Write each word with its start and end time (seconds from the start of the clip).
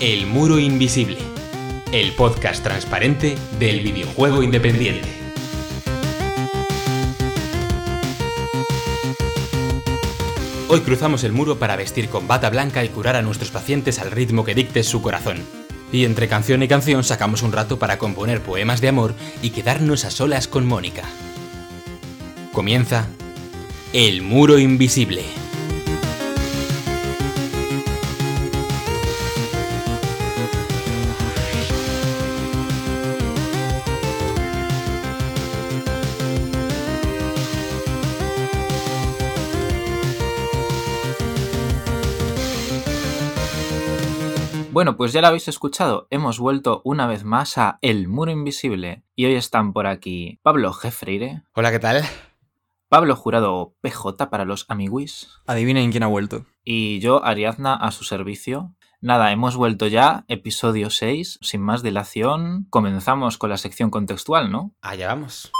El 0.00 0.28
Muro 0.28 0.60
Invisible, 0.60 1.18
el 1.90 2.12
podcast 2.12 2.62
transparente 2.62 3.36
del 3.58 3.80
videojuego 3.80 4.44
independiente. 4.44 5.08
Hoy 10.68 10.80
cruzamos 10.82 11.24
el 11.24 11.32
muro 11.32 11.58
para 11.58 11.74
vestir 11.74 12.08
con 12.08 12.28
bata 12.28 12.48
blanca 12.48 12.84
y 12.84 12.90
curar 12.90 13.16
a 13.16 13.22
nuestros 13.22 13.50
pacientes 13.50 13.98
al 13.98 14.12
ritmo 14.12 14.44
que 14.44 14.54
dicte 14.54 14.84
su 14.84 15.02
corazón. 15.02 15.38
Y 15.90 16.04
entre 16.04 16.28
canción 16.28 16.62
y 16.62 16.68
canción 16.68 17.02
sacamos 17.02 17.42
un 17.42 17.50
rato 17.50 17.80
para 17.80 17.98
componer 17.98 18.40
poemas 18.40 18.80
de 18.80 18.90
amor 18.90 19.16
y 19.42 19.50
quedarnos 19.50 20.04
a 20.04 20.12
solas 20.12 20.46
con 20.46 20.64
Mónica. 20.64 21.02
Comienza 22.52 23.08
El 23.92 24.22
Muro 24.22 24.60
Invisible. 24.60 25.24
Bueno, 44.78 44.96
pues 44.96 45.12
ya 45.12 45.20
lo 45.20 45.26
habéis 45.26 45.48
escuchado, 45.48 46.06
hemos 46.08 46.38
vuelto 46.38 46.82
una 46.84 47.08
vez 47.08 47.24
más 47.24 47.58
a 47.58 47.80
El 47.82 48.06
Muro 48.06 48.30
Invisible 48.30 49.02
y 49.16 49.24
hoy 49.24 49.34
están 49.34 49.72
por 49.72 49.88
aquí 49.88 50.38
Pablo 50.44 50.72
Jefreire, 50.72 51.42
Hola, 51.54 51.72
¿qué 51.72 51.80
tal? 51.80 52.04
Pablo 52.88 53.16
Jurado 53.16 53.74
PJ 53.80 54.30
para 54.30 54.44
los 54.44 54.66
amiguis 54.68 55.30
Adivinen 55.48 55.90
quién 55.90 56.04
ha 56.04 56.06
vuelto. 56.06 56.46
y 56.62 57.00
yo 57.00 57.24
Ariadna 57.24 57.74
a 57.74 57.90
su 57.90 58.04
servicio. 58.04 58.72
Nada, 59.00 59.32
hemos 59.32 59.56
vuelto 59.56 59.88
ya, 59.88 60.24
episodio 60.28 60.90
6, 60.90 61.40
sin 61.42 61.60
más 61.60 61.82
dilación, 61.82 62.68
comenzamos 62.70 63.36
con 63.36 63.50
la 63.50 63.56
sección 63.56 63.90
contextual, 63.90 64.52
¿no? 64.52 64.76
Allá 64.80 65.08
vamos. 65.08 65.50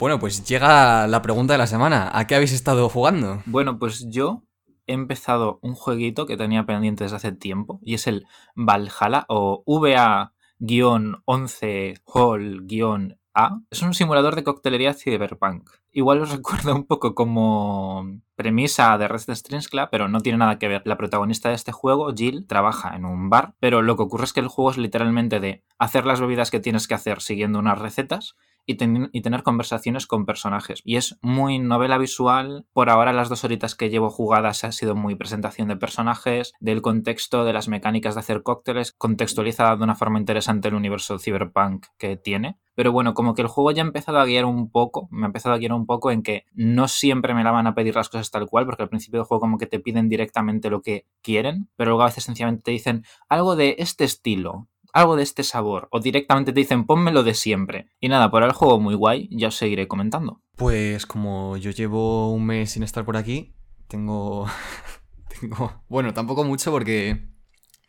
Bueno, 0.00 0.18
pues 0.18 0.44
llega 0.44 1.06
la 1.06 1.22
pregunta 1.22 1.54
de 1.54 1.58
la 1.58 1.66
semana. 1.68 2.10
¿A 2.12 2.26
qué 2.26 2.34
habéis 2.34 2.52
estado 2.52 2.88
jugando? 2.88 3.40
Bueno, 3.46 3.78
pues 3.78 4.10
yo 4.10 4.42
he 4.86 4.92
empezado 4.92 5.58
un 5.62 5.74
jueguito 5.74 6.26
que 6.26 6.36
tenía 6.36 6.66
pendiente 6.66 7.04
desde 7.04 7.16
hace 7.16 7.32
tiempo 7.32 7.80
y 7.82 7.94
es 7.94 8.06
el 8.06 8.26
Valhalla 8.54 9.24
o 9.28 9.64
VA-11 9.66 12.02
Hall-A. 12.04 13.60
Es 13.70 13.82
un 13.82 13.94
simulador 13.94 14.36
de 14.36 14.44
coctelería 14.44 14.94
cyberpunk. 14.94 15.68
Igual 15.92 16.22
os 16.22 16.30
recuerda 16.32 16.74
un 16.74 16.86
poco 16.86 17.14
como 17.14 18.20
premisa 18.34 18.96
de 18.98 19.08
Red 19.08 19.22
Dead 19.26 19.36
Strings 19.36 19.68
Club, 19.68 19.88
pero 19.90 20.08
no 20.08 20.20
tiene 20.20 20.38
nada 20.38 20.58
que 20.58 20.68
ver. 20.68 20.82
La 20.84 20.96
protagonista 20.96 21.48
de 21.48 21.54
este 21.54 21.72
juego, 21.72 22.12
Jill, 22.14 22.46
trabaja 22.46 22.94
en 22.94 23.04
un 23.04 23.30
bar, 23.30 23.54
pero 23.60 23.82
lo 23.82 23.96
que 23.96 24.02
ocurre 24.02 24.24
es 24.24 24.32
que 24.32 24.40
el 24.40 24.48
juego 24.48 24.70
es 24.70 24.78
literalmente 24.78 25.40
de 25.40 25.64
hacer 25.78 26.06
las 26.06 26.20
bebidas 26.20 26.50
que 26.50 26.60
tienes 26.60 26.86
que 26.86 26.94
hacer 26.94 27.20
siguiendo 27.20 27.58
unas 27.58 27.78
recetas 27.78 28.36
y, 28.66 28.74
ten- 28.76 29.08
y 29.12 29.22
tener 29.22 29.42
conversaciones 29.42 30.06
con 30.06 30.26
personajes. 30.26 30.82
Y 30.84 30.96
es 30.96 31.18
muy 31.22 31.58
novela 31.58 31.98
visual. 31.98 32.66
Por 32.72 32.90
ahora 32.90 33.12
las 33.12 33.28
dos 33.28 33.44
horitas 33.44 33.74
que 33.74 33.88
llevo 33.90 34.10
jugadas 34.10 34.64
ha 34.64 34.72
sido 34.72 34.94
muy 34.94 35.14
presentación 35.14 35.68
de 35.68 35.76
personajes, 35.76 36.52
del 36.60 36.82
contexto, 36.82 37.44
de 37.44 37.52
las 37.52 37.68
mecánicas 37.68 38.14
de 38.14 38.20
hacer 38.20 38.42
cócteles, 38.42 38.92
contextualizada 38.92 39.76
de 39.76 39.84
una 39.84 39.94
forma 39.94 40.18
interesante 40.18 40.68
el 40.68 40.74
universo 40.74 41.18
cyberpunk 41.18 41.86
que 41.98 42.16
tiene. 42.16 42.58
Pero 42.74 42.92
bueno, 42.92 43.14
como 43.14 43.32
que 43.34 43.40
el 43.40 43.48
juego 43.48 43.70
ya 43.70 43.82
ha 43.82 43.86
empezado 43.86 44.18
a 44.18 44.26
guiar 44.26 44.44
un 44.44 44.70
poco, 44.70 45.08
me 45.10 45.22
ha 45.24 45.26
empezado 45.26 45.54
a 45.54 45.58
guiar 45.58 45.72
un 45.72 45.86
poco 45.86 46.10
en 46.10 46.22
que 46.22 46.44
no 46.52 46.88
siempre 46.88 47.32
me 47.32 47.42
la 47.42 47.50
van 47.50 47.66
a 47.66 47.74
pedir 47.74 47.94
las 47.94 48.10
cosas 48.10 48.30
tal 48.30 48.46
cual, 48.48 48.66
porque 48.66 48.82
al 48.82 48.90
principio 48.90 49.20
del 49.20 49.26
juego 49.26 49.40
como 49.40 49.56
que 49.56 49.66
te 49.66 49.80
piden 49.80 50.10
directamente 50.10 50.68
lo 50.68 50.82
que 50.82 51.06
quieren, 51.22 51.70
pero 51.76 51.92
luego 51.92 52.02
a 52.02 52.06
veces 52.06 52.24
sencillamente 52.24 52.64
te 52.64 52.72
dicen 52.72 53.04
algo 53.30 53.56
de 53.56 53.76
este 53.78 54.04
estilo, 54.04 54.68
algo 54.96 55.16
de 55.16 55.22
este 55.22 55.42
sabor, 55.42 55.88
o 55.90 56.00
directamente 56.00 56.52
te 56.52 56.60
dicen 56.60 56.86
pónmelo 56.86 57.22
de 57.22 57.34
siempre. 57.34 57.90
Y 58.00 58.08
nada, 58.08 58.30
por 58.30 58.42
el 58.42 58.52
juego 58.52 58.80
muy 58.80 58.94
guay, 58.94 59.28
ya 59.30 59.48
os 59.48 59.56
seguiré 59.56 59.86
comentando. 59.86 60.42
Pues 60.56 61.04
como 61.04 61.58
yo 61.58 61.70
llevo 61.70 62.32
un 62.32 62.46
mes 62.46 62.70
sin 62.70 62.82
estar 62.82 63.04
por 63.04 63.18
aquí, 63.18 63.54
tengo... 63.88 64.46
tengo... 65.40 65.84
Bueno, 65.88 66.14
tampoco 66.14 66.44
mucho 66.44 66.70
porque 66.70 67.28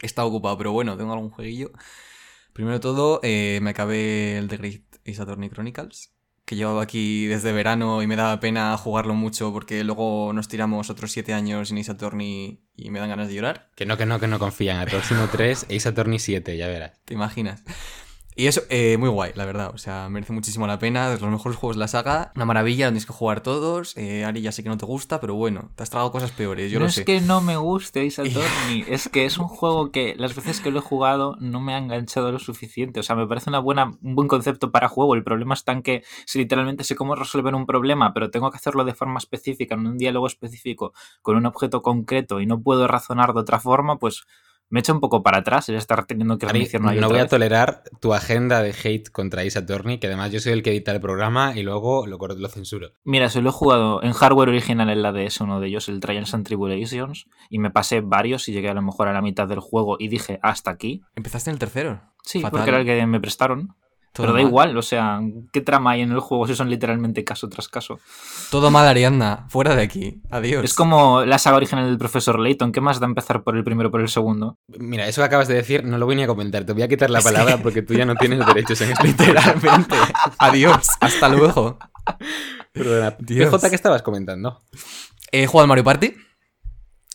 he 0.01 0.05
estado 0.05 0.27
ocupado, 0.27 0.57
pero 0.57 0.73
bueno, 0.73 0.97
tengo 0.97 1.13
algún 1.13 1.29
jueguillo. 1.29 1.71
Primero 2.51 2.81
todo, 2.81 3.21
eh, 3.23 3.59
me 3.61 3.69
acabé 3.69 4.37
el 4.37 4.49
The 4.49 4.57
Great 4.57 5.19
Attorney 5.19 5.49
Chronicles, 5.49 6.13
que 6.47 6.55
llevaba 6.55 6.81
aquí 6.81 7.27
desde 7.27 7.51
verano 7.51 8.01
y 8.01 8.07
me 8.07 8.15
daba 8.15 8.39
pena 8.39 8.77
jugarlo 8.77 9.13
mucho 9.13 9.51
porque 9.51 9.83
luego 9.83 10.31
nos 10.31 10.47
tiramos 10.47 10.89
otros 10.89 11.11
siete 11.11 11.33
años 11.33 11.67
sin 11.67 11.77
Ace 11.77 11.91
Attorney 11.91 12.61
y 12.73 12.89
me 12.89 12.99
dan 12.99 13.09
ganas 13.09 13.27
de 13.27 13.33
llorar. 13.33 13.69
Que 13.75 13.85
no, 13.85 13.97
que 13.97 14.05
no, 14.05 14.17
que 14.17 14.27
no 14.27 14.39
confían. 14.39 14.79
El 14.79 14.87
próximo 14.87 15.27
3, 15.29 15.65
Ace 15.69 15.89
Attorney 15.89 16.19
7, 16.19 16.55
ya 16.55 16.67
verás. 16.67 16.93
¿Te 17.03 17.15
imaginas? 17.15 17.65
Y 18.37 18.45
eso, 18.45 18.61
eh, 18.69 18.97
muy 18.97 19.09
guay, 19.09 19.31
la 19.33 19.45
verdad. 19.45 19.71
O 19.73 19.79
sea, 19.79 20.09
merece 20.09 20.31
muchísimo 20.31 20.67
la 20.67 20.77
pena. 20.77 21.09
De 21.09 21.19
los 21.19 21.29
mejores 21.31 21.57
juegos 21.57 21.75
de 21.75 21.79
la 21.79 21.87
saga. 21.87 22.31
Una 22.35 22.45
maravilla, 22.45 22.85
tienes 22.85 23.07
que 23.07 23.13
jugar 23.13 23.41
todos. 23.41 23.97
Eh, 23.97 24.25
Ari, 24.25 24.41
ya 24.41 24.51
sé 24.51 24.61
que 24.61 24.69
no 24.69 24.77
te 24.77 24.85
gusta, 24.85 25.19
pero 25.19 25.33
bueno, 25.33 25.71
te 25.75 25.81
has 25.81 25.89
tragado 25.89 26.11
cosas 26.11 26.29
peores, 26.29 26.71
yo 26.71 26.77
no 26.77 26.85
lo 26.85 26.89
es 26.89 27.03
que 27.03 27.19
no 27.19 27.41
me 27.41 27.57
guste 27.57 28.05
Ace 28.05 28.21
Attorney, 28.27 28.85
es 28.87 29.09
que 29.09 29.25
es 29.25 29.39
un 29.39 29.47
juego 29.47 29.91
que 29.91 30.13
las 30.17 30.35
veces 30.35 30.61
que 30.61 30.69
lo 30.69 30.79
he 30.79 30.81
jugado 30.83 31.35
no 31.39 31.59
me 31.61 31.73
ha 31.73 31.79
enganchado 31.79 32.31
lo 32.31 32.37
suficiente. 32.37 32.99
O 32.99 33.03
sea, 33.03 33.15
me 33.15 33.25
parece 33.25 33.49
una 33.49 33.57
buena, 33.57 33.97
un 34.03 34.13
buen 34.13 34.27
concepto 34.27 34.71
para 34.71 34.87
juego. 34.87 35.15
El 35.15 35.23
problema 35.23 35.55
está 35.55 35.71
en 35.71 35.81
que 35.81 36.03
si 36.27 36.37
literalmente 36.37 36.83
sé 36.83 36.95
cómo 36.95 37.15
resolver 37.15 37.55
un 37.55 37.65
problema, 37.65 38.13
pero 38.13 38.29
tengo 38.29 38.51
que 38.51 38.57
hacerlo 38.57 38.85
de 38.85 38.93
forma 38.93 39.17
específica, 39.17 39.73
en 39.73 39.87
un 39.87 39.97
diálogo 39.97 40.27
específico, 40.27 40.93
con 41.23 41.37
un 41.37 41.47
objeto 41.47 41.81
concreto 41.81 42.39
y 42.39 42.45
no 42.45 42.61
puedo 42.61 42.87
razonar 42.87 43.33
de 43.33 43.39
otra 43.39 43.59
forma, 43.59 43.97
pues 43.97 44.25
me 44.69 44.79
echa 44.81 44.93
un 44.93 44.99
poco 44.99 45.23
para 45.23 45.39
atrás 45.39 45.69
el 45.69 45.75
estar 45.75 46.05
teniendo 46.05 46.37
que 46.37 46.47
reiniciar 46.47 46.81
una 46.81 46.93
y 46.93 46.99
no 46.99 47.07
otra 47.07 47.17
voy 47.17 47.25
a 47.25 47.29
tolerar 47.29 47.83
tu 47.99 48.13
agenda 48.13 48.61
de 48.61 48.71
hate 48.71 49.09
contra 49.09 49.41
Ace 49.43 49.59
Attorney, 49.59 49.99
que 49.99 50.07
además 50.07 50.31
yo 50.31 50.39
soy 50.39 50.53
el 50.53 50.63
que 50.63 50.71
edita 50.71 50.91
el 50.91 50.99
programa 50.99 51.57
y 51.57 51.63
luego 51.63 52.05
lo, 52.05 52.17
lo 52.17 52.49
censuro. 52.49 52.91
Mira, 53.03 53.29
se 53.29 53.41
lo 53.41 53.49
he 53.49 53.53
jugado 53.53 54.03
en 54.03 54.13
hardware 54.13 54.49
original 54.49 54.89
en 54.89 55.01
la 55.01 55.11
DS, 55.11 55.41
uno 55.41 55.59
de 55.59 55.67
ellos, 55.67 55.87
el 55.89 55.99
Trials 55.99 56.33
and 56.33 56.45
Tribulations, 56.45 57.27
y 57.49 57.59
me 57.59 57.71
pasé 57.71 58.01
varios 58.01 58.47
y 58.49 58.53
llegué 58.53 58.69
a 58.69 58.73
lo 58.73 58.81
mejor 58.81 59.07
a 59.07 59.13
la 59.13 59.21
mitad 59.21 59.47
del 59.47 59.59
juego 59.59 59.97
y 59.99 60.07
dije 60.09 60.39
hasta 60.41 60.71
aquí. 60.71 61.01
Empezaste 61.15 61.49
en 61.49 61.55
el 61.55 61.59
tercero. 61.59 62.01
Sí, 62.23 62.41
Fatal. 62.41 62.59
porque 62.59 62.69
era 62.69 62.79
el 62.79 62.85
que 62.85 63.05
me 63.05 63.21
prestaron. 63.21 63.75
Todo 64.17 64.25
Pero 64.25 64.33
da 64.33 64.39
mal. 64.41 64.47
igual, 64.49 64.77
o 64.77 64.81
sea, 64.81 65.21
¿qué 65.53 65.61
trama 65.61 65.91
hay 65.91 66.01
en 66.01 66.11
el 66.11 66.19
juego 66.19 66.47
si 66.47 66.55
son 66.55 66.69
literalmente 66.71 67.23
caso 67.23 67.47
tras 67.49 67.67
caso? 67.67 67.99
Todo 68.49 68.71
mal, 68.71 68.87
Ariadna. 68.87 69.45
Fuera 69.49 69.75
de 69.75 69.83
aquí. 69.83 70.21
Adiós. 70.31 70.65
Es 70.65 70.73
como 70.73 71.23
la 71.23 71.37
saga 71.37 71.57
original 71.57 71.85
del 71.85 71.99
profesor 71.99 72.39
Layton, 72.39 72.71
¿qué 72.71 72.81
más 72.81 72.99
da 72.99 73.05
empezar 73.05 73.43
por 73.43 73.55
el 73.55 73.63
primero 73.63 73.89
o 73.89 73.91
por 73.91 74.01
el 74.01 74.09
segundo? 74.09 74.57
Mira, 74.79 75.07
eso 75.07 75.21
que 75.21 75.25
acabas 75.25 75.47
de 75.47 75.53
decir 75.53 75.83
no 75.85 75.97
lo 75.99 76.07
voy 76.07 76.15
ni 76.15 76.23
a 76.23 76.27
comentar. 76.27 76.65
Te 76.65 76.73
voy 76.73 76.81
a 76.81 76.87
quitar 76.87 77.09
la 77.11 77.21
palabra 77.21 77.57
porque 77.61 77.83
tú 77.83 77.93
ya 77.93 78.05
no 78.05 78.15
tienes 78.15 78.43
derechos 78.45 78.81
en 78.81 78.91
esto. 78.91 79.03
Literalmente. 79.05 79.95
Adiós. 80.39 80.87
Hasta 80.99 81.29
luego. 81.29 81.77
Perdona. 82.71 83.15
PJ, 83.17 83.69
¿qué 83.69 83.75
estabas 83.75 84.01
comentando? 84.01 84.61
He 85.31 85.45
jugado 85.45 85.63
al 85.65 85.67
Mario 85.69 85.83
Party. 85.83 86.15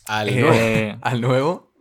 Al 0.05 0.29
Eh, 0.29 0.39
nuevo. 0.41 0.99
Al 1.01 1.21
nuevo. 1.21 1.72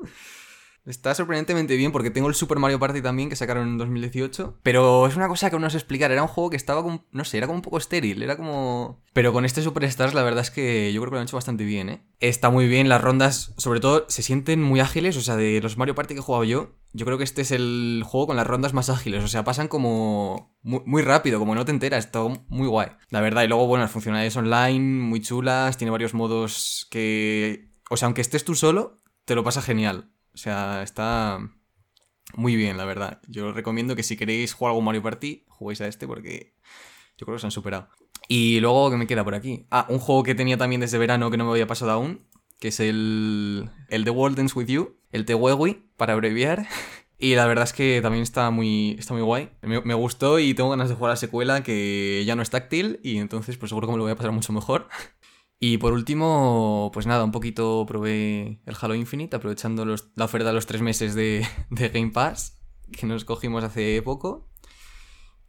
Está 0.85 1.15
sorprendentemente 1.15 1.77
bien 1.77 1.93
porque 1.93 2.11
tengo 2.11 2.29
el 2.29 2.35
Super 2.35 2.59
Mario 2.59 2.81
Party 2.81 3.01
también 3.01 3.29
que 3.29 3.37
sacaron 3.37 3.69
en 3.69 3.79
2018. 3.79 4.59
Pero 4.63 5.07
es 5.07 5.17
una 5.17 5.29
cosa 5.29 5.49
que 5.49 5.57
aún 5.57 5.63
no 5.63 5.71
sé 5.71 5.77
explicar. 5.77 6.11
Era 6.11 6.23
un 6.23 6.29
juego 6.29 6.51
que 6.51 6.57
estaba 6.57 6.83
como, 6.83 7.07
no 7.13 7.25
sé, 7.25 7.39
era 7.39 7.47
como 7.47 7.59
un 7.59 7.63
poco 7.63 7.79
estéril. 7.79 8.23
Era 8.23 8.37
como... 8.37 9.01
Pero 9.13 9.33
con 9.33 9.45
este 9.45 9.63
Superstars 9.63 10.15
la 10.15 10.23
verdad 10.23 10.43
es 10.43 10.51
que 10.51 10.93
yo 10.93 11.01
creo 11.01 11.11
que 11.11 11.15
lo 11.15 11.21
han 11.21 11.27
hecho 11.27 11.37
bastante 11.37 11.65
bien, 11.65 11.89
¿eh? 11.89 12.03
Está 12.19 12.51
muy 12.51 12.67
bien, 12.67 12.89
las 12.89 13.01
rondas 13.01 13.53
sobre 13.59 13.81
todo 13.81 14.07
se 14.09 14.23
sienten 14.23 14.61
muy 14.61 14.81
ágiles. 14.81 15.17
O 15.17 15.21
sea, 15.21 15.37
de 15.37 15.61
los 15.61 15.77
Mario 15.77 15.95
Party 15.95 16.15
que 16.15 16.21
he 16.21 16.23
jugado 16.23 16.45
yo, 16.45 16.75
yo 16.93 17.07
creo 17.07 17.17
que 17.17 17.25
este 17.25 17.43
es 17.43 17.53
el 17.53 18.03
juego 18.05 18.29
con 18.29 18.37
las 18.37 18.47
rondas 18.47 18.75
más 18.75 18.91
ágiles. 18.91 19.23
O 19.23 19.29
sea, 19.29 19.45
pasan 19.45 19.69
como 19.69 20.57
muy, 20.63 20.81
muy 20.85 21.03
rápido, 21.03 21.39
como 21.39 21.55
no 21.55 21.65
te 21.65 21.71
enteras. 21.71 22.07
Está 22.07 22.21
muy 22.49 22.67
guay. 22.67 22.89
La 23.09 23.21
verdad, 23.21 23.45
y 23.45 23.49
luego, 23.49 23.69
bueno, 23.69 23.85
las 23.85 23.93
funcionalidades 23.93 24.37
online 24.37 25.01
muy 25.01 25.21
chulas. 25.21 25.77
Tiene 25.77 25.93
varios 25.93 26.15
modos 26.15 26.89
que... 26.91 27.71
O 27.89 27.97
sea, 27.97 28.07
aunque 28.07 28.23
estés 28.23 28.45
tú 28.45 28.55
solo, 28.55 29.01
te 29.25 29.35
lo 29.35 29.45
pasa 29.45 29.63
genial. 29.63 30.12
O 30.35 30.39
sea, 30.39 30.83
está 30.83 31.39
muy 32.35 32.57
bien, 32.57 32.77
la 32.77 32.85
verdad. 32.85 33.21
Yo 33.29 33.49
os 33.49 33.55
recomiendo 33.55 33.97
que 33.97 34.03
si 34.03 34.17
queréis 34.17 34.55
jugar 34.55 34.71
algún 34.71 34.85
Mario 34.85 35.03
Party, 35.03 35.45
juguéis 35.49 35.81
a 35.81 35.89
este 35.89 36.07
porque 36.07 36.55
yo 37.19 37.27
creo 37.27 37.37
que 37.37 37.41
se 37.41 37.47
han 37.47 37.51
superado. 37.51 37.89
Y 38.29 38.61
luego, 38.61 38.91
¿qué 38.91 38.97
me 38.97 39.07
queda 39.07 39.25
por 39.25 39.35
aquí? 39.35 39.67
Ah, 39.71 39.87
un 39.89 39.99
juego 39.99 40.23
que 40.23 40.35
tenía 40.35 40.57
también 40.57 40.81
desde 40.81 40.99
verano 40.99 41.31
que 41.31 41.37
no 41.37 41.45
me 41.45 41.51
había 41.51 41.67
pasado 41.67 41.91
aún, 41.91 42.27
que 42.59 42.69
es 42.69 42.81
el, 42.81 43.71
el 43.89 44.05
The 44.05 44.11
World 44.11 44.39
Ends 44.39 44.57
With 44.57 44.67
You, 44.69 44.97
el 45.11 45.25
Tewewi, 45.25 45.83
para 45.97 46.15
abreviar. 46.15 46.67
Y 47.19 47.37
la 47.37 47.47
verdad 47.47 47.63
es 47.63 47.73
que 47.73 48.01
también 48.03 48.25
está 48.25 48.51
muy, 48.51 48.97
está 48.99 49.15
muy 49.15 49.23
guay. 49.23 49.51
Me, 49.63 49.81
me 49.83 49.95
gustó 49.95 50.41
y 50.41 50.55
tengo 50.55 50.71
ganas 50.71 50.89
de 50.89 50.97
jugar 50.97 51.11
a 51.11 51.13
la 51.13 51.17
secuela 51.17 51.63
que 51.63 52.25
ya 52.27 52.35
no 52.35 52.43
es 52.43 52.51
táctil 52.51 52.99
y 53.05 53.19
entonces 53.19 53.57
pues 53.57 53.69
seguro 53.69 53.87
que 53.87 53.93
me 53.93 53.99
lo 53.99 54.03
voy 54.03 54.11
a 54.11 54.17
pasar 54.17 54.33
mucho 54.33 54.53
mejor. 54.53 54.89
Y 55.65 55.79
por 55.79 55.93
último, 55.93 56.91
pues 56.93 57.07
nada, 57.07 57.23
un 57.23 57.31
poquito 57.31 57.87
probé 57.87 58.59
el 58.67 58.77
Halo 58.81 58.97
Infinite, 58.97 59.37
aprovechando 59.37 59.85
la 59.85 60.25
oferta 60.25 60.49
de 60.49 60.55
los 60.55 60.67
tres 60.67 60.83
meses 60.83 61.15
de 61.15 61.47
Game 61.71 62.11
Pass, 62.11 62.61
que 62.91 63.07
nos 63.07 63.25
cogimos 63.25 63.63
hace 63.63 64.03
poco. 64.03 64.52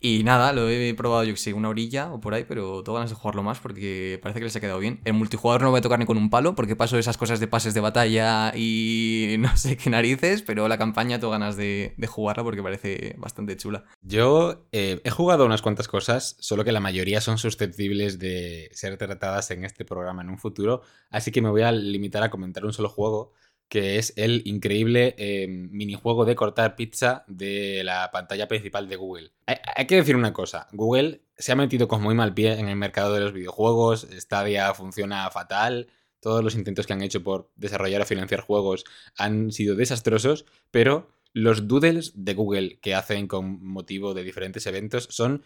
Y 0.06 0.26
nada, 0.26 0.52
lo 0.52 0.70
he 0.70 0.94
probado, 0.96 1.24
yo 1.24 1.32
que 1.32 1.40
sé, 1.40 1.54
una 1.54 1.70
orilla 1.70 2.12
o 2.12 2.20
por 2.20 2.34
ahí, 2.34 2.44
pero 2.46 2.84
tengo 2.84 2.96
ganas 2.96 3.10
de 3.10 3.16
jugarlo 3.16 3.42
más 3.42 3.60
porque 3.60 4.20
parece 4.22 4.42
que 4.42 4.44
les 4.44 4.56
ha 4.58 4.60
quedado 4.60 4.80
bien. 4.80 5.00
El 5.06 5.14
multijugador 5.14 5.62
no 5.62 5.70
voy 5.70 5.78
a 5.78 5.82
tocar 5.82 5.98
ni 5.98 6.06
con 6.06 6.18
un 6.18 6.30
palo 6.30 6.56
porque 6.56 6.76
paso 6.76 6.98
esas 6.98 7.16
cosas 7.16 7.40
de 7.40 7.48
pases 7.48 7.74
de 7.74 7.80
batalla 7.80 8.52
y 8.54 9.38
no 9.40 9.56
sé 9.56 9.78
qué 9.78 9.90
narices, 9.90 10.42
pero 10.42 10.68
la 10.68 10.78
campaña 10.78 11.22
tengo 11.22 11.32
ganas 11.32 11.56
de, 11.56 11.96
jugarla 12.06 12.44
porque 12.44 12.62
parece 12.62 13.16
bastante 13.18 13.56
chula. 13.56 13.86
Yo 14.02 14.66
eh, 14.74 15.00
he 15.06 15.10
jugado 15.10 15.46
unas 15.46 15.62
cuantas 15.62 15.88
cosas, 15.88 16.36
solo 16.38 16.66
que 16.66 16.74
la 16.74 16.82
mayoría 16.82 17.22
son 17.22 17.38
susceptibles 17.38 18.20
de 18.20 18.72
ser 18.74 18.98
tratadas 18.98 19.52
en 19.52 19.64
este 19.64 19.86
programa 19.86 20.22
en 20.22 20.28
un 20.28 20.38
futuro, 20.38 20.82
así 21.12 21.32
que 21.32 21.42
me 21.42 21.50
voy 21.50 21.62
a 21.62 21.72
limitar 21.72 22.24
a 22.24 22.30
comentar 22.30 22.66
un 22.66 22.74
solo 22.74 22.90
juego 22.90 23.32
que 23.69 23.98
es 23.98 24.13
el 24.18 24.42
increíble 24.45 25.15
eh, 25.18 25.48
minijuego 25.48 26.25
de 26.25 26.36
cortar 26.36 26.75
pizza 26.75 27.24
de 27.27 27.83
la 27.83 28.12
pantalla 28.12 28.48
principal 28.48 28.88
de 28.88 28.95
Google. 28.95 29.31
Hay, 29.48 29.88
que 29.88 29.95
decir 29.95 30.15
una 30.15 30.33
cosa, 30.33 30.68
Google 30.71 31.21
se 31.38 31.51
ha 31.51 31.56
metido 31.56 31.88
con 31.88 32.01
muy 32.01 32.15
mal 32.15 32.33
pie 32.33 32.60
en 32.60 32.69
el 32.69 32.75
mercado 32.75 33.13
de 33.13 33.21
los 33.21 33.33
videojuegos, 33.33 34.07
Stadia 34.12 34.74
funciona 34.74 35.30
fatal, 35.31 35.88
todos 36.19 36.44
los 36.44 36.56
intentos 36.56 36.88
que 36.88 36.94
han 36.94 37.01
hecho 37.01 37.24
por 37.24 37.51
desarrollar 37.56 38.01
o 38.01 38.06
financiar 38.06 38.42
juegos 38.42 38.86
han 39.18 39.51
sido 39.51 39.75
desastrosos, 39.75 40.45
pero 40.71 41.10
los 41.33 41.68
doodles 41.68 42.13
de 42.15 42.33
Google 42.36 42.80
que 42.80 42.95
hacen 42.95 43.27
con 43.27 43.65
motivo 43.65 44.13
de 44.13 44.24
diferentes 44.24 44.65
eventos 44.68 45.07
son 45.10 45.44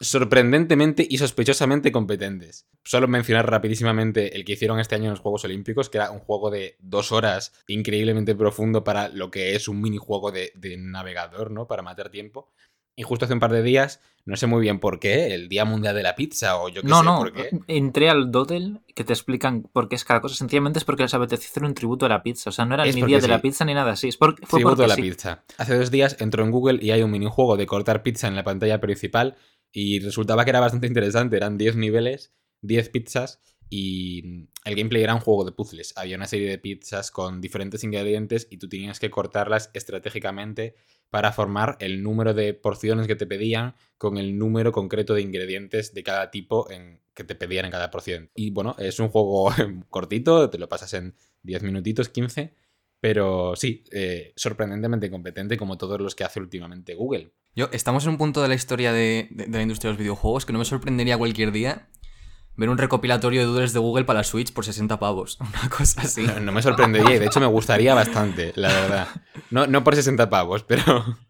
sorprendentemente 0.00 1.06
y 1.08 1.18
sospechosamente 1.18 1.92
competentes. 1.92 2.66
Solo 2.84 3.08
mencionar 3.08 3.50
rapidísimamente 3.50 4.36
el 4.36 4.44
que 4.44 4.52
hicieron 4.52 4.78
este 4.78 4.94
año 4.94 5.04
en 5.04 5.10
los 5.10 5.20
Juegos 5.20 5.44
Olímpicos, 5.44 5.90
que 5.90 5.98
era 5.98 6.10
un 6.10 6.20
juego 6.20 6.50
de 6.50 6.76
dos 6.80 7.12
horas 7.12 7.52
increíblemente 7.66 8.34
profundo 8.34 8.84
para 8.84 9.08
lo 9.08 9.30
que 9.30 9.54
es 9.56 9.68
un 9.68 9.80
minijuego 9.80 10.30
de, 10.30 10.52
de 10.54 10.76
navegador, 10.76 11.50
¿no? 11.50 11.66
Para 11.66 11.82
matar 11.82 12.10
tiempo. 12.10 12.50
Y 12.98 13.04
justo 13.04 13.26
hace 13.26 13.34
un 13.34 13.38
par 13.38 13.52
de 13.52 13.62
días, 13.62 14.00
no 14.24 14.36
sé 14.36 14.48
muy 14.48 14.60
bien 14.60 14.80
por 14.80 14.98
qué, 14.98 15.32
el 15.32 15.48
Día 15.48 15.64
Mundial 15.64 15.94
de 15.94 16.02
la 16.02 16.16
Pizza 16.16 16.56
o 16.56 16.68
yo 16.68 16.82
qué 16.82 16.88
no, 16.88 16.98
sé 16.98 17.04
no, 17.04 17.18
por 17.18 17.32
qué. 17.32 17.50
Entré 17.68 18.10
al 18.10 18.32
Dodel 18.32 18.80
que 18.92 19.04
te 19.04 19.12
explican 19.12 19.62
por 19.62 19.88
qué 19.88 19.94
es 19.94 20.04
cada 20.04 20.20
cosa. 20.20 20.34
Sencillamente 20.34 20.80
es 20.80 20.84
porque 20.84 21.04
les 21.04 21.14
apetecía 21.14 21.48
hacer 21.48 21.62
un 21.62 21.74
tributo 21.74 22.06
a 22.06 22.08
la 22.08 22.24
pizza. 22.24 22.50
O 22.50 22.52
sea, 22.52 22.64
no 22.64 22.74
era 22.74 22.84
ni 22.86 23.00
Día 23.02 23.20
de 23.20 23.28
la 23.28 23.40
Pizza 23.40 23.64
ni 23.64 23.72
nada 23.72 23.92
así. 23.92 24.08
Es 24.08 24.16
porque, 24.16 24.44
fue 24.44 24.58
tributo 24.58 24.82
a 24.82 24.88
la 24.88 24.96
pizza. 24.96 25.44
Hace 25.58 25.78
dos 25.78 25.92
días 25.92 26.16
entró 26.18 26.42
en 26.42 26.50
Google 26.50 26.80
y 26.82 26.90
hay 26.90 27.02
un 27.02 27.12
minijuego 27.12 27.56
de 27.56 27.66
cortar 27.66 28.02
pizza 28.02 28.26
en 28.26 28.34
la 28.34 28.42
pantalla 28.42 28.80
principal 28.80 29.36
y 29.72 30.00
resultaba 30.00 30.44
que 30.44 30.50
era 30.50 30.60
bastante 30.60 30.86
interesante. 30.86 31.36
Eran 31.36 31.58
10 31.58 31.76
niveles, 31.76 32.32
10 32.62 32.88
pizzas 32.90 33.40
y 33.70 34.48
el 34.64 34.74
gameplay 34.74 35.02
era 35.02 35.14
un 35.14 35.20
juego 35.20 35.44
de 35.44 35.52
puzzles. 35.52 35.92
Había 35.96 36.16
una 36.16 36.26
serie 36.26 36.48
de 36.48 36.58
pizzas 36.58 37.10
con 37.10 37.40
diferentes 37.40 37.84
ingredientes 37.84 38.46
y 38.50 38.58
tú 38.58 38.68
tenías 38.68 38.98
que 38.98 39.10
cortarlas 39.10 39.70
estratégicamente 39.74 40.74
para 41.10 41.32
formar 41.32 41.76
el 41.80 42.02
número 42.02 42.34
de 42.34 42.54
porciones 42.54 43.06
que 43.06 43.16
te 43.16 43.26
pedían 43.26 43.74
con 43.96 44.18
el 44.18 44.38
número 44.38 44.72
concreto 44.72 45.14
de 45.14 45.22
ingredientes 45.22 45.94
de 45.94 46.02
cada 46.02 46.30
tipo 46.30 46.70
en, 46.70 47.00
que 47.14 47.24
te 47.24 47.34
pedían 47.34 47.66
en 47.66 47.70
cada 47.70 47.90
porción. 47.90 48.30
Y 48.34 48.50
bueno, 48.50 48.76
es 48.78 49.00
un 49.00 49.08
juego 49.08 49.50
cortito, 49.90 50.50
te 50.50 50.58
lo 50.58 50.68
pasas 50.68 50.94
en 50.94 51.14
10 51.42 51.62
minutitos, 51.62 52.08
15 52.08 52.54
pero 53.00 53.54
sí, 53.56 53.84
eh, 53.92 54.32
sorprendentemente 54.36 55.10
competente 55.10 55.56
como 55.56 55.78
todos 55.78 56.00
los 56.00 56.14
que 56.14 56.24
hace 56.24 56.40
últimamente 56.40 56.94
Google. 56.94 57.32
Yo, 57.54 57.68
estamos 57.72 58.04
en 58.04 58.10
un 58.10 58.18
punto 58.18 58.42
de 58.42 58.48
la 58.48 58.54
historia 58.54 58.92
de, 58.92 59.28
la 59.48 59.62
industria 59.62 59.88
de 59.88 59.94
los 59.94 59.98
videojuegos 59.98 60.46
que 60.46 60.52
no 60.52 60.58
me 60.58 60.64
sorprendería 60.64 61.18
cualquier 61.18 61.52
día 61.52 61.88
ver 62.56 62.70
un 62.70 62.78
recopilatorio 62.78 63.40
de 63.40 63.46
doodles 63.46 63.72
de 63.72 63.78
Google 63.78 64.04
para 64.04 64.20
la 64.20 64.24
Switch 64.24 64.52
por 64.52 64.64
60 64.64 64.98
pavos. 64.98 65.38
Una 65.40 65.70
cosa 65.70 66.02
así. 66.02 66.26
No, 66.42 66.50
me 66.50 66.60
sorprendería 66.60 67.14
y 67.14 67.18
de 67.20 67.26
hecho 67.26 67.40
me 67.40 67.46
gustaría 67.46 67.94
bastante, 67.94 68.52
la 68.56 68.68
verdad. 68.68 69.08
No, 69.50 69.66
no 69.68 69.84
por 69.84 69.94
60 69.94 70.28
pavos, 70.28 70.64
pero... 70.64 71.18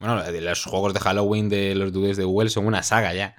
Bueno, 0.00 0.22
los 0.30 0.64
juegos 0.64 0.92
de 0.92 1.00
Halloween 1.00 1.48
de 1.48 1.74
los 1.74 1.90
doodles 1.90 2.18
de 2.18 2.24
Google 2.24 2.50
son 2.50 2.66
una 2.66 2.82
saga 2.82 3.14
ya. 3.14 3.36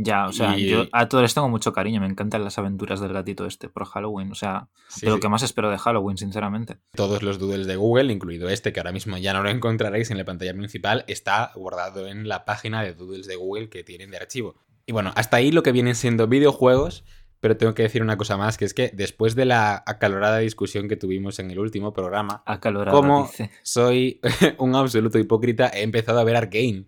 Ya, 0.00 0.28
o 0.28 0.32
sea, 0.32 0.56
yo 0.56 0.86
a 0.92 1.08
todos 1.08 1.22
les 1.22 1.34
tengo 1.34 1.48
mucho 1.48 1.72
cariño. 1.72 2.00
Me 2.00 2.06
encantan 2.06 2.44
las 2.44 2.56
aventuras 2.56 3.00
del 3.00 3.12
gatito 3.12 3.46
este 3.46 3.68
por 3.68 3.84
Halloween. 3.84 4.30
O 4.30 4.36
sea, 4.36 4.68
de 5.02 5.10
lo 5.10 5.18
que 5.18 5.28
más 5.28 5.42
espero 5.42 5.70
de 5.72 5.76
Halloween, 5.76 6.16
sinceramente. 6.16 6.78
Todos 6.94 7.24
los 7.24 7.40
doodles 7.40 7.66
de 7.66 7.74
Google, 7.74 8.12
incluido 8.12 8.48
este, 8.48 8.72
que 8.72 8.78
ahora 8.78 8.92
mismo 8.92 9.16
ya 9.18 9.32
no 9.32 9.42
lo 9.42 9.50
encontraréis 9.50 10.12
en 10.12 10.18
la 10.18 10.24
pantalla 10.24 10.54
principal, 10.54 11.04
está 11.08 11.50
guardado 11.56 12.06
en 12.06 12.28
la 12.28 12.44
página 12.44 12.80
de 12.84 12.94
doodles 12.94 13.26
de 13.26 13.34
Google 13.34 13.70
que 13.70 13.82
tienen 13.82 14.12
de 14.12 14.18
archivo. 14.18 14.54
Y 14.86 14.92
bueno, 14.92 15.10
hasta 15.16 15.38
ahí 15.38 15.50
lo 15.50 15.64
que 15.64 15.72
vienen 15.72 15.96
siendo 15.96 16.28
videojuegos. 16.28 17.04
Pero 17.40 17.56
tengo 17.56 17.74
que 17.74 17.84
decir 17.84 18.02
una 18.02 18.16
cosa 18.16 18.36
más, 18.36 18.56
que 18.56 18.64
es 18.64 18.74
que 18.74 18.90
después 18.92 19.36
de 19.36 19.44
la 19.44 19.82
acalorada 19.86 20.38
discusión 20.38 20.88
que 20.88 20.96
tuvimos 20.96 21.38
en 21.38 21.52
el 21.52 21.60
último 21.60 21.92
programa, 21.92 22.42
acalorada, 22.46 22.96
como 22.96 23.30
soy 23.62 24.20
un 24.58 24.74
absoluto 24.74 25.20
hipócrita, 25.20 25.70
he 25.72 25.82
empezado 25.82 26.18
a 26.18 26.24
ver 26.24 26.34
Arkane 26.34 26.86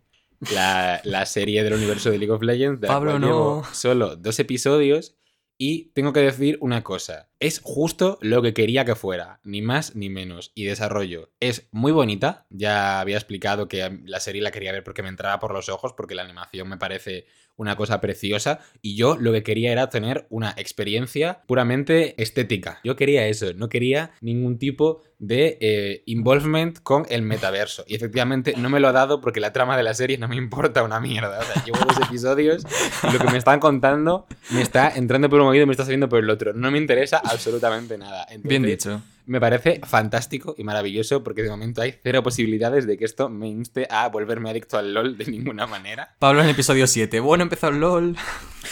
la, 0.53 1.27
serie 1.27 1.63
del 1.63 1.75
universo 1.75 2.11
de 2.11 2.19
League 2.19 2.33
of 2.33 2.43
Legends. 2.43 2.81
De 2.81 2.89
Pablo, 2.89 3.19
no. 3.19 3.63
solo 3.73 4.17
dos 4.17 4.39
episodios. 4.39 5.17
Y 5.59 5.91
tengo 5.93 6.13
que 6.13 6.21
decir 6.21 6.59
una 6.61 6.83
cosa. 6.83 7.30
Es 7.41 7.61
justo 7.65 8.19
lo 8.21 8.43
que 8.43 8.53
quería 8.53 8.85
que 8.85 8.95
fuera. 8.95 9.41
Ni 9.45 9.63
más 9.63 9.97
ni 9.97 10.11
menos. 10.11 10.53
Y 10.55 10.65
desarrollo. 10.65 11.31
Es 11.41 11.69
muy 11.73 11.91
bonita. 11.91 12.47
Ya 12.51 13.01
había 13.01 13.17
explicado 13.17 13.67
que 13.67 13.99
la 14.05 14.21
serie 14.21 14.43
la 14.43 14.51
quería 14.51 14.73
ver 14.73 14.85
porque 14.85 15.03
me 15.03 15.09
entraba 15.09 15.41
por 15.41 15.55
los 15.55 15.71
ojos. 15.71 15.95
Porque 15.95 16.15
la 16.15 16.23
animación 16.23 16.69
me 16.69 16.77
parece 16.77 17.25
una 17.57 17.77
cosa 17.77 17.99
preciosa. 18.03 18.61
Y 18.83 18.95
yo 18.95 19.17
lo 19.17 19.33
que 19.33 19.43
quería 19.43 19.73
era 19.73 19.89
tener 19.89 20.27
una 20.29 20.55
experiencia 20.59 21.43
puramente 21.47 22.21
estética. 22.23 22.81
Yo 22.85 22.95
quería 22.95 23.27
eso. 23.27 23.55
No 23.55 23.71
quería 23.71 24.13
ningún 24.21 24.59
tipo 24.59 25.03
de 25.21 25.59
eh, 25.61 26.03
involvement 26.07 26.79
con 26.83 27.07
el 27.11 27.23
metaverso. 27.23 27.85
Y 27.87 27.95
efectivamente 27.95 28.55
no 28.57 28.71
me 28.71 28.81
lo 28.81 28.89
ha 28.89 28.93
dado 28.93 29.21
porque 29.21 29.39
la 29.39 29.53
trama 29.53 29.77
de 29.77 29.83
la 29.83 29.95
serie 29.95 30.17
no 30.19 30.29
me 30.29 30.37
importa 30.37 30.83
una 30.83 30.99
mierda. 30.99 31.39
O 31.39 31.43
sea, 31.43 31.65
llevo 31.65 31.79
dos 31.87 31.97
episodios 32.09 32.65
y 33.09 33.13
lo 33.13 33.19
que 33.19 33.31
me 33.31 33.39
están 33.39 33.61
contando 33.61 34.27
me 34.51 34.63
está 34.63 34.91
entrando 34.97 35.29
por 35.29 35.41
un 35.41 35.49
oído 35.49 35.65
y 35.65 35.67
me 35.67 35.73
está 35.73 35.85
saliendo 35.85 36.09
por 36.09 36.19
el 36.19 36.31
otro. 36.31 36.55
No 36.55 36.71
me 36.71 36.79
interesa 36.79 37.19
absolutamente 37.31 37.97
nada. 37.99 38.27
Bien 38.43 38.63
dicho 38.63 39.03
me 39.31 39.41
parece 39.41 39.81
fantástico 39.85 40.57
y 40.59 40.65
maravilloso 40.65 41.23
porque 41.23 41.45
de 41.45 41.51
momento 41.51 41.81
hay 41.83 41.95
cero 42.03 42.21
posibilidades 42.21 42.85
de 42.85 42.99
que 42.99 43.05
esto 43.05 43.29
me 43.29 43.47
inste 43.47 43.87
a 43.89 44.09
volverme 44.09 44.51
adicto 44.51 44.77
al 44.77 44.93
LOL 44.93 45.17
de 45.17 45.27
ninguna 45.27 45.69
manera. 45.69 46.17
Pablo 46.19 46.41
en 46.41 46.47
el 46.47 46.53
episodio 46.53 46.89
7. 46.89 47.21
Bueno, 47.21 47.45
empezó 47.45 47.69
el 47.69 47.79
LOL. 47.79 48.17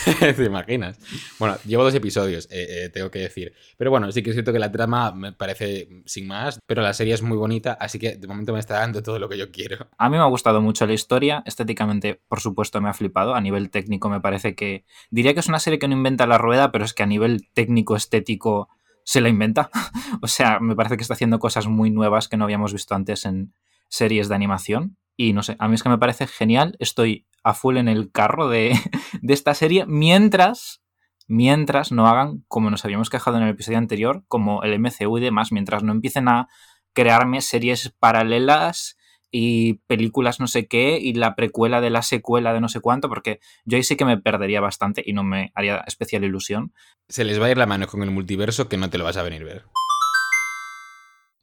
¿Te 0.20 0.44
imaginas? 0.44 0.98
Bueno, 1.38 1.56
llevo 1.64 1.84
dos 1.84 1.94
episodios, 1.94 2.48
eh, 2.50 2.86
eh, 2.86 2.88
tengo 2.88 3.08
que 3.08 3.20
decir. 3.20 3.52
Pero 3.76 3.92
bueno, 3.92 4.10
sí 4.10 4.20
que 4.20 4.30
es 4.30 4.34
cierto 4.34 4.52
que 4.52 4.58
la 4.58 4.72
trama 4.72 5.12
me 5.12 5.32
parece 5.32 6.02
sin 6.06 6.26
más, 6.26 6.58
pero 6.66 6.82
la 6.82 6.92
serie 6.92 7.14
es 7.14 7.22
muy 7.22 7.36
bonita, 7.36 7.74
así 7.74 8.00
que 8.00 8.16
de 8.16 8.26
momento 8.26 8.52
me 8.52 8.58
está 8.58 8.80
dando 8.80 9.00
todo 9.00 9.20
lo 9.20 9.28
que 9.28 9.38
yo 9.38 9.52
quiero. 9.52 9.86
A 9.96 10.08
mí 10.10 10.16
me 10.16 10.22
ha 10.24 10.26
gustado 10.26 10.60
mucho 10.60 10.88
la 10.88 10.92
historia. 10.92 11.44
Estéticamente, 11.46 12.20
por 12.26 12.40
supuesto, 12.40 12.80
me 12.80 12.88
ha 12.88 12.94
flipado. 12.94 13.36
A 13.36 13.40
nivel 13.40 13.70
técnico 13.70 14.08
me 14.08 14.20
parece 14.20 14.56
que... 14.56 14.84
Diría 15.10 15.34
que 15.34 15.40
es 15.40 15.46
una 15.46 15.60
serie 15.60 15.78
que 15.78 15.86
no 15.86 15.94
inventa 15.94 16.26
la 16.26 16.36
rueda, 16.36 16.72
pero 16.72 16.84
es 16.84 16.94
que 16.94 17.04
a 17.04 17.06
nivel 17.06 17.46
técnico, 17.54 17.94
estético 17.94 18.68
se 19.08 19.22
la 19.22 19.30
inventa. 19.30 19.70
o 20.20 20.28
sea, 20.28 20.60
me 20.60 20.76
parece 20.76 20.98
que 20.98 21.02
está 21.02 21.14
haciendo 21.14 21.38
cosas 21.38 21.66
muy 21.66 21.88
nuevas 21.88 22.28
que 22.28 22.36
no 22.36 22.44
habíamos 22.44 22.74
visto 22.74 22.94
antes 22.94 23.24
en 23.24 23.54
series 23.88 24.28
de 24.28 24.34
animación. 24.34 24.98
Y 25.16 25.32
no 25.32 25.42
sé, 25.42 25.56
a 25.58 25.66
mí 25.66 25.76
es 25.76 25.82
que 25.82 25.88
me 25.88 25.96
parece 25.96 26.26
genial. 26.26 26.76
Estoy 26.78 27.26
a 27.42 27.54
full 27.54 27.78
en 27.78 27.88
el 27.88 28.12
carro 28.12 28.50
de, 28.50 28.78
de 29.22 29.32
esta 29.32 29.54
serie 29.54 29.86
mientras 29.86 30.82
mientras 31.26 31.90
no 31.90 32.06
hagan, 32.06 32.44
como 32.48 32.70
nos 32.70 32.84
habíamos 32.84 33.08
quejado 33.08 33.38
en 33.38 33.44
el 33.44 33.50
episodio 33.50 33.78
anterior, 33.78 34.24
como 34.28 34.62
el 34.62 34.78
MCU 34.78 35.16
y 35.16 35.22
demás, 35.22 35.52
mientras 35.52 35.82
no 35.82 35.92
empiecen 35.92 36.28
a 36.28 36.48
crearme 36.92 37.40
series 37.40 37.94
paralelas 37.98 38.97
y 39.30 39.74
películas 39.86 40.40
no 40.40 40.46
sé 40.46 40.66
qué 40.66 40.98
y 41.00 41.14
la 41.14 41.34
precuela 41.34 41.80
de 41.80 41.90
la 41.90 42.02
secuela 42.02 42.52
de 42.52 42.60
no 42.60 42.68
sé 42.68 42.80
cuánto, 42.80 43.08
porque 43.08 43.40
yo 43.64 43.76
ahí 43.76 43.82
sí 43.82 43.96
que 43.96 44.04
me 44.04 44.18
perdería 44.18 44.60
bastante 44.60 45.02
y 45.04 45.12
no 45.12 45.24
me 45.24 45.52
haría 45.54 45.78
especial 45.86 46.24
ilusión. 46.24 46.72
Se 47.08 47.24
les 47.24 47.40
va 47.40 47.46
a 47.46 47.50
ir 47.50 47.58
la 47.58 47.66
mano 47.66 47.86
con 47.86 48.02
el 48.02 48.10
multiverso 48.10 48.68
que 48.68 48.76
no 48.76 48.90
te 48.90 48.98
lo 48.98 49.04
vas 49.04 49.16
a 49.16 49.22
venir 49.22 49.42
a 49.42 49.46
ver. 49.46 49.64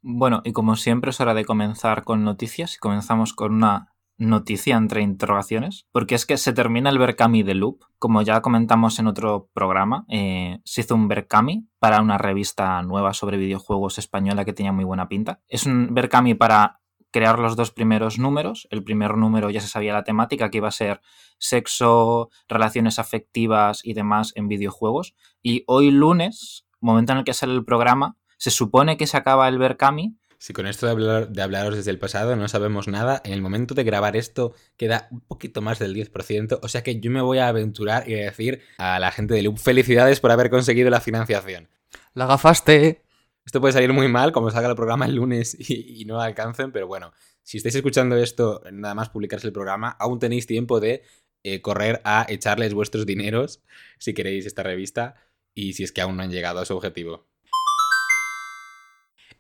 Bueno, 0.02 0.42
y 0.44 0.52
como 0.52 0.76
siempre 0.76 1.10
es 1.10 1.20
hora 1.20 1.34
de 1.34 1.46
comenzar 1.46 2.04
con 2.04 2.24
noticias 2.24 2.76
y 2.76 2.78
comenzamos 2.78 3.34
con 3.34 3.56
una 3.56 3.96
noticia 4.18 4.78
entre 4.78 5.02
interrogaciones, 5.02 5.88
porque 5.92 6.16
es 6.16 6.26
que 6.26 6.38
se 6.38 6.54
termina 6.54 6.90
el 6.90 7.00
Berkami 7.00 7.44
de 7.44 7.56
Loop. 7.56 7.80
Como 7.98 8.22
ya 8.22 8.42
comentamos 8.42 9.00
en 9.00 9.08
otro 9.08 9.50
programa, 9.54 10.06
eh, 10.10 10.60
se 10.64 10.82
hizo 10.82 10.96
un 10.96 11.08
Berkami 11.08 11.68
para 11.80 12.02
una 12.02 12.18
revista 12.18 12.82
nueva 12.84 13.14
sobre 13.14 13.38
videojuegos 13.38 13.98
española 13.98 14.46
que 14.46 14.54
tenía 14.54 14.72
muy 14.72 14.86
buena 14.86 15.08
pinta. 15.08 15.42
Es 15.48 15.66
un 15.66 15.94
Berkami 15.94 16.36
para 16.36 16.82
crear 17.16 17.40
los 17.40 17.56
dos 17.56 17.72
primeros 17.72 18.20
números. 18.20 18.68
El 18.72 18.84
primer 18.84 19.16
número 19.16 19.50
ya 19.50 19.62
se 19.62 19.70
sabía 19.70 19.94
la 19.94 20.04
temática, 20.04 20.50
que 20.50 20.58
iba 20.58 20.68
a 20.68 20.72
ser 20.72 21.00
sexo, 21.38 22.30
relaciones 22.50 23.00
afectivas 23.00 23.80
y 23.86 23.94
demás 23.94 24.34
en 24.36 24.50
videojuegos. 24.50 25.16
Y 25.42 25.64
hoy 25.66 25.92
lunes, 25.92 26.66
momento 26.82 27.14
en 27.14 27.20
el 27.20 27.24
que 27.24 27.34
sale 27.34 27.54
el 27.54 27.64
programa, 27.64 28.18
se 28.36 28.52
supone 28.52 28.98
que 28.98 29.08
se 29.08 29.16
acaba 29.16 29.48
el 29.48 29.58
Berkami. 29.58 30.18
Si 30.40 30.52
con 30.52 30.68
esto 30.68 30.88
de, 30.88 30.92
hablar, 30.92 31.30
de 31.30 31.42
hablaros 31.42 31.78
desde 31.78 31.92
el 31.92 32.00
pasado 32.00 32.36
no 32.36 32.50
sabemos 32.50 32.90
nada, 32.90 33.22
en 33.24 33.32
el 33.32 33.42
momento 33.42 33.76
de 33.76 33.86
grabar 33.86 34.18
esto 34.18 34.54
queda 34.76 35.08
un 35.10 35.22
poquito 35.22 35.62
más 35.62 35.80
del 35.80 35.96
10%, 35.96 36.60
o 36.62 36.68
sea 36.68 36.84
que 36.84 37.00
yo 37.00 37.12
me 37.12 37.22
voy 37.22 37.38
a 37.38 37.48
aventurar 37.48 38.10
y 38.10 38.16
a 38.16 38.26
decir 38.26 38.62
a 38.78 39.00
la 39.00 39.14
gente 39.14 39.36
de 39.36 39.42
Loop 39.42 39.58
felicidades 39.58 40.20
por 40.20 40.32
haber 40.32 40.50
conseguido 40.50 40.90
la 40.90 41.00
financiación. 41.00 41.70
La 42.14 42.26
gafaste. 42.26 43.05
Esto 43.46 43.62
puede 43.62 43.74
salir 43.74 43.94
muy 43.94 44.08
mal, 44.08 44.32
como 44.32 44.50
salga 44.50 44.70
el 44.70 44.76
programa 44.76 45.06
el 45.06 45.16
lunes 45.16 45.56
y, 45.70 46.04
no 46.06 46.20
alcancen, 46.20 46.72
pero 46.72 46.88
bueno, 46.88 47.14
si 47.44 47.58
estáis 47.58 47.76
escuchando 47.76 48.18
esto, 48.18 48.62
nada 48.72 48.96
más 48.96 49.10
publicarse 49.10 49.46
el 49.46 49.54
programa, 49.54 49.96
aún 50.00 50.18
tenéis 50.18 50.48
tiempo 50.48 50.80
de 50.80 51.04
eh, 51.44 51.62
correr 51.62 52.02
a 52.04 52.26
echarles 52.28 52.74
vuestros 52.74 53.06
dineros 53.06 53.62
si 54.00 54.16
queréis 54.16 54.48
esta 54.48 54.64
revista 54.64 55.16
y 55.54 55.74
si 55.74 55.84
es 55.84 55.92
que 55.92 56.02
aún 56.02 56.18
no 56.18 56.24
han 56.24 56.32
llegado 56.32 56.60
a 56.60 56.66
su 56.66 56.76
objetivo. 56.76 57.28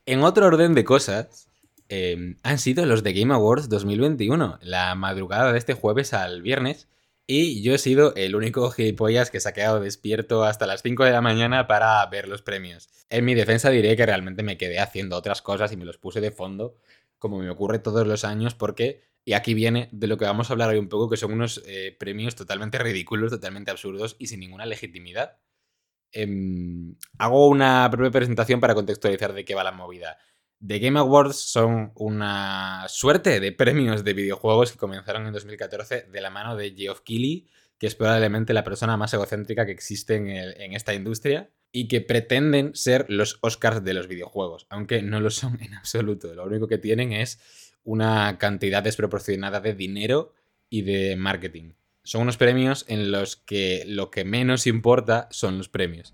En 0.05 0.23
otro 0.23 0.45
orden 0.45 0.75
de 0.75 0.85
cosas, 0.85 1.49
em, 1.89 2.37
han 2.43 2.59
sido 2.59 2.85
los 2.85 3.01
de 3.01 3.13
Game 3.13 3.33
Awards 3.33 3.69
2021, 3.69 4.59
la 4.61 4.93
madrugada 4.93 5.51
de 5.51 5.57
este 5.57 5.73
jueves 5.73 6.13
al 6.13 6.43
viernes, 6.43 6.87
y 7.27 7.61
yo 7.63 7.73
he 7.73 7.77
sido 7.77 8.13
el 8.15 8.35
único 8.35 8.69
gilipollas 8.71 9.31
que 9.31 9.39
se 9.39 9.49
ha 9.49 9.53
quedado 9.53 9.79
despierto 9.79 10.43
hasta 10.43 10.67
las 10.67 10.81
5 10.81 11.03
de 11.05 11.11
la 11.11 11.21
mañana 11.21 11.67
para 11.67 12.05
ver 12.07 12.27
los 12.27 12.41
premios. 12.41 12.89
En 13.09 13.25
mi 13.25 13.33
defensa 13.33 13.69
diré 13.69 13.95
que 13.95 14.05
realmente 14.05 14.43
me 14.43 14.57
quedé 14.57 14.79
haciendo 14.79 15.15
otras 15.15 15.41
cosas 15.41 15.71
y 15.71 15.77
me 15.77 15.85
los 15.85 15.97
puse 15.97 16.21
de 16.21 16.31
fondo, 16.31 16.75
como 17.17 17.39
me 17.39 17.49
ocurre 17.49 17.79
todos 17.79 18.05
los 18.05 18.25
años, 18.25 18.53
porque 18.55 19.03
y 19.25 19.33
aquí 19.33 19.55
viene 19.55 19.89
de 19.91 20.05
lo 20.05 20.17
que 20.17 20.25
vamos 20.25 20.49
a 20.49 20.53
hablar 20.53 20.69
hoy 20.69 20.77
un 20.77 20.87
poco, 20.87 21.09
que 21.09 21.17
son 21.17 21.33
unos 21.33 21.63
eh, 21.65 21.95
premios 21.99 22.35
totalmente 22.35 22.77
ridículos, 22.77 23.31
totalmente 23.31 23.71
absurdos 23.71 24.15
y 24.19 24.27
sin 24.27 24.39
ninguna 24.39 24.67
legitimidad. 24.67 25.39
Em, 26.11 26.95
hago 27.17 27.49
una 27.49 27.87
breve 27.89 28.11
presentación 28.11 28.59
para 28.59 28.75
contextualizar 28.75 29.33
de 29.33 29.43
qué 29.43 29.55
va 29.55 29.63
la 29.63 29.71
movida. 29.71 30.17
The 30.65 30.79
Game 30.79 30.99
Awards 30.99 31.37
son 31.37 31.91
una 31.95 32.85
suerte 32.87 33.39
de 33.39 33.51
premios 33.51 34.03
de 34.03 34.13
videojuegos 34.13 34.71
que 34.71 34.77
comenzaron 34.77 35.27
en 35.27 35.33
2014 35.33 36.07
de 36.11 36.21
la 36.21 36.29
mano 36.29 36.55
de 36.55 36.71
Geoff 36.71 37.01
Keighley, 37.01 37.47
que 37.77 37.87
es 37.87 37.95
probablemente 37.95 38.53
la 38.53 38.63
persona 38.63 38.97
más 38.97 39.13
egocéntrica 39.13 39.65
que 39.65 39.71
existe 39.71 40.15
en, 40.15 40.27
en 40.27 40.73
esta 40.73 40.93
industria 40.93 41.49
y 41.71 41.87
que 41.87 42.01
pretenden 42.01 42.73
ser 42.73 43.05
los 43.09 43.37
Oscars 43.41 43.83
de 43.83 43.93
los 43.93 44.07
videojuegos, 44.07 44.65
aunque 44.69 45.01
no 45.01 45.19
lo 45.19 45.29
son 45.29 45.61
en 45.61 45.73
absoluto. 45.73 46.33
Lo 46.33 46.45
único 46.45 46.67
que 46.67 46.77
tienen 46.77 47.11
es 47.11 47.39
una 47.83 48.37
cantidad 48.37 48.81
desproporcionada 48.81 49.59
de 49.59 49.73
dinero 49.73 50.33
y 50.69 50.81
de 50.81 51.15
marketing. 51.15 51.73
Son 52.03 52.21
unos 52.21 52.37
premios 52.37 52.85
en 52.87 53.11
los 53.11 53.35
que 53.35 53.83
lo 53.87 54.11
que 54.11 54.25
menos 54.25 54.67
importa 54.67 55.27
son 55.31 55.57
los 55.57 55.69
premios. 55.69 56.13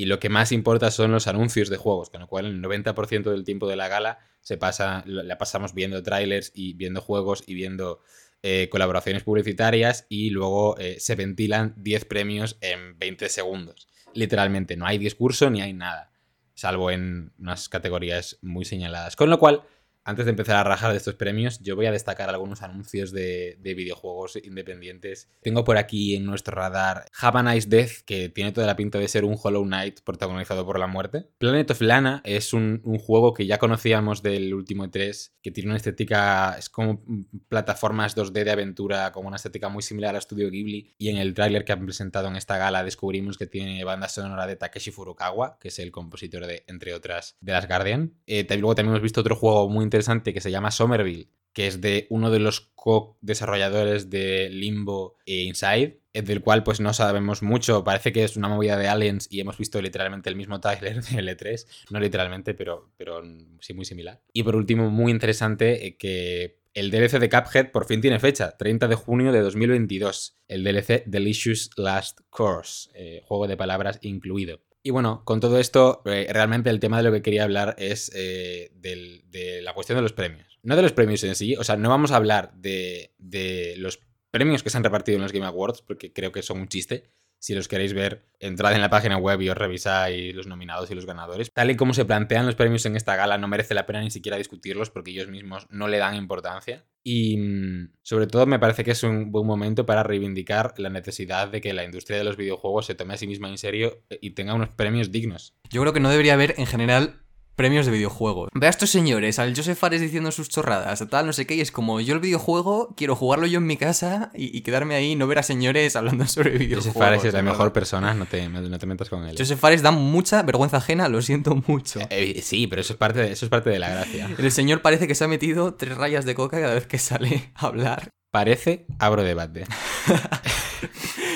Y 0.00 0.06
lo 0.06 0.18
que 0.18 0.30
más 0.30 0.50
importa 0.50 0.90
son 0.90 1.12
los 1.12 1.26
anuncios 1.26 1.68
de 1.68 1.76
juegos, 1.76 2.08
con 2.08 2.22
lo 2.22 2.26
cual 2.26 2.46
el 2.46 2.62
90% 2.62 3.30
del 3.30 3.44
tiempo 3.44 3.68
de 3.68 3.76
la 3.76 3.86
gala 3.86 4.18
se 4.40 4.56
pasa, 4.56 5.04
la 5.04 5.36
pasamos 5.36 5.74
viendo 5.74 6.02
trailers 6.02 6.52
y 6.54 6.72
viendo 6.72 7.02
juegos 7.02 7.44
y 7.46 7.52
viendo 7.52 8.00
eh, 8.42 8.70
colaboraciones 8.70 9.24
publicitarias 9.24 10.06
y 10.08 10.30
luego 10.30 10.78
eh, 10.78 10.96
se 11.00 11.16
ventilan 11.16 11.74
10 11.76 12.06
premios 12.06 12.56
en 12.62 12.98
20 12.98 13.28
segundos. 13.28 13.88
Literalmente, 14.14 14.74
no 14.74 14.86
hay 14.86 14.96
discurso 14.96 15.50
ni 15.50 15.60
hay 15.60 15.74
nada, 15.74 16.10
salvo 16.54 16.90
en 16.90 17.34
unas 17.38 17.68
categorías 17.68 18.38
muy 18.40 18.64
señaladas. 18.64 19.16
Con 19.16 19.28
lo 19.28 19.38
cual, 19.38 19.64
antes 20.10 20.26
de 20.26 20.30
empezar 20.30 20.56
a 20.56 20.64
rajar 20.64 20.90
de 20.90 20.96
estos 20.96 21.14
premios, 21.14 21.60
yo 21.60 21.76
voy 21.76 21.86
a 21.86 21.92
destacar 21.92 22.28
algunos 22.28 22.62
anuncios 22.62 23.12
de, 23.12 23.56
videojuegos 23.62 24.36
independientes. 24.42 25.30
Tengo 25.40 25.62
por 25.62 25.78
aquí 25.78 26.16
en 26.16 26.26
nuestro 26.26 26.56
radar 26.56 27.04
Have 27.20 27.38
a 27.38 27.42
Nice 27.44 27.68
Death, 27.68 28.02
que 28.04 28.28
tiene 28.28 28.50
toda 28.50 28.66
la 28.66 28.74
pinta 28.74 28.98
de 28.98 29.06
ser 29.06 29.24
un 29.24 29.38
Hollow 29.40 29.64
Knight 29.64 30.00
protagonizado 30.00 30.66
por 30.66 30.80
la 30.80 30.88
muerte. 30.88 31.28
Planet 31.38 31.70
of 31.70 31.80
Lana 31.80 32.20
es 32.24 32.52
un, 32.52 32.82
juego 32.98 33.32
que 33.32 33.46
ya 33.46 33.58
conocíamos 33.58 34.22
del 34.22 34.52
último 34.52 34.84
E3, 34.84 35.30
que 35.40 35.52
tiene 35.52 35.70
una 35.70 35.76
estética, 35.76 36.56
es 36.58 36.68
como 36.68 37.04
plataformas 37.48 38.16
2D 38.16 38.42
de 38.44 38.50
aventura, 38.50 39.12
con 39.12 39.24
una 39.24 39.36
estética 39.36 39.68
muy 39.68 39.82
similar 39.82 40.16
a 40.16 40.20
Studio 40.20 40.50
Ghibli. 40.50 40.94
Y 40.98 41.10
en 41.10 41.18
el 41.18 41.32
tráiler 41.34 41.64
que 41.64 41.72
han 41.72 41.84
presentado 41.84 42.26
en 42.26 42.34
esta 42.34 42.58
gala 42.58 42.82
descubrimos 42.82 43.38
que 43.38 43.46
tiene 43.46 43.84
banda 43.84 44.08
sonora 44.08 44.48
de 44.48 44.56
Takeshi 44.56 44.90
Furukawa, 44.90 45.58
que 45.60 45.68
es 45.68 45.78
el 45.78 45.92
compositor 45.92 46.46
de, 46.46 46.64
entre 46.66 46.94
otras, 46.94 47.36
de 47.40 47.52
Las 47.52 47.68
Guardian. 47.68 48.14
Eh, 48.26 48.44
luego 48.58 48.74
también 48.74 48.94
hemos 48.94 49.02
visto 49.02 49.20
otro 49.20 49.36
juego 49.36 49.68
muy 49.68 49.84
interesante 49.84 49.99
que 50.08 50.40
se 50.40 50.50
llama 50.50 50.70
Somerville, 50.70 51.28
que 51.52 51.66
es 51.66 51.80
de 51.80 52.06
uno 52.10 52.30
de 52.30 52.38
los 52.38 52.72
co-desarrolladores 52.74 54.10
de 54.10 54.48
Limbo 54.50 55.16
e 55.26 55.42
Inside, 55.44 56.00
eh, 56.12 56.22
del 56.22 56.40
cual 56.40 56.62
pues 56.62 56.80
no 56.80 56.92
sabemos 56.92 57.42
mucho, 57.42 57.84
parece 57.84 58.12
que 58.12 58.24
es 58.24 58.36
una 58.36 58.48
movida 58.48 58.76
de 58.76 58.88
aliens 58.88 59.28
y 59.30 59.40
hemos 59.40 59.58
visto 59.58 59.80
literalmente 59.80 60.28
el 60.28 60.36
mismo 60.36 60.60
trailer 60.60 61.02
de 61.02 61.22
L3, 61.22 61.66
no 61.90 62.00
literalmente, 62.00 62.54
pero, 62.54 62.90
pero 62.96 63.22
sí 63.60 63.74
muy 63.74 63.84
similar. 63.84 64.20
Y 64.32 64.42
por 64.42 64.56
último, 64.56 64.90
muy 64.90 65.12
interesante 65.12 65.86
eh, 65.86 65.96
que 65.96 66.60
el 66.72 66.90
DLC 66.90 67.18
de 67.18 67.28
Cuphead 67.28 67.72
por 67.72 67.86
fin 67.86 68.00
tiene 68.00 68.20
fecha, 68.20 68.56
30 68.56 68.86
de 68.86 68.94
junio 68.94 69.32
de 69.32 69.40
2022, 69.40 70.38
el 70.46 70.62
DLC 70.62 71.04
Delicious 71.04 71.70
Last 71.76 72.20
Course, 72.30 72.90
eh, 72.94 73.22
juego 73.24 73.48
de 73.48 73.56
palabras 73.56 73.98
incluido. 74.02 74.60
Y 74.82 74.90
bueno, 74.90 75.22
con 75.24 75.40
todo 75.40 75.58
esto, 75.58 76.02
eh, 76.06 76.26
realmente 76.30 76.70
el 76.70 76.80
tema 76.80 76.96
de 76.96 77.02
lo 77.02 77.12
que 77.12 77.22
quería 77.22 77.44
hablar 77.44 77.74
es 77.78 78.10
eh, 78.14 78.70
de 78.74 79.60
la 79.62 79.74
cuestión 79.74 79.96
de 79.96 80.02
los 80.02 80.12
premios. 80.12 80.58
No 80.62 80.76
de 80.76 80.82
los 80.82 80.92
premios 80.92 81.22
en 81.24 81.34
sí, 81.34 81.54
o 81.56 81.64
sea, 81.64 81.76
no 81.76 81.88
vamos 81.88 82.12
a 82.12 82.16
hablar 82.16 82.52
de, 82.54 83.14
de 83.18 83.74
los 83.76 84.00
premios 84.30 84.62
que 84.62 84.70
se 84.70 84.76
han 84.76 84.84
repartido 84.84 85.16
en 85.16 85.22
los 85.22 85.32
Game 85.32 85.46
Awards, 85.46 85.82
porque 85.82 86.12
creo 86.12 86.32
que 86.32 86.42
son 86.42 86.60
un 86.60 86.68
chiste, 86.68 87.10
si 87.40 87.54
los 87.54 87.68
queréis 87.68 87.94
ver, 87.94 88.26
entrad 88.38 88.74
en 88.74 88.82
la 88.82 88.90
página 88.90 89.16
web 89.16 89.40
y 89.40 89.48
os 89.48 89.56
revisáis 89.56 90.34
los 90.34 90.46
nominados 90.46 90.90
y 90.90 90.94
los 90.94 91.06
ganadores. 91.06 91.50
Tal 91.52 91.70
y 91.70 91.76
como 91.76 91.94
se 91.94 92.04
plantean 92.04 92.44
los 92.44 92.54
premios 92.54 92.84
en 92.84 92.96
esta 92.96 93.16
gala, 93.16 93.38
no 93.38 93.48
merece 93.48 93.74
la 93.74 93.86
pena 93.86 94.02
ni 94.02 94.10
siquiera 94.10 94.36
discutirlos 94.36 94.90
porque 94.90 95.10
ellos 95.10 95.28
mismos 95.28 95.66
no 95.70 95.88
le 95.88 95.96
dan 95.96 96.14
importancia. 96.14 96.84
Y 97.02 97.38
mm, 97.38 97.92
sobre 98.02 98.26
todo 98.26 98.44
me 98.44 98.58
parece 98.58 98.84
que 98.84 98.90
es 98.90 99.02
un 99.02 99.32
buen 99.32 99.46
momento 99.46 99.86
para 99.86 100.02
reivindicar 100.02 100.74
la 100.76 100.90
necesidad 100.90 101.48
de 101.48 101.62
que 101.62 101.72
la 101.72 101.84
industria 101.84 102.18
de 102.18 102.24
los 102.24 102.36
videojuegos 102.36 102.84
se 102.84 102.94
tome 102.94 103.14
a 103.14 103.16
sí 103.16 103.26
misma 103.26 103.48
en 103.48 103.56
serio 103.56 104.04
y 104.20 104.32
tenga 104.32 104.52
unos 104.52 104.68
premios 104.74 105.10
dignos. 105.10 105.56
Yo 105.70 105.80
creo 105.80 105.94
que 105.94 106.00
no 106.00 106.10
debería 106.10 106.34
haber 106.34 106.54
en 106.58 106.66
general 106.66 107.22
premios 107.56 107.86
de 107.86 107.92
videojuegos. 107.92 108.48
Ve 108.54 108.66
a 108.66 108.70
estos 108.70 108.90
señores, 108.90 109.38
al 109.38 109.54
Joseph 109.54 109.78
Fares 109.78 110.00
diciendo 110.00 110.32
sus 110.32 110.48
chorradas, 110.48 111.04
tal, 111.10 111.26
no 111.26 111.32
sé 111.32 111.46
qué, 111.46 111.54
y 111.54 111.60
es 111.60 111.72
como 111.72 112.00
yo 112.00 112.14
el 112.14 112.20
videojuego 112.20 112.94
quiero 112.96 113.14
jugarlo 113.16 113.46
yo 113.46 113.58
en 113.58 113.66
mi 113.66 113.76
casa 113.76 114.30
y, 114.34 114.60
quedarme 114.62 114.94
ahí, 114.94 115.16
no 115.16 115.26
ver 115.26 115.38
a 115.38 115.42
señores 115.42 115.96
hablando 115.96 116.26
sobre 116.28 116.52
videojuegos. 116.52 116.86
Joseph 116.86 117.02
Fares 117.02 117.24
es 117.24 117.34
la 117.34 117.42
mejor 117.42 117.72
persona, 117.72 118.14
no 118.14 118.26
te, 118.26 118.48
no 118.48 118.78
te 118.78 118.86
metas 118.86 119.08
con 119.08 119.26
él. 119.26 119.36
Joseph 119.36 119.58
Fares 119.58 119.82
da 119.82 119.90
mucha 119.90 120.42
vergüenza 120.42 120.78
ajena, 120.78 121.08
lo 121.08 121.22
siento 121.22 121.54
mucho. 121.66 122.00
Eh, 122.00 122.34
eh, 122.36 122.42
sí, 122.42 122.66
pero 122.66 122.80
eso 122.80 122.92
es, 122.94 122.98
parte 122.98 123.20
de, 123.20 123.32
eso 123.32 123.46
es 123.46 123.50
parte 123.50 123.70
de 123.70 123.78
la 123.78 123.90
gracia. 123.90 124.30
El 124.38 124.52
señor 124.52 124.82
parece 124.82 125.06
que 125.06 125.14
se 125.14 125.24
ha 125.24 125.28
metido 125.28 125.74
tres 125.74 125.96
rayas 125.96 126.24
de 126.24 126.34
coca 126.34 126.60
cada 126.60 126.74
vez 126.74 126.86
que 126.86 126.98
sale 126.98 127.52
a 127.54 127.66
hablar. 127.66 128.08
Parece, 128.30 128.86
abro 128.98 129.22
debate. 129.22 129.64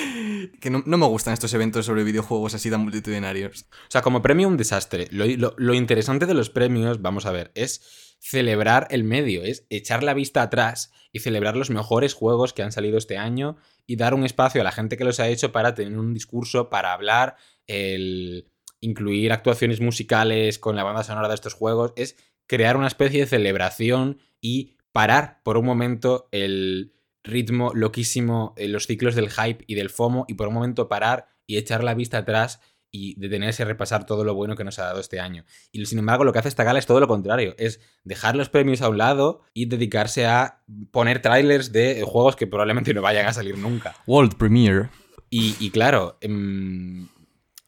que 0.59 0.69
no, 0.69 0.83
me 0.85 1.05
gustan 1.05 1.33
estos 1.33 1.53
eventos 1.53 1.85
sobre 1.85 2.03
videojuegos 2.03 2.53
así 2.53 2.69
tan 2.69 2.81
multitudinarios. 2.81 3.65
O 3.71 3.89
sea, 3.91 4.01
como 4.01 4.21
premio 4.21 4.47
un 4.47 4.57
desastre. 4.57 5.07
Lo, 5.11 5.73
interesante 5.73 6.25
de 6.25 6.33
los 6.33 6.49
premios, 6.49 7.01
vamos 7.01 7.25
a 7.25 7.31
ver, 7.31 7.51
es 7.55 8.15
celebrar 8.19 8.87
el 8.91 9.03
medio, 9.03 9.43
es 9.43 9.65
echar 9.69 10.03
la 10.03 10.13
vista 10.13 10.41
atrás 10.41 10.91
y 11.11 11.19
celebrar 11.19 11.55
los 11.55 11.69
mejores 11.69 12.13
juegos 12.13 12.53
que 12.53 12.63
han 12.63 12.71
salido 12.71 12.97
este 12.97 13.17
año 13.17 13.57
y 13.85 13.97
dar 13.97 14.13
un 14.13 14.25
espacio 14.25 14.61
a 14.61 14.63
la 14.63 14.71
gente 14.71 14.97
que 14.97 15.05
los 15.05 15.19
ha 15.19 15.27
hecho 15.27 15.51
para 15.51 15.75
tener 15.75 15.97
un 15.97 16.13
discurso, 16.13 16.69
para 16.69 16.93
hablar, 16.93 17.35
el 17.67 18.51
incluir 18.81 19.31
actuaciones 19.31 19.81
musicales 19.81 20.59
con 20.59 20.75
la 20.75 20.83
banda 20.83 21.03
sonora 21.03 21.27
de 21.27 21.35
estos 21.35 21.53
juegos, 21.53 21.93
es 21.95 22.17
crear 22.47 22.77
una 22.77 22.87
especie 22.87 23.21
de 23.21 23.27
celebración 23.27 24.19
y 24.41 24.77
parar 24.91 25.41
por 25.43 25.57
un 25.57 25.65
momento 25.65 26.29
el 26.31 26.93
ritmo 27.25 27.71
loquísimo, 27.73 28.53
en 28.57 28.71
los 28.71 28.87
ciclos 28.87 29.15
del 29.15 29.29
hype 29.29 29.63
y 29.67 29.75
del 29.75 29.89
FOMO 29.89 30.25
y 30.27 30.35
por 30.35 30.47
un 30.47 30.53
momento 30.53 30.87
parar 30.87 31.27
y 31.47 31.57
echar 31.57 31.83
la 31.83 31.93
vista 31.93 32.19
atrás 32.19 32.59
y 32.95 33.19
detenerse 33.19 33.63
a 33.63 33.65
repasar 33.65 34.05
todo 34.05 34.23
lo 34.23 34.33
bueno 34.33 34.55
que 34.55 34.63
nos 34.63 34.79
ha 34.79 34.85
dado 34.85 35.01
este 35.01 35.19
año. 35.19 35.43
Y 35.73 35.85
sin 35.85 35.99
embargo, 35.99 36.23
lo 36.23 36.31
que 36.31 36.39
hace 36.39 36.47
esta 36.47 36.63
gala 36.63 36.79
es 36.79 36.85
todo 36.85 37.01
lo 37.01 37.09
contrario, 37.09 37.53
es 37.57 37.81
dejar 38.05 38.37
los 38.37 38.47
premios 38.47 38.81
a 38.81 38.87
un 38.87 38.97
lado 38.97 39.41
y 39.53 39.65
dedicarse 39.65 40.25
a 40.25 40.63
poner 40.91 41.21
trailers 41.21 41.73
de 41.73 42.03
juegos 42.05 42.37
que 42.37 42.47
probablemente 42.47 42.93
no 42.93 43.01
vayan 43.01 43.27
a 43.27 43.33
salir 43.33 43.57
nunca. 43.57 43.95
World 44.07 44.35
Premiere. 44.37 44.89
Y, 45.29 45.69
claro, 45.71 46.17
em, 46.21 47.09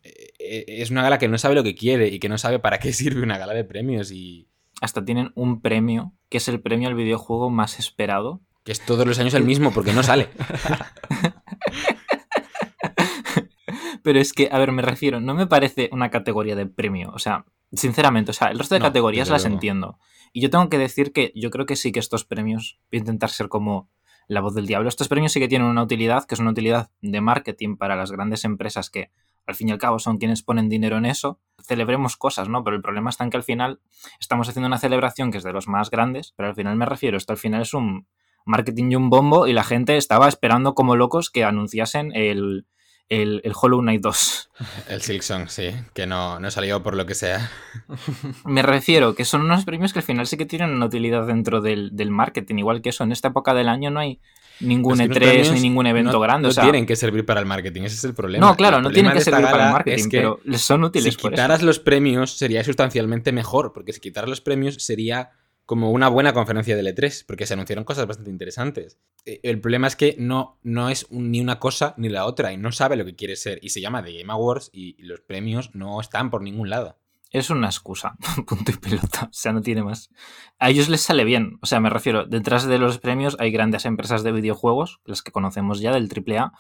e, 0.02 0.34
e, 0.40 0.82
es 0.82 0.90
una 0.90 1.02
gala 1.02 1.18
que 1.18 1.28
no 1.28 1.38
sabe 1.38 1.56
lo 1.56 1.64
que 1.64 1.76
quiere 1.76 2.08
y 2.08 2.20
que 2.20 2.30
no 2.30 2.38
sabe 2.38 2.60
para 2.60 2.80
qué 2.80 2.94
sirve 2.94 3.22
una 3.22 3.38
gala 3.38 3.54
de 3.54 3.66
premios 3.66 4.12
y... 4.12 4.48
Hasta 4.80 5.04
tienen 5.04 5.32
un 5.36 5.62
premio, 5.62 6.14
que 6.30 6.38
es 6.38 6.48
el 6.48 6.62
premio 6.62 6.88
al 6.88 6.94
videojuego 6.94 7.50
más 7.50 7.80
esperado, 7.80 8.42
que 8.68 8.74
es 8.74 8.82
todos 8.82 9.08
los 9.08 9.18
años 9.18 9.34
el 9.34 9.46
mismo, 9.46 9.72
porque 9.72 9.94
no 9.94 10.04
sale. 10.04 10.28
Pero 14.04 14.20
es 14.20 14.34
que, 14.34 14.50
a 14.52 14.60
ver, 14.60 14.74
me 14.74 14.82
refiero, 14.82 15.22
no 15.22 15.34
me 15.34 15.48
parece 15.48 15.88
una 15.94 16.10
categoría 16.10 16.58
de 16.58 16.66
premio. 16.66 17.12
O 17.14 17.20
sea, 17.20 17.46
sinceramente, 17.72 18.32
o 18.32 18.34
sea, 18.34 18.50
el 18.50 18.60
resto 18.60 18.76
de 18.76 18.82
categorías 18.82 19.30
las 19.30 19.46
entiendo. 19.46 20.00
Y 20.34 20.42
yo 20.42 20.50
tengo 20.50 20.68
que 20.68 20.78
decir 20.78 21.14
que 21.14 21.32
yo 21.34 21.50
creo 21.50 21.66
que 21.66 21.78
sí 21.78 21.94
que 21.94 22.02
estos 22.02 22.26
premios, 22.26 22.82
voy 22.92 22.98
a 22.98 23.00
intentar 23.00 23.30
ser 23.30 23.48
como 23.48 23.90
la 24.28 24.42
voz 24.42 24.54
del 24.54 24.68
diablo, 24.68 24.90
estos 24.90 25.08
premios 25.08 25.32
sí 25.32 25.40
que 25.40 25.48
tienen 25.48 25.70
una 25.70 25.84
utilidad, 25.84 26.26
que 26.26 26.36
es 26.36 26.42
una 26.42 26.52
utilidad 26.52 26.92
de 27.00 27.22
marketing 27.22 27.78
para 27.78 27.96
las 27.96 28.12
grandes 28.12 28.44
empresas 28.44 28.90
que 28.90 29.12
al 29.46 29.56
fin 29.56 29.70
y 29.70 29.72
al 29.72 29.78
cabo 29.78 29.98
son 29.98 30.18
quienes 30.18 30.44
ponen 30.44 30.68
dinero 30.68 30.98
en 30.98 31.06
eso. 31.06 31.40
Celebremos 31.64 32.18
cosas, 32.18 32.50
¿no? 32.50 32.66
Pero 32.66 32.76
el 32.76 32.82
problema 32.82 33.12
está 33.12 33.24
en 33.24 33.30
que 33.30 33.38
al 33.38 33.44
final 33.44 33.80
estamos 34.20 34.50
haciendo 34.50 34.68
una 34.68 34.78
celebración 34.78 35.32
que 35.32 35.38
es 35.38 35.46
de 35.46 35.54
los 35.54 35.70
más 35.70 35.90
grandes, 35.90 36.34
pero 36.36 36.50
al 36.50 36.56
final 36.56 36.76
me 36.76 36.86
refiero, 36.86 37.16
esto 37.16 37.32
al 37.32 37.40
final 37.40 37.62
es 37.62 37.74
un 37.74 38.08
marketing 38.48 38.92
y 38.92 38.96
un 38.96 39.10
bombo 39.10 39.48
y 39.48 39.54
la 39.54 39.64
gente 39.64 39.98
estaba 39.98 40.28
esperando 40.28 40.74
como 40.74 40.96
locos 40.96 41.30
que 41.30 41.44
anunciasen 41.44 42.12
el, 42.16 42.66
el, 43.10 43.42
el 43.44 43.54
Hollow 43.60 43.82
Knight 43.82 44.02
2. 44.02 44.50
El 44.90 45.02
Silksong, 45.02 45.50
sí, 45.50 45.70
que 45.94 46.08
no, 46.08 46.40
no 46.40 46.52
salió 46.52 46.82
por 46.84 46.96
lo 46.96 47.06
que 47.06 47.16
sea. 47.16 47.52
Me 48.46 48.62
refiero 48.62 49.16
que 49.16 49.26
son 49.26 49.42
unos 49.42 49.66
premios 49.66 49.94
que 49.94 50.00
al 50.00 50.04
final 50.04 50.28
sí 50.28 50.38
que 50.38 50.46
tienen 50.46 50.72
una 50.72 50.88
utilidad 50.88 51.26
dentro 51.28 51.62
del, 51.62 51.96
del 51.96 52.12
marketing. 52.12 52.56
Igual 52.58 52.82
que 52.82 52.90
eso, 52.90 53.04
en 53.04 53.12
esta 53.12 53.30
época 53.30 53.54
del 53.54 53.70
año 53.70 53.92
no 53.92 54.00
hay 54.00 54.20
ningún 54.60 55.00
Es 55.00 55.08
que 55.08 55.08
los 55.10 55.18
E3 55.18 55.22
premios 55.22 55.52
ni 55.52 55.60
ningún 55.62 55.88
evento 55.88 56.14
no, 56.14 56.20
grande. 56.20 56.44
no 56.44 56.50
o 56.50 56.52
sea, 56.52 56.64
tienen 56.64 56.86
que 56.86 56.96
servir 56.96 57.26
para 57.26 57.40
el 57.40 57.46
marketing, 57.46 57.84
ese 57.84 57.96
es 57.96 58.04
el 58.04 58.14
problema. 58.16 58.46
no, 58.48 58.56
claro, 58.56 58.78
El 58.78 58.84
no 58.84 58.92
tienen 58.92 59.14
que 59.14 59.22
servir 59.22 59.46
para 59.46 59.68
el 59.68 59.72
marketing, 59.74 59.98
es 59.98 60.08
que 60.08 60.18
pero 60.18 60.40
les 60.44 60.62
son 60.62 60.84
útiles 60.84 61.14
si 61.14 61.22
por 61.22 61.32
eso. 61.32 61.36
quitaras 61.36 61.62
los 61.62 61.80
premios 61.80 62.38
sería 62.38 62.64
sustancialmente 62.64 63.32
mejor, 63.32 63.72
porque 63.74 63.94
si 63.94 64.00
quitaras 64.00 64.30
los 64.30 64.42
premios 64.42 64.76
sería 64.84 65.30
como 65.68 65.92
una 65.92 66.08
buena 66.08 66.34
conferencia 66.34 66.78
del 66.78 66.88
E3, 66.88 67.26
porque 67.28 67.46
se 67.46 67.54
anunciaron 67.54 67.84
cosas 67.84 68.08
bastante 68.08 68.32
interesantes. 68.32 68.98
Eh, 69.26 69.42
El 69.44 69.60
problema 69.60 69.88
es 69.88 69.98
que 69.98 70.16
no, 70.18 70.58
no 70.64 70.90
es 70.90 71.12
ni 71.12 71.42
una 71.42 71.60
cosa 71.60 71.94
ni 71.98 72.08
la 72.08 72.26
otra, 72.26 72.54
y 72.54 72.58
no 72.58 72.72
sabe 72.72 72.96
lo 72.96 73.04
que 73.04 73.18
quiere 73.18 73.36
ser, 73.36 73.60
y 73.62 73.70
se 73.70 73.82
llama 73.82 74.02
The 74.02 74.18
Game 74.18 74.32
Awards, 74.32 74.70
y 74.72 74.96
los 75.04 75.20
premios 75.20 75.76
no 75.76 76.00
están 76.00 76.32
por 76.32 76.42
ningún 76.42 76.70
lado. 76.70 76.98
Es 77.32 77.50
una 77.50 77.68
excusa, 77.68 78.16
punto 78.48 78.72
y 78.72 78.78
pelota. 78.78 79.26
O 79.26 79.34
sea, 79.34 79.52
no 79.52 79.62
tiene 79.62 79.84
más. 79.84 80.10
A 80.58 80.70
ellos 80.70 80.88
les 80.88 81.02
sale 81.02 81.26
bien. 81.26 81.60
O 81.62 81.66
sea, 81.66 81.82
me 81.82 81.90
refiero, 81.90 82.26
detrás 82.26 82.66
de 82.66 82.78
los 82.80 82.98
premios 82.98 83.36
hay 83.38 83.52
grandes 83.52 83.84
empresas 83.84 84.24
de 84.24 84.32
videojuegos, 84.32 85.02
las 85.04 85.22
que 85.22 85.34
conocemos 85.34 85.82
ya 85.82 85.92
del 85.92 86.10
AAA, 86.10 86.54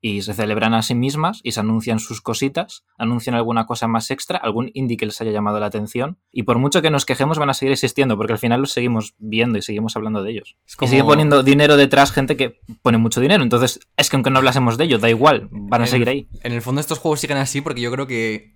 y 0.00 0.22
se 0.22 0.34
celebran 0.34 0.74
a 0.74 0.82
sí 0.82 0.94
mismas 0.94 1.40
y 1.42 1.52
se 1.52 1.60
anuncian 1.60 1.98
sus 1.98 2.20
cositas, 2.20 2.84
anuncian 2.98 3.34
alguna 3.34 3.66
cosa 3.66 3.88
más 3.88 4.10
extra, 4.10 4.38
algún 4.38 4.70
indie 4.74 4.96
que 4.96 5.06
les 5.06 5.20
haya 5.20 5.30
llamado 5.32 5.58
la 5.58 5.66
atención, 5.66 6.18
y 6.32 6.42
por 6.44 6.58
mucho 6.58 6.82
que 6.82 6.90
nos 6.90 7.06
quejemos 7.06 7.38
van 7.38 7.50
a 7.50 7.54
seguir 7.54 7.72
existiendo, 7.72 8.16
porque 8.16 8.34
al 8.34 8.38
final 8.38 8.60
los 8.60 8.72
seguimos 8.72 9.14
viendo 9.18 9.58
y 9.58 9.62
seguimos 9.62 9.96
hablando 9.96 10.22
de 10.22 10.30
ellos. 10.32 10.56
Es 10.66 10.76
Y 10.80 10.86
sigue 10.86 11.02
poniendo 11.04 11.42
dinero 11.42 11.76
detrás 11.76 12.12
gente 12.12 12.36
que 12.36 12.60
pone 12.82 12.98
mucho 12.98 13.20
dinero, 13.20 13.42
entonces 13.42 13.80
es 13.96 14.10
que 14.10 14.16
aunque 14.16 14.30
no 14.30 14.38
hablásemos 14.38 14.76
de 14.78 14.84
ellos, 14.84 15.00
da 15.00 15.10
igual, 15.10 15.48
van 15.50 15.80
a 15.80 15.84
En- 15.84 15.90
seguir 15.90 16.08
ahí. 16.08 16.28
En 16.42 16.52
el 16.52 16.62
fondo 16.62 16.80
estos 16.80 16.98
juegos 16.98 17.20
siguen 17.20 17.38
así 17.38 17.60
porque 17.60 17.80
yo 17.80 17.90
creo 17.90 18.06
que 18.06 18.54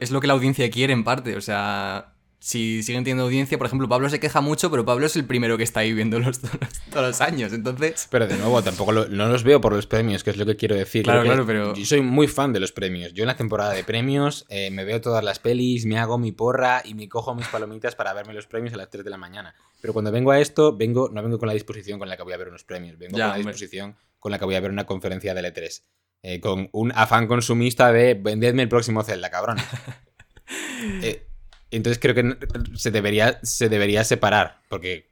es 0.00 0.10
lo 0.10 0.20
que 0.20 0.26
la 0.26 0.34
audiencia 0.34 0.70
quiere 0.70 0.92
en 0.92 1.04
parte. 1.04 1.36
O 1.36 1.40
sea, 1.40 2.13
si 2.46 2.82
siguen 2.82 3.04
teniendo 3.04 3.22
audiencia, 3.24 3.56
por 3.56 3.66
ejemplo, 3.66 3.88
Pablo 3.88 4.10
se 4.10 4.20
queja 4.20 4.42
mucho, 4.42 4.70
pero 4.70 4.84
Pablo 4.84 5.06
es 5.06 5.16
el 5.16 5.24
primero 5.24 5.56
que 5.56 5.62
está 5.62 5.80
ahí 5.80 5.94
viéndolos 5.94 6.40
todos, 6.40 6.58
todos 6.90 7.06
los 7.06 7.20
años. 7.22 7.54
Entonces, 7.54 8.06
Pero 8.10 8.26
de 8.26 8.36
nuevo, 8.36 8.60
tampoco 8.62 8.92
lo- 8.92 9.08
no 9.08 9.28
los 9.28 9.44
veo 9.44 9.62
por 9.62 9.72
los 9.72 9.86
premios, 9.86 10.22
que 10.22 10.28
es 10.28 10.36
lo 10.36 10.44
que 10.44 10.54
quiero 10.54 10.74
decir. 10.74 11.04
Claro, 11.04 11.22
claro, 11.22 11.46
pero- 11.46 11.74
Yo 11.74 11.86
soy 11.86 12.02
muy 12.02 12.28
fan 12.28 12.52
de 12.52 12.60
los 12.60 12.70
premios. 12.70 13.14
Yo 13.14 13.22
en 13.22 13.28
la 13.28 13.36
temporada 13.36 13.72
de 13.72 13.82
premios 13.82 14.44
eh, 14.50 14.70
me 14.70 14.84
veo 14.84 15.00
todas 15.00 15.24
las 15.24 15.38
pelis, 15.38 15.86
me 15.86 15.98
hago 15.98 16.18
mi 16.18 16.32
porra 16.32 16.82
y 16.84 16.92
me 16.92 17.08
cojo 17.08 17.34
mis 17.34 17.46
palomitas 17.48 17.94
para 17.96 18.12
verme 18.12 18.34
los 18.34 18.46
premios 18.46 18.74
a 18.74 18.76
las 18.76 18.90
3 18.90 19.04
de 19.04 19.10
la 19.10 19.16
mañana. 19.16 19.54
Pero 19.80 19.94
cuando 19.94 20.12
vengo 20.12 20.30
a 20.30 20.38
esto, 20.38 20.76
vengo, 20.76 21.08
no 21.10 21.22
vengo 21.22 21.38
con 21.38 21.46
la 21.48 21.54
disposición 21.54 21.98
con 21.98 22.10
la 22.10 22.18
que 22.18 22.24
voy 22.24 22.34
a 22.34 22.36
ver 22.36 22.48
unos 22.48 22.64
premios, 22.64 22.98
vengo 22.98 23.16
Ya, 23.16 23.24
con 23.24 23.28
la 23.30 23.36
hombre. 23.36 23.52
disposición 23.54 23.96
con 24.18 24.32
la 24.32 24.38
que 24.38 24.44
voy 24.44 24.54
a 24.56 24.60
ver 24.60 24.70
una 24.70 24.84
conferencia 24.84 25.32
del 25.32 25.46
E3. 25.46 25.82
eh, 26.22 26.40
con 26.40 26.68
un 26.72 26.92
afán 26.94 27.26
consumista 27.26 27.90
de 27.90 28.12
vendedme 28.14 28.62
el 28.64 28.68
próximo 28.68 29.02
Zelda, 29.02 29.30
cabrón. 29.30 29.56
Eh, 31.02 31.26
entonces 31.76 31.98
creo 32.00 32.14
que 32.14 32.36
se 32.76 32.90
debería, 32.90 33.38
se 33.42 33.68
debería 33.68 34.04
separar, 34.04 34.60
porque 34.68 35.08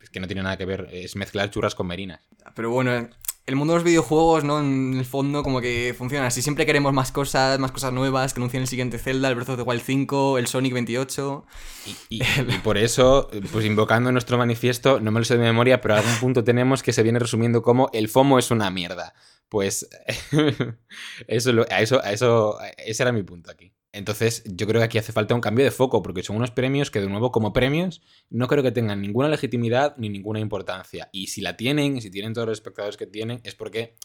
es 0.00 0.10
que 0.10 0.20
no 0.20 0.26
tiene 0.26 0.42
nada 0.42 0.56
que 0.56 0.64
ver, 0.66 0.88
es 0.92 1.16
mezclar 1.16 1.50
churras 1.50 1.74
con 1.74 1.86
merinas. 1.86 2.20
pero 2.54 2.70
bueno, 2.70 3.08
el 3.46 3.56
mundo 3.56 3.72
de 3.72 3.78
los 3.78 3.84
videojuegos, 3.84 4.44
¿no? 4.44 4.60
En 4.60 4.94
el 4.98 5.06
fondo, 5.06 5.42
como 5.42 5.62
que 5.62 5.94
funciona 5.96 6.26
así. 6.26 6.42
Siempre 6.42 6.66
queremos 6.66 6.92
más 6.92 7.12
cosas, 7.12 7.58
más 7.58 7.72
cosas 7.72 7.94
nuevas, 7.94 8.34
que 8.34 8.40
anuncien 8.40 8.60
el 8.62 8.68
siguiente 8.68 8.98
Zelda, 8.98 9.28
el 9.30 9.36
Breath 9.36 9.48
of 9.48 9.56
the 9.56 9.62
Wild 9.62 9.80
5, 9.82 10.36
el 10.36 10.46
Sonic 10.46 10.74
28. 10.74 11.46
Y, 11.86 12.16
y- 12.18 12.22
y 12.54 12.58
por 12.58 12.76
eso, 12.76 13.30
pues 13.50 13.64
invocando 13.64 14.12
nuestro 14.12 14.36
manifiesto, 14.36 15.00
no 15.00 15.10
me 15.12 15.20
lo 15.20 15.24
sé 15.24 15.38
de 15.38 15.44
memoria, 15.44 15.80
pero 15.80 15.94
a 15.94 15.98
algún 16.00 16.14
punto 16.16 16.44
tenemos 16.44 16.82
que 16.82 16.92
se 16.92 17.02
viene 17.02 17.18
resumiendo 17.20 17.62
como 17.62 17.88
el 17.94 18.08
FOMO 18.08 18.38
es 18.38 18.50
una 18.50 18.70
mierda. 18.70 19.14
Pues 19.48 19.88
eso, 21.26 21.50
a 21.70 21.80
eso, 21.80 22.02
a 22.04 22.12
eso, 22.12 22.58
ese 22.76 23.02
era 23.02 23.12
mi 23.12 23.22
punto 23.22 23.50
aquí. 23.50 23.72
Entonces, 23.92 24.42
yo 24.44 24.66
creo 24.66 24.80
que 24.80 24.84
aquí 24.84 24.98
hace 24.98 25.12
falta 25.12 25.34
un 25.34 25.40
cambio 25.40 25.64
de 25.64 25.70
foco, 25.70 26.02
porque 26.02 26.22
son 26.22 26.36
unos 26.36 26.50
premios 26.50 26.90
que, 26.90 27.00
de 27.00 27.08
nuevo, 27.08 27.32
como 27.32 27.52
premios, 27.52 28.02
no 28.28 28.46
creo 28.46 28.62
que 28.62 28.70
tengan 28.70 29.00
ninguna 29.00 29.28
legitimidad 29.28 29.96
ni 29.96 30.10
ninguna 30.10 30.40
importancia. 30.40 31.08
Y 31.10 31.28
si 31.28 31.40
la 31.40 31.56
tienen, 31.56 31.96
y 31.96 32.00
si 32.02 32.10
tienen 32.10 32.34
todos 32.34 32.48
los 32.48 32.58
espectadores 32.58 32.96
que 32.96 33.06
tienen, 33.06 33.40
es 33.44 33.54
porque 33.54 33.96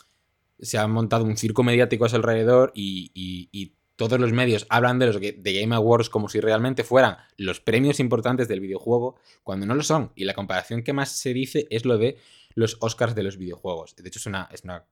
se 0.59 0.77
ha 0.77 0.87
montado 0.87 1.25
un 1.25 1.35
circo 1.35 1.63
mediático 1.63 2.05
a 2.05 2.09
su 2.09 2.15
alrededor 2.15 2.71
y, 2.75 3.73
todos 3.95 4.19
los 4.19 4.33
medios 4.33 4.65
hablan 4.69 4.97
de 4.97 5.05
los 5.05 5.21
de 5.21 5.59
Game 5.61 5.75
Awards 5.75 6.09
como 6.09 6.27
si 6.27 6.39
realmente 6.39 6.83
fueran 6.83 7.17
los 7.37 7.61
premios 7.61 7.99
importantes 7.99 8.47
del 8.47 8.59
videojuego, 8.59 9.19
cuando 9.43 9.67
no 9.67 9.75
lo 9.75 9.83
son. 9.83 10.11
Y 10.15 10.25
la 10.25 10.33
comparación 10.33 10.81
que 10.81 10.93
más 10.93 11.11
se 11.11 11.31
dice 11.31 11.67
es 11.69 11.85
lo 11.85 11.99
de 11.99 12.17
los 12.55 12.77
Oscars 12.81 13.13
de 13.13 13.21
los 13.21 13.37
videojuegos. 13.37 13.95
De 13.95 14.07
hecho, 14.07 14.17
es 14.17 14.63
una 14.63 14.87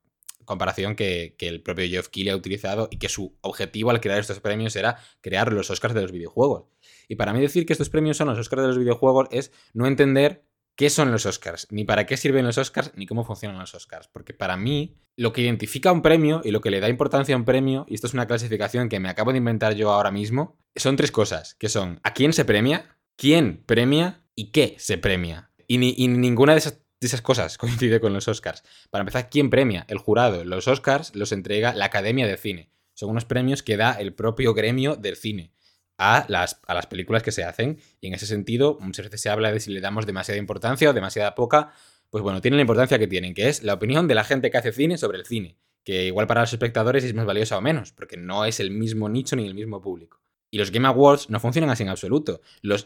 comparación 0.52 0.96
que, 0.96 1.36
el 1.40 1.62
propio 1.62 1.88
Geoff 1.88 2.10
Keighley 2.10 2.32
ha 2.32 2.36
utilizado 2.36 2.88
y 2.92 2.98
que 2.98 3.10
su 3.10 3.36
objetivo 3.42 3.90
al 3.90 4.00
crear 4.00 4.20
estos 4.20 4.40
premios 4.40 4.76
era 4.76 4.98
crear 5.22 5.52
los 5.52 5.70
Oscars 5.70 5.94
de 5.94 6.02
los 6.02 6.12
videojuegos. 6.12 6.66
Y 7.08 7.16
para 7.16 7.34
mí 7.34 7.42
decir 7.42 7.66
que 7.66 7.74
estos 7.74 7.90
premios 7.90 8.18
son 8.18 8.28
los 8.28 8.38
Oscars 8.38 8.62
de 8.62 8.68
los 8.68 8.78
videojuegos 8.78 9.28
es 9.32 9.52
no 9.74 9.88
entender 9.88 10.46
qué 10.76 10.90
son 10.90 11.12
los 11.12 11.26
Oscars, 11.26 11.68
ni 11.70 11.84
para 11.84 12.06
qué 12.06 12.18
sirven 12.18 12.46
los 12.46 12.58
Oscars, 12.58 12.92
ni 12.96 13.06
cómo 13.06 13.24
funcionan 13.24 13.60
los 13.60 13.76
Oscars. 13.76 14.08
Porque 14.08 14.34
para 14.34 14.58
mí, 14.58 14.96
lo 15.16 15.34
que 15.34 15.42
identifica 15.42 15.92
un 15.92 16.02
premio 16.02 16.42
y 16.44 16.52
lo 16.52 16.62
que 16.62 16.72
le 16.72 16.80
da 16.80 16.90
importancia 16.90 17.36
a 17.36 17.38
un 17.38 17.46
premio, 17.46 17.86
y 17.88 17.96
esto 17.96 18.08
es 18.08 18.14
una 18.14 18.28
clasificación 18.28 18.90
que 18.90 19.00
me 19.00 19.10
acabo 19.10 19.32
de 19.32 19.38
inventar 19.38 19.76
yo 19.76 19.92
ahora 19.92 20.12
mismo, 20.12 20.58
son 20.76 20.96
tres 20.96 21.12
cosas, 21.12 21.56
que 21.56 21.70
son 21.70 22.00
a 22.04 22.14
quién 22.14 22.34
se 22.34 22.46
premia, 22.46 22.98
quién 23.16 23.64
premia 23.66 24.24
y 24.36 24.52
qué 24.52 24.76
se 24.80 24.98
premia. 24.98 25.52
Y, 25.68 25.78
ni- 25.78 25.96
ninguna 26.08 26.54
de 26.54 26.60
esas, 26.60 26.81
de 27.02 27.08
esas 27.08 27.22
cosas 27.22 27.58
coincide 27.58 28.00
con 28.00 28.14
los 28.14 28.28
Oscars. 28.28 28.64
Para 28.90 29.02
empezar, 29.02 29.30
¿quién 29.30 29.50
premia? 29.50 29.86
El 29.90 29.98
jurado. 29.98 30.46
Los 30.46 30.68
Oscars 30.68 31.14
los 31.16 31.34
entrega 31.34 31.74
la 31.74 31.86
Academia 31.86 32.28
de 32.28 32.38
Cine. 32.38 32.70
Son 32.94 33.10
unos 33.10 33.26
premios 33.26 33.64
que 33.64 33.76
da 33.76 33.94
el 33.94 34.14
propio 34.14 34.54
gremio 34.54 34.96
del 34.96 35.18
cine 35.18 35.52
a 35.98 36.26
las, 36.30 36.62
a 36.68 36.74
las 36.74 36.88
películas 36.88 37.24
que 37.24 37.32
se 37.32 37.44
hacen. 37.44 37.80
Y 38.00 38.08
en 38.08 38.14
ese 38.14 38.28
sentido, 38.28 38.78
muchas 38.80 39.06
veces 39.06 39.22
se 39.22 39.30
habla 39.30 39.52
de 39.52 39.60
si 39.60 39.72
le 39.72 39.82
damos 39.82 40.06
demasiada 40.06 40.40
importancia 40.40 40.90
o 40.90 40.94
demasiada 40.94 41.36
poca. 41.36 41.74
Pues 42.10 42.24
bueno, 42.24 42.42
tienen 42.42 42.58
la 42.58 42.62
importancia 42.62 43.00
que 43.00 43.08
tienen, 43.08 43.34
que 43.34 43.50
es 43.50 43.64
la 43.64 43.74
opinión 43.74 44.08
de 44.08 44.16
la 44.16 44.24
gente 44.24 44.52
que 44.52 44.58
hace 44.58 44.72
cine 44.72 44.98
sobre 44.98 45.18
el 45.18 45.26
cine. 45.26 45.58
Que 45.84 46.06
igual 46.06 46.28
para 46.28 46.42
los 46.42 46.54
espectadores 46.54 47.04
es 47.04 47.16
más 47.16 47.26
valiosa 47.26 47.58
o 47.58 47.62
menos, 47.62 47.92
porque 47.92 48.18
no 48.18 48.46
es 48.46 48.60
el 48.60 48.70
mismo 48.70 49.10
nicho 49.10 49.36
ni 49.36 49.48
el 49.48 49.56
mismo 49.56 49.82
público. 49.82 50.21
Y 50.52 50.58
los 50.58 50.70
Game 50.70 50.88
Awards 50.88 51.30
no 51.30 51.40
funcionan 51.40 51.70
así 51.70 51.84
en 51.84 51.90
absoluto. 51.90 52.42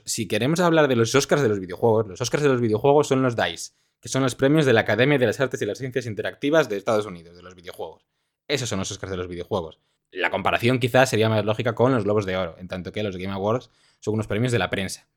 Si 0.05 0.27
queremos 0.27 0.59
hablar 0.59 0.87
de 0.87 0.95
los 0.95 1.13
Oscars 1.15 1.41
de 1.41 1.49
los 1.49 1.59
videojuegos, 1.59 2.07
los 2.07 2.21
Oscars 2.21 2.43
de 2.43 2.49
los 2.49 2.61
videojuegos 2.61 3.07
son 3.07 3.23
los 3.23 3.35
DICE, 3.35 3.73
que 3.99 4.07
son 4.07 4.21
los 4.21 4.35
premios 4.35 4.67
de 4.67 4.73
la 4.73 4.81
Academia 4.81 5.17
de 5.17 5.25
las 5.25 5.39
Artes 5.39 5.61
y 5.63 5.65
las 5.65 5.79
Ciencias 5.79 6.05
Interactivas 6.05 6.69
de 6.69 6.77
Estados 6.77 7.07
Unidos, 7.07 7.35
de 7.35 7.41
los 7.41 7.55
videojuegos. 7.55 8.05
Esos 8.47 8.69
son 8.69 8.77
los 8.77 8.91
Oscars 8.91 9.09
de 9.09 9.17
los 9.17 9.27
videojuegos. 9.27 9.79
La 10.11 10.29
comparación 10.29 10.79
quizás 10.79 11.09
sería 11.09 11.27
más 11.27 11.43
lógica 11.43 11.73
con 11.73 11.91
los 11.91 12.03
Globos 12.03 12.27
de 12.27 12.37
Oro, 12.37 12.55
en 12.59 12.67
tanto 12.67 12.91
que 12.91 13.01
los 13.01 13.17
Game 13.17 13.33
Awards 13.33 13.71
son 13.99 14.13
unos 14.13 14.27
premios 14.27 14.51
de 14.51 14.59
la 14.59 14.69
prensa. 14.69 15.09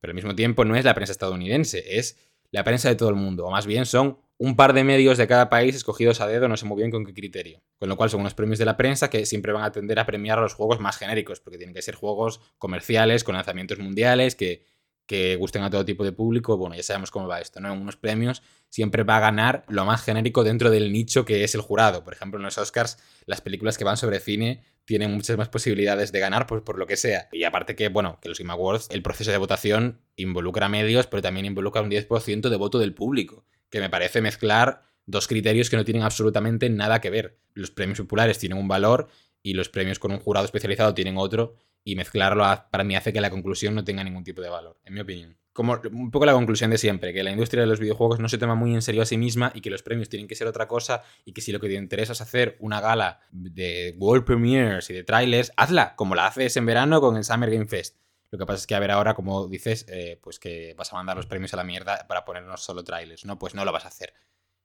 Pero 0.00 0.12
al 0.12 0.14
mismo 0.14 0.36
tiempo 0.36 0.64
no 0.64 0.76
es 0.76 0.84
la 0.84 0.94
prensa 0.94 1.10
estadounidense, 1.10 1.98
es 1.98 2.18
la 2.50 2.64
prensa 2.64 2.88
de 2.88 2.96
todo 2.96 3.08
el 3.08 3.14
mundo, 3.16 3.46
o 3.46 3.50
más 3.50 3.66
bien 3.66 3.86
son 3.86 4.18
un 4.38 4.54
par 4.54 4.72
de 4.74 4.84
medios 4.84 5.16
de 5.18 5.26
cada 5.26 5.48
país 5.48 5.74
escogidos 5.74 6.20
a 6.20 6.26
dedo, 6.26 6.46
no 6.48 6.56
sé 6.56 6.66
muy 6.66 6.76
bien 6.76 6.90
con 6.90 7.06
qué 7.06 7.14
criterio. 7.14 7.62
Con 7.78 7.88
lo 7.88 7.96
cual 7.96 8.10
son 8.10 8.20
unos 8.20 8.34
premios 8.34 8.58
de 8.58 8.66
la 8.66 8.76
prensa 8.76 9.08
que 9.08 9.24
siempre 9.24 9.52
van 9.52 9.64
a 9.64 9.72
tender 9.72 9.98
a 9.98 10.06
premiar 10.06 10.38
a 10.38 10.42
los 10.42 10.54
juegos 10.54 10.78
más 10.78 10.98
genéricos, 10.98 11.40
porque 11.40 11.56
tienen 11.56 11.74
que 11.74 11.82
ser 11.82 11.94
juegos 11.94 12.40
comerciales, 12.58 13.24
con 13.24 13.34
lanzamientos 13.34 13.78
mundiales, 13.78 14.36
que, 14.36 14.64
que 15.06 15.36
gusten 15.36 15.62
a 15.62 15.70
todo 15.70 15.84
tipo 15.84 16.04
de 16.04 16.12
público. 16.12 16.56
Bueno, 16.56 16.74
ya 16.74 16.82
sabemos 16.82 17.10
cómo 17.10 17.28
va 17.28 17.40
esto, 17.40 17.60
¿no? 17.60 17.72
En 17.72 17.80
unos 17.80 17.96
premios 17.96 18.42
siempre 18.68 19.04
va 19.04 19.16
a 19.16 19.20
ganar 19.20 19.64
lo 19.68 19.84
más 19.84 20.02
genérico 20.02 20.44
dentro 20.44 20.70
del 20.70 20.92
nicho 20.92 21.24
que 21.24 21.44
es 21.44 21.54
el 21.54 21.60
jurado. 21.60 22.04
Por 22.04 22.12
ejemplo, 22.12 22.38
en 22.38 22.44
los 22.44 22.58
Oscars, 22.58 22.98
las 23.24 23.40
películas 23.40 23.78
que 23.78 23.84
van 23.84 23.96
sobre 23.96 24.20
cine 24.20 24.64
tienen 24.84 25.12
muchas 25.12 25.36
más 25.36 25.48
posibilidades 25.48 26.12
de 26.12 26.20
ganar 26.20 26.46
por, 26.46 26.64
por 26.64 26.78
lo 26.78 26.86
que 26.86 26.96
sea. 26.96 27.28
Y 27.32 27.44
aparte 27.44 27.74
que, 27.74 27.88
bueno, 27.88 28.18
que 28.20 28.28
los 28.28 28.38
Game 28.38 28.52
Awards, 28.52 28.88
el 28.90 29.02
proceso 29.02 29.30
de 29.30 29.38
votación 29.38 30.00
involucra 30.16 30.68
medios, 30.68 31.06
pero 31.06 31.22
también 31.22 31.46
involucra 31.46 31.82
un 31.82 31.90
10% 31.90 32.48
de 32.48 32.56
voto 32.56 32.78
del 32.78 32.94
público, 32.94 33.44
que 33.70 33.80
me 33.80 33.90
parece 33.90 34.20
mezclar 34.20 34.82
dos 35.06 35.28
criterios 35.28 35.70
que 35.70 35.76
no 35.76 35.84
tienen 35.84 36.02
absolutamente 36.02 36.68
nada 36.68 37.00
que 37.00 37.10
ver. 37.10 37.38
Los 37.54 37.70
premios 37.70 37.98
populares 37.98 38.38
tienen 38.38 38.58
un 38.58 38.68
valor 38.68 39.08
y 39.42 39.54
los 39.54 39.68
premios 39.68 39.98
con 39.98 40.10
un 40.10 40.18
jurado 40.18 40.44
especializado 40.44 40.94
tienen 40.94 41.16
otro, 41.16 41.54
y 41.86 41.94
mezclarlo 41.94 42.44
para 42.72 42.82
mí 42.82 42.96
hace 42.96 43.12
que 43.12 43.20
la 43.20 43.30
conclusión 43.30 43.76
no 43.76 43.84
tenga 43.84 44.02
ningún 44.02 44.24
tipo 44.24 44.42
de 44.42 44.48
valor, 44.48 44.76
en 44.84 44.92
mi 44.92 45.00
opinión. 45.00 45.38
Como 45.52 45.80
un 45.92 46.10
poco 46.10 46.26
la 46.26 46.32
conclusión 46.32 46.68
de 46.68 46.78
siempre, 46.78 47.14
que 47.14 47.22
la 47.22 47.30
industria 47.30 47.60
de 47.60 47.68
los 47.68 47.78
videojuegos 47.78 48.18
no 48.18 48.28
se 48.28 48.38
toma 48.38 48.56
muy 48.56 48.74
en 48.74 48.82
serio 48.82 49.02
a 49.02 49.06
sí 49.06 49.16
misma 49.16 49.52
y 49.54 49.60
que 49.60 49.70
los 49.70 49.84
premios 49.84 50.08
tienen 50.08 50.26
que 50.26 50.34
ser 50.34 50.48
otra 50.48 50.66
cosa 50.66 51.04
y 51.24 51.32
que 51.32 51.40
si 51.40 51.52
lo 51.52 51.60
que 51.60 51.68
te 51.68 51.74
interesa 51.74 52.12
es 52.12 52.20
hacer 52.20 52.56
una 52.58 52.80
gala 52.80 53.20
de 53.30 53.94
World 53.98 54.24
Premiers 54.24 54.90
y 54.90 54.94
de 54.94 55.04
trailers, 55.04 55.52
hazla, 55.56 55.94
como 55.94 56.16
la 56.16 56.26
haces 56.26 56.56
en 56.56 56.66
verano 56.66 57.00
con 57.00 57.16
el 57.16 57.22
Summer 57.22 57.52
Game 57.52 57.68
Fest. 57.68 57.96
Lo 58.32 58.38
que 58.38 58.46
pasa 58.46 58.58
es 58.58 58.66
que 58.66 58.74
a 58.74 58.80
ver 58.80 58.90
ahora, 58.90 59.14
como 59.14 59.46
dices, 59.46 59.86
eh, 59.88 60.18
pues 60.20 60.40
que 60.40 60.74
vas 60.76 60.92
a 60.92 60.96
mandar 60.96 61.16
los 61.16 61.26
premios 61.26 61.54
a 61.54 61.56
la 61.56 61.64
mierda 61.64 62.04
para 62.08 62.24
ponernos 62.24 62.64
solo 62.64 62.82
trailers, 62.82 63.24
¿no? 63.24 63.38
Pues 63.38 63.54
no 63.54 63.64
lo 63.64 63.70
vas 63.70 63.84
a 63.84 63.88
hacer. 63.88 64.12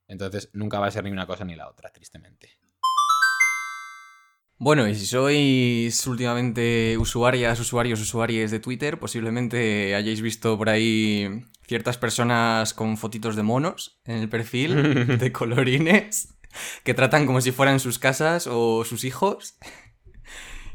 Entonces 0.08 0.50
nunca 0.54 0.80
va 0.80 0.88
a 0.88 0.92
ser 0.92 1.04
ni 1.04 1.12
una 1.12 1.28
cosa 1.28 1.46
ni 1.46 1.56
la 1.56 1.70
otra, 1.70 1.92
tristemente. 1.92 2.61
Bueno, 4.64 4.88
y 4.88 4.94
si 4.94 5.08
sois 5.08 6.06
últimamente 6.06 6.96
usuarias, 7.00 7.60
usuarios, 7.60 8.00
usuarias 8.00 8.52
de 8.52 8.60
Twitter, 8.60 9.00
posiblemente 9.00 9.96
hayáis 9.96 10.22
visto 10.22 10.56
por 10.56 10.70
ahí 10.70 11.46
ciertas 11.66 11.98
personas 11.98 12.76
con 12.76 12.96
fotitos 12.96 13.36
de 13.36 13.42
monos 13.42 14.00
en 14.06 14.18
el 14.18 14.30
perfil, 14.30 15.18
de 15.18 15.32
colorines. 15.32 16.36
que 16.84 16.94
tratan 16.94 17.26
como 17.26 17.42
si 17.42 17.52
fueran 17.52 17.80
sus 17.80 17.98
casas 17.98 18.46
o 18.46 18.86
sus 18.86 19.04
hijos. 19.04 19.58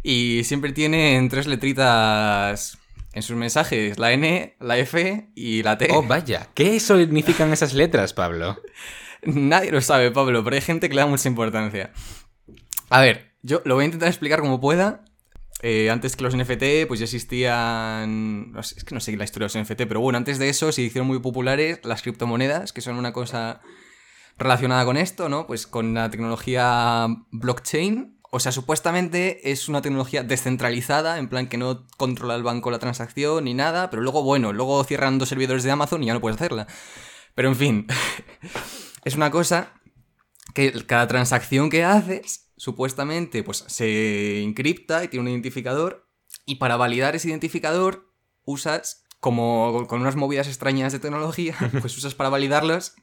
Y 0.03 0.43
siempre 0.43 0.73
tienen 0.73 1.29
tres 1.29 1.47
letritas 1.47 2.79
en 3.13 3.23
sus 3.23 3.37
mensajes, 3.37 4.01
la 4.01 4.11
N, 4.11 4.57
la 4.59 4.79
F 4.79 5.31
y 5.37 5.63
la 5.63 5.79
T. 5.79 5.91
Oh, 5.93 6.03
vaya, 6.03 6.49
¿qué 6.55 6.81
significan 6.81 7.53
esas 7.53 7.73
letras, 7.73 8.15
Pablo? 8.15 8.61
Nadie 9.23 9.71
lo 9.71 9.81
sabe, 9.81 10.11
Pablo, 10.11 10.43
pero 10.43 10.57
hay 10.57 10.63
gente 10.63 10.89
que 10.89 10.97
le 10.97 11.03
da 11.03 11.07
mucha 11.07 11.29
importancia. 11.29 11.93
A 12.89 13.01
ver, 13.01 13.36
yo 13.47 13.63
lo 13.65 13.77
voy 13.77 13.83
a 13.83 13.87
intentar 13.87 14.09
explicar 14.09 14.41
como 14.41 14.61
pueda. 14.61 15.05
Eh, 15.63 15.89
antes 15.89 16.17
que 16.17 16.25
los 16.25 16.37
NFT, 16.37 16.87
pues 16.89 17.01
ya 17.01 17.05
existían. 17.05 18.53
No 18.53 18.63
sé, 18.63 18.75
es 18.77 18.85
que 18.85 18.95
no 18.95 19.01
sé 19.01 19.17
la 19.17 19.25
historia 19.25 19.49
de 19.49 19.59
los 19.59 19.65
NFT, 19.65 19.87
pero 19.87 20.01
bueno, 20.01 20.19
antes 20.19 20.39
de 20.39 20.49
eso 20.49 20.71
se 20.73 20.83
hicieron 20.83 21.07
muy 21.07 21.21
populares 21.21 21.81
las 21.85 22.03
criptomonedas, 22.03 22.73
que 22.73 22.83
son 22.83 22.97
una 22.97 23.13
cosa 23.13 23.63
relacionada 24.37 24.85
con 24.85 24.97
esto, 24.97 25.29
¿no? 25.29 25.47
Pues 25.47 25.67
con 25.67 25.95
la 25.95 26.11
tecnología 26.11 27.07
blockchain. 27.31 28.19
O 28.33 28.41
sea, 28.41 28.51
supuestamente 28.53 29.51
es 29.51 29.69
una 29.69 29.81
tecnología 29.81 30.25
descentralizada, 30.25 31.19
en 31.19 31.29
plan 31.29 31.47
que 31.47 31.57
no 31.57 31.87
controla 31.97 32.35
el 32.35 32.43
banco 32.43 32.71
la 32.71 32.81
transacción 32.81 33.45
ni 33.45 33.55
nada, 33.55 33.89
pero 33.89 34.03
luego, 34.03 34.25
bueno, 34.25 34.53
luego 34.53 34.83
cierran 34.85 35.19
dos 35.19 35.29
servidores 35.29 35.63
de 35.63 35.71
Amazon 35.71 36.03
y 36.03 36.07
ya 36.07 36.15
no 36.15 36.21
puedes 36.21 36.37
hacerla. 36.37 36.67
Pero 37.35 37.49
en 37.49 37.57
fin, 37.57 37.87
es 39.05 39.15
una 39.15 39.31
cosa 39.31 39.73
que 40.53 40.85
cada 40.85 41.07
transacción 41.07 41.71
que 41.71 41.85
haces, 41.85 42.46
supuestamente, 42.57 43.43
pues 43.43 43.65
se 43.67 44.43
encripta 44.43 45.05
y 45.05 45.09
tiene 45.09 45.23
un 45.23 45.31
identificador, 45.31 46.09
y 46.45 46.57
para 46.57 46.77
validar 46.77 47.17
ese 47.17 47.29
identificador 47.29 48.13
usas, 48.45 49.05
como 49.21 49.87
con 49.89 50.01
unas 50.01 50.17
movidas 50.17 50.49
extrañas 50.49 50.93
de 50.93 50.99
tecnología, 50.99 51.57
pues 51.81 51.97
usas 51.97 52.15
para 52.15 52.31
validarlos 52.31 52.95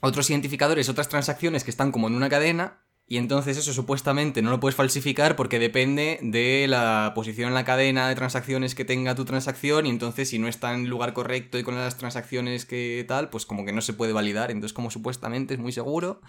otros 0.00 0.30
identificadores, 0.30 0.88
otras 0.88 1.08
transacciones 1.08 1.64
que 1.64 1.70
están 1.70 1.90
como 1.90 2.06
en 2.08 2.14
una 2.14 2.28
cadena, 2.28 2.84
y 3.10 3.16
entonces 3.16 3.56
eso 3.56 3.72
supuestamente 3.72 4.42
no 4.42 4.50
lo 4.50 4.60
puedes 4.60 4.76
falsificar 4.76 5.34
porque 5.34 5.58
depende 5.58 6.18
de 6.20 6.66
la 6.68 7.12
posición 7.14 7.48
en 7.48 7.54
la 7.54 7.64
cadena 7.64 8.06
de 8.06 8.14
transacciones 8.14 8.74
que 8.74 8.84
tenga 8.84 9.14
tu 9.14 9.24
transacción 9.24 9.86
y 9.86 9.88
entonces 9.88 10.28
si 10.28 10.38
no 10.38 10.46
está 10.46 10.74
en 10.74 10.82
el 10.82 10.90
lugar 10.90 11.14
correcto 11.14 11.58
y 11.58 11.62
con 11.62 11.74
las 11.74 11.96
transacciones 11.96 12.66
que 12.66 13.02
tal, 13.08 13.30
pues 13.30 13.46
como 13.46 13.64
que 13.64 13.72
no 13.72 13.80
se 13.80 13.94
puede 13.94 14.12
validar. 14.12 14.50
Entonces 14.50 14.74
como 14.74 14.90
supuestamente 14.90 15.54
es 15.54 15.60
muy 15.60 15.72
seguro, 15.72 16.20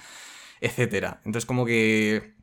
etcétera. 0.61 1.19
Entonces 1.25 1.45
como 1.45 1.65
que 1.65 2.38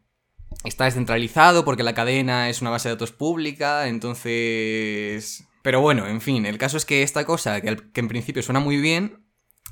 está 0.64 0.84
descentralizado 0.84 1.64
porque 1.64 1.82
la 1.82 1.94
cadena 1.94 2.48
es 2.48 2.60
una 2.60 2.70
base 2.70 2.88
de 2.88 2.94
datos 2.94 3.12
pública, 3.12 3.88
entonces... 3.88 5.44
Pero 5.62 5.80
bueno, 5.80 6.06
en 6.06 6.20
fin, 6.20 6.46
el 6.46 6.58
caso 6.58 6.76
es 6.76 6.84
que 6.84 7.02
esta 7.02 7.24
cosa, 7.24 7.60
que, 7.60 7.76
en 7.94 8.08
principio 8.08 8.42
suena 8.42 8.60
muy 8.60 8.76
bien, 8.76 9.26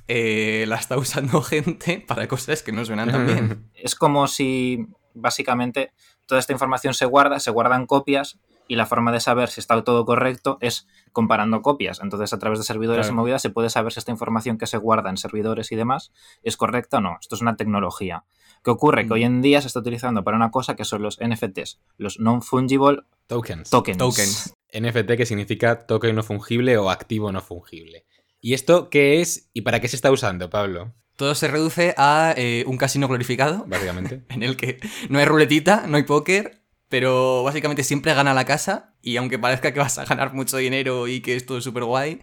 eh, 0.09 0.65
la 0.67 0.77
está 0.77 0.97
usando 0.99 1.41
gente 1.43 2.05
para 2.07 2.27
cosas 2.29 2.63
que 2.63 2.73
no 2.73 2.85
suenan 2.85 3.11
tan 3.11 3.27
bien. 3.27 3.71
Es 3.75 3.95
como 3.95 4.27
si 4.27 4.87
básicamente 5.15 5.93
toda 6.27 6.41
esta 6.41 6.53
información 6.53 6.95
se 6.95 7.07
guarda, 7.07 7.39
se 7.39 7.51
guardan 7.51 7.87
copias 7.87 8.39
y 8.69 8.77
la 8.77 8.87
forma 8.87 9.13
de 9.13 9.21
saber 9.21 9.49
si 9.49 9.61
está 9.61 9.83
todo 9.85 10.05
correcto 10.05 10.59
es 10.61 10.87
comparando 11.13 11.63
copias. 11.63 12.01
Entonces, 12.03 12.33
a 12.33 12.39
través 12.39 12.59
de 12.59 12.65
servidores 12.65 13.07
Claro. 13.07 13.15
y 13.15 13.17
movidas 13.17 13.43
se 13.43 13.51
puede 13.51 13.71
saber 13.71 13.93
si 13.93 13.99
esta 13.99 14.11
información 14.11 14.59
que 14.59 14.67
se 14.67 14.79
guarda 14.79 15.11
en 15.11 15.17
servidores 15.17 15.71
y 15.73 15.77
demás 15.77 16.13
es 16.43 16.57
correcta 16.57 16.99
o 16.99 17.01
no. 17.01 17.19
Esto 17.21 17.35
es 17.35 17.43
una 17.43 17.57
tecnología. 17.57 18.25
¿Qué 18.63 18.71
ocurre? 18.71 19.07
Que 19.07 19.13
hoy 19.13 19.25
en 19.25 19.43
día 19.43 19.61
se 19.61 19.67
está 19.67 19.81
utilizando 19.81 20.25
para 20.25 20.37
una 20.37 20.51
cosa 20.51 20.75
que 20.77 20.85
son 20.85 21.03
los 21.03 21.19
NFTs, 21.21 21.81
los 21.99 22.19
Non-Fungible 22.19 23.03
Tokens. 23.27 23.71
Tokens. 23.71 23.99
Tokens. 23.99 24.55
NFT 24.73 25.17
que 25.17 25.27
significa 25.27 25.87
token 25.87 26.17
no 26.17 26.23
fungible 26.23 26.77
o 26.79 26.91
activo 26.91 27.31
no 27.31 27.41
fungible. 27.41 28.07
¿Y 28.41 28.55
esto 28.55 28.91
qué 28.91 29.21
es 29.21 29.51
y 29.53 29.63
para 29.63 29.81
qué 29.81 29.89
se 29.89 29.97
está 29.97 30.11
usando, 30.11 30.51
Pablo? 30.51 30.95
Todo 31.17 31.35
se 31.35 31.47
reduce 31.49 31.95
a 31.97 32.35
eh, 32.37 32.65
un 32.67 32.77
casino 32.77 33.07
glorificado, 33.07 33.65
Básicamente. 33.67 34.25
en 34.31 34.43
el 34.43 34.57
que 34.57 34.81
no 35.09 35.19
hay 35.19 35.25
ruletita, 35.27 35.87
no 35.87 35.97
hay 35.97 36.03
póker, 36.03 36.64
pero 36.95 37.43
básicamente 37.43 37.83
siempre 37.83 38.15
gana 38.15 38.33
la 38.35 38.45
casa, 38.45 38.95
y 39.03 39.17
aunque 39.17 39.37
parezca 39.37 39.73
que 39.73 39.81
vas 39.81 39.99
a 39.99 40.05
ganar 40.05 40.33
mucho 40.33 40.59
dinero 40.59 41.09
y 41.09 41.23
que 41.23 41.35
es 41.35 41.45
todo 41.45 41.61
súper 41.61 41.83
guay, 41.83 42.21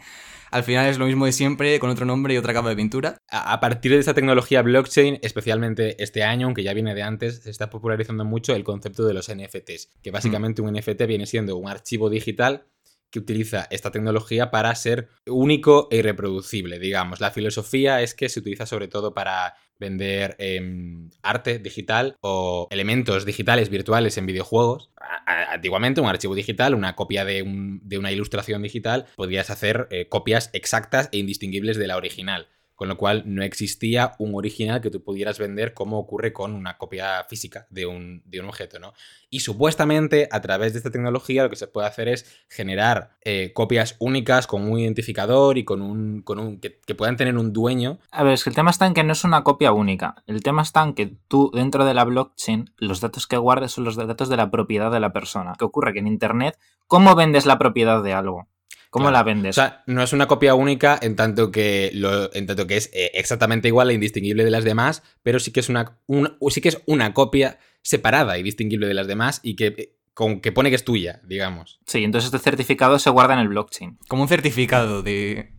al 0.50 0.64
final 0.64 0.88
es 0.88 0.98
lo 0.98 1.08
mismo 1.08 1.26
de 1.26 1.34
siempre, 1.34 1.78
con 1.78 1.90
otro 1.90 2.06
nombre 2.06 2.34
y 2.34 2.38
otra 2.38 2.54
capa 2.54 2.70
de 2.70 2.78
pintura. 2.78 3.18
A 3.30 3.52
a 3.52 3.60
partir 3.60 3.92
de 3.92 3.98
esta 3.98 4.14
tecnología 4.14 4.62
blockchain, 4.62 5.20
especialmente 5.24 6.02
este 6.02 6.24
año, 6.24 6.46
aunque 6.46 6.64
ya 6.64 6.74
viene 6.74 6.96
de 6.96 7.04
antes, 7.04 7.44
se 7.44 7.50
está 7.50 7.70
popularizando 7.70 8.24
mucho 8.24 8.56
el 8.56 8.64
concepto 8.64 9.06
de 9.06 9.14
los 9.14 9.30
NFTs, 9.30 9.90
que 10.02 10.12
básicamente 10.12 10.62
un 10.62 10.74
NFT 10.74 11.06
viene 11.06 11.26
siendo 11.26 11.58
un 11.58 11.68
archivo 11.68 12.10
digital 12.10 12.66
que 13.10 13.20
utiliza 13.20 13.68
esta 13.72 13.92
tecnología 13.92 14.52
para 14.52 14.74
ser 14.74 15.10
único 15.28 15.90
e 15.92 15.98
irreproducible, 15.98 16.80
digamos. 16.80 17.20
La 17.20 17.32
filosofía 17.32 18.02
es 18.02 18.16
que 18.16 18.30
se 18.30 18.40
utiliza 18.40 18.66
sobre 18.66 18.88
todo 18.88 19.14
para 19.14 19.56
vender 19.82 20.36
em, 20.40 21.10
arte 21.22 21.60
digital 21.60 22.16
o 22.22 22.68
elementos 22.72 23.26
digitales 23.26 23.70
virtuales 23.70 24.18
en 24.18 24.26
videojuegos. 24.28 24.92
Antiguamente 25.26 26.00
un 26.00 26.08
archivo 26.08 26.36
digital, 26.36 26.74
una 26.76 26.96
copia 26.96 27.26
de, 27.26 27.42
un- 27.42 27.82
de 27.84 27.98
una 27.98 28.12
ilustración 28.14 28.62
digital, 28.62 29.08
podías 29.18 29.50
hacer 29.50 29.88
eh, 29.92 30.08
copias 30.08 30.50
exactas 30.54 31.10
e 31.12 31.18
indistinguibles 31.18 31.78
de 31.78 31.88
la 31.88 31.98
original. 31.98 32.48
Con 32.76 32.88
lo 32.88 32.98
cual 32.98 33.24
no 33.28 33.44
existía 33.44 34.14
un 34.18 34.34
original 34.34 34.82
que 34.82 34.90
tú 34.90 35.04
pudieras 35.04 35.38
vender 35.38 35.74
como 35.74 36.00
ocurre 36.00 36.34
con 36.34 36.54
una 36.54 36.78
copia 36.78 37.24
física 37.30 37.68
de 37.70 37.86
un, 37.86 38.24
de 38.26 38.40
un 38.40 38.48
objeto, 38.48 38.80
¿no? 38.80 38.94
Y 39.30 39.42
supuestamente 39.42 40.28
a 40.32 40.42
través 40.42 40.74
de 40.74 40.80
esta 40.80 40.92
tecnología 40.92 41.44
lo 41.44 41.50
que 41.50 41.56
se 41.56 41.68
puede 41.68 41.88
hacer 41.88 42.08
es 42.08 42.26
generar 42.50 43.18
eh, 43.24 43.52
copias 43.54 43.96
únicas 44.00 44.48
con 44.48 44.64
un 44.64 44.80
identificador 44.80 45.58
y 45.58 45.64
con 45.64 45.82
un. 45.82 46.22
Con 46.22 46.40
un 46.40 46.60
que, 46.60 46.80
que 46.80 46.96
puedan 46.96 47.18
tener 47.18 47.38
un 47.38 47.54
dueño. 47.54 48.00
A 48.12 48.24
ver, 48.24 48.34
es 48.34 48.44
que 48.44 48.50
el 48.50 48.56
tema 48.56 48.72
está 48.72 48.88
en 48.88 48.94
que 48.94 49.04
no 49.04 49.14
es 49.14 49.24
una 49.24 49.44
copia 49.44 49.72
única. 49.72 50.24
El 50.28 50.44
tema 50.44 50.62
está 50.62 50.84
en 50.84 50.94
que 50.94 51.16
tú, 51.28 51.52
dentro 51.54 51.86
de 51.86 51.94
la 51.94 52.04
blockchain, 52.04 52.74
los 52.78 53.00
datos 53.00 53.28
que 53.28 53.38
guardes 53.38 53.72
son 53.72 53.84
los 53.84 53.96
datos 53.96 54.28
de 54.28 54.38
la 54.38 54.52
propiedad 54.52 54.92
de 54.92 55.00
la 55.00 55.14
persona. 55.14 55.54
¿Qué 55.58 55.66
ocurre? 55.66 55.94
Que 55.94 56.00
en 56.00 56.08
Internet, 56.08 56.58
¿cómo 56.88 57.16
vendes 57.16 57.46
la 57.46 57.58
propiedad 57.58 58.04
de 58.04 58.14
algo? 58.14 58.48
¿Cómo 58.92 59.06
Claro. 59.06 59.14
la 59.14 59.22
O 59.22 59.26
vendes? 59.26 59.56
sea, 59.56 59.82
no 59.88 60.04
es 60.04 60.14
una 60.14 60.28
copia 60.28 60.54
única 60.54 61.00
en 61.02 61.16
tanto 61.16 61.50
que, 61.50 61.90
lo, 61.96 62.32
en 62.36 62.46
tanto 62.46 62.68
que 62.68 62.78
es 62.78 62.92
eh, 62.94 63.10
exactamente 63.16 63.68
igual 63.70 63.90
e 63.90 63.94
indistinguible 63.96 64.44
de 64.44 64.52
las 64.52 64.64
demás, 64.64 65.02
pero 65.24 65.40
sí 65.40 65.52
que 65.52 65.62
es 65.62 65.70
una, 65.70 65.98
una- 66.08 66.38
sí 66.50 66.62
que 66.62 66.70
es 66.70 66.82
una 66.86 67.14
copia 67.14 67.58
separada 67.82 68.38
y 68.38 68.44
distinguible 68.44 68.86
de 68.88 68.94
las 68.94 69.08
demás 69.08 69.40
y 69.44 69.56
que, 69.56 69.68
eh, 69.68 69.96
con, 70.14 70.42
que 70.42 70.52
pone 70.52 70.70
que 70.70 70.76
es 70.76 70.84
tuya, 70.86 71.22
digamos. 71.24 71.80
sí, 71.88 72.04
entonces 72.04 72.28
este 72.34 72.38
certificado 72.44 73.00
se 73.00 73.10
guarda 73.10 73.34
en 73.34 73.40
el 73.40 73.48
blockchain. 73.48 73.98
Como 74.08 74.22
un 74.24 74.28
certificado 74.30 75.02
de... 75.02 75.54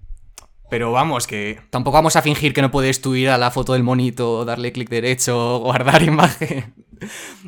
Pero 0.70 0.92
vamos, 0.92 1.26
que 1.26 1.58
tampoco 1.70 1.96
vamos 1.96 2.16
a 2.16 2.22
fingir 2.22 2.54
que 2.54 2.62
no 2.62 2.70
puedes 2.70 3.00
tú 3.02 3.14
ir 3.14 3.28
a 3.30 3.36
la 3.38 3.50
foto 3.50 3.72
del 3.74 3.82
monito, 3.82 4.44
darle 4.44 4.72
clic 4.72 4.88
derecho, 4.88 5.58
guardar 5.62 6.02
imagen. 6.02 6.74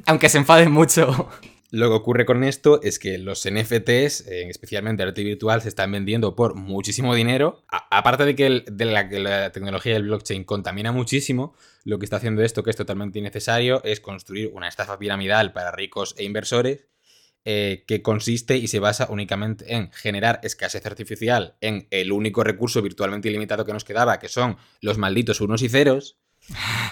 Aunque 0.06 0.28
se 0.28 0.38
enfaden 0.38 0.70
mucho. 0.72 1.28
Lo 1.70 1.88
que 1.88 1.94
ocurre 1.94 2.24
con 2.24 2.44
esto 2.44 2.80
es 2.82 2.98
que 3.00 3.18
los 3.18 3.44
NFTs, 3.46 4.28
eh, 4.28 4.48
especialmente 4.48 5.02
arte 5.02 5.24
virtual, 5.24 5.60
se 5.60 5.68
están 5.68 5.90
vendiendo 5.90 6.36
por 6.36 6.54
muchísimo 6.54 7.14
dinero. 7.14 7.64
Aparte 7.68 8.24
de 8.24 8.36
que, 8.36 8.46
el- 8.46 8.64
de 8.70 8.84
la 8.84 9.50
tecnología 9.50 9.94
del 9.94 10.04
blockchain 10.04 10.44
contamina 10.44 10.92
muchísimo, 10.92 11.54
lo 11.84 11.98
que 11.98 12.04
está 12.04 12.16
haciendo 12.18 12.42
esto, 12.42 12.62
que 12.62 12.70
es 12.70 12.76
totalmente 12.76 13.18
innecesario, 13.18 13.82
es 13.82 14.00
construir 14.00 14.50
una 14.54 14.68
estafa 14.68 14.98
piramidal 14.98 15.52
para 15.52 15.72
ricos 15.72 16.14
e 16.16 16.24
inversores 16.24 16.86
eh, 17.46 17.84
que 17.86 18.00
consiste 18.00 18.56
y 18.56 18.68
se 18.68 18.78
basa 18.78 19.06
únicamente 19.10 19.74
en 19.74 19.90
generar 19.92 20.40
escasez 20.44 20.86
artificial 20.86 21.56
en 21.60 21.86
el 21.90 22.10
único 22.12 22.42
recurso 22.42 22.80
virtualmente 22.80 23.28
ilimitado 23.28 23.66
que 23.66 23.72
nos 23.74 23.84
quedaba, 23.84 24.18
que 24.18 24.28
son 24.28 24.56
los 24.80 24.96
malditos 24.96 25.42
unos 25.42 25.60
y 25.60 25.68
ceros, 25.68 26.16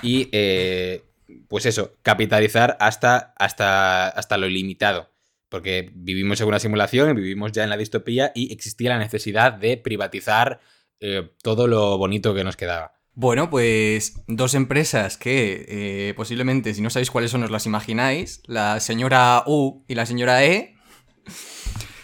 y 0.03 0.29
eh, 0.33 1.05
pues 1.49 1.67
eso, 1.67 1.97
capitalizar 2.03 2.77
hasta, 2.81 3.35
hasta, 3.39 4.09
hasta 4.09 4.39
lo 4.39 4.47
ilimitado. 4.47 5.11
Porque 5.49 5.91
vivimos 5.95 6.41
en 6.41 6.49
una 6.49 6.59
simulación, 6.59 7.15
vivimos 7.15 7.53
ya 7.53 7.65
en 7.65 7.71
la 7.71 7.77
distopía 7.77 8.33
y 8.35 8.53
existía 8.53 8.91
la 8.91 8.99
necesidad 8.99 9.53
de 9.53 9.77
privatizar 9.77 10.61
eh, 11.01 11.31
todo 11.43 11.67
lo 11.67 11.99
bonito 11.99 12.35
que 12.35 12.45
nos 12.45 12.57
quedaba. 12.57 12.95
Bueno, 13.15 13.51
pues 13.51 14.15
dos 14.27 14.55
empresas 14.55 15.19
que 15.19 15.67
eh, 15.69 16.15
posiblemente, 16.15 16.73
si 16.73 16.81
no 16.81 16.89
sabéis 16.89 17.11
cuáles 17.11 17.31
son, 17.31 17.43
os 17.43 17.51
las 17.51 17.67
imagináis. 17.67 18.41
La 18.47 18.81
señora 18.81 19.43
U 19.47 19.85
y 19.87 19.95
la 19.95 20.07
señora 20.07 20.43
E. 20.45 20.77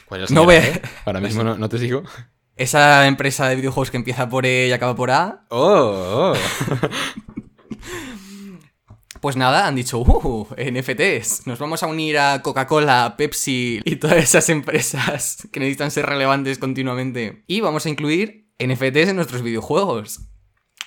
¿Cuál 0.04 0.24
es 0.24 0.30
la 0.30 0.34
No 0.34 0.44
ve-? 0.44 0.82
Ahora 1.06 1.20
mismo 1.20 1.42
no, 1.42 1.56
no 1.56 1.68
te 1.70 1.78
sigo. 1.78 2.02
Esa 2.56 3.06
empresa 3.06 3.48
de 3.48 3.56
videojuegos 3.56 3.90
que 3.90 3.96
empieza 3.96 4.28
por 4.28 4.44
E 4.44 4.68
y 4.68 4.72
acaba 4.72 4.94
por 4.94 5.10
A. 5.10 5.46
¡Oh! 5.48 6.32
oh. 6.32 6.34
Pues 9.20 9.36
nada, 9.36 9.66
han 9.66 9.74
dicho, 9.74 9.98
uh, 9.98 10.46
NFTs. 10.56 11.46
Nos 11.46 11.58
vamos 11.58 11.82
a 11.82 11.88
unir 11.88 12.18
a 12.18 12.40
Coca-Cola, 12.40 13.14
Pepsi 13.16 13.80
y 13.84 13.96
todas 13.96 14.18
esas 14.18 14.48
empresas 14.48 15.48
que 15.52 15.60
necesitan 15.60 15.90
ser 15.90 16.06
relevantes 16.06 16.58
continuamente. 16.58 17.42
Y 17.48 17.60
vamos 17.60 17.86
a 17.86 17.88
incluir 17.88 18.48
NFTs 18.58 19.08
en 19.08 19.16
nuestros 19.16 19.42
videojuegos. 19.42 20.20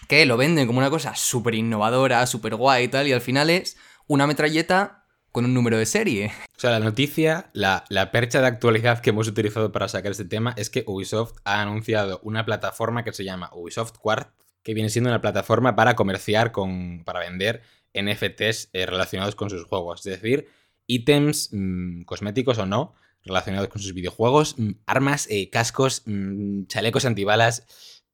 Que 0.07 0.25
lo 0.25 0.37
venden 0.37 0.67
como 0.67 0.79
una 0.79 0.89
cosa 0.89 1.15
súper 1.15 1.55
innovadora, 1.55 2.25
súper 2.25 2.55
guay 2.55 2.85
y 2.85 2.87
tal. 2.87 3.07
Y 3.07 3.13
al 3.13 3.21
final 3.21 3.49
es 3.49 3.77
una 4.07 4.27
metralleta 4.27 5.05
con 5.31 5.45
un 5.45 5.53
número 5.53 5.77
de 5.77 5.85
serie. 5.85 6.31
O 6.55 6.59
sea, 6.59 6.71
la 6.71 6.79
noticia, 6.79 7.49
la, 7.53 7.85
la 7.89 8.11
percha 8.11 8.41
de 8.41 8.47
actualidad 8.47 8.99
que 8.99 9.11
hemos 9.11 9.27
utilizado 9.27 9.71
para 9.71 9.87
sacar 9.87 10.11
este 10.11 10.25
tema 10.25 10.53
es 10.57 10.69
que 10.69 10.83
Ubisoft 10.87 11.37
ha 11.43 11.61
anunciado 11.61 12.19
una 12.23 12.45
plataforma 12.45 13.03
que 13.03 13.13
se 13.13 13.23
llama 13.23 13.49
Ubisoft 13.53 13.97
Quartz, 13.97 14.31
que 14.63 14.73
viene 14.73 14.89
siendo 14.89 15.09
una 15.09 15.21
plataforma 15.21 15.75
para 15.75 15.95
comerciar 15.95 16.51
con. 16.51 17.03
para 17.03 17.19
vender 17.19 17.61
NFTs 17.93 18.69
eh, 18.73 18.85
relacionados 18.85 19.35
con 19.35 19.49
sus 19.49 19.63
juegos. 19.65 20.05
Es 20.05 20.21
decir, 20.21 20.47
ítems 20.87 21.49
mm, 21.51 22.03
cosméticos 22.03 22.57
o 22.57 22.65
no 22.65 22.93
relacionados 23.23 23.69
con 23.69 23.81
sus 23.81 23.93
videojuegos, 23.93 24.55
mm, 24.57 24.71
armas, 24.85 25.27
eh, 25.29 25.49
cascos, 25.49 26.03
mm, 26.05 26.65
chalecos 26.65 27.05
antibalas, 27.05 27.65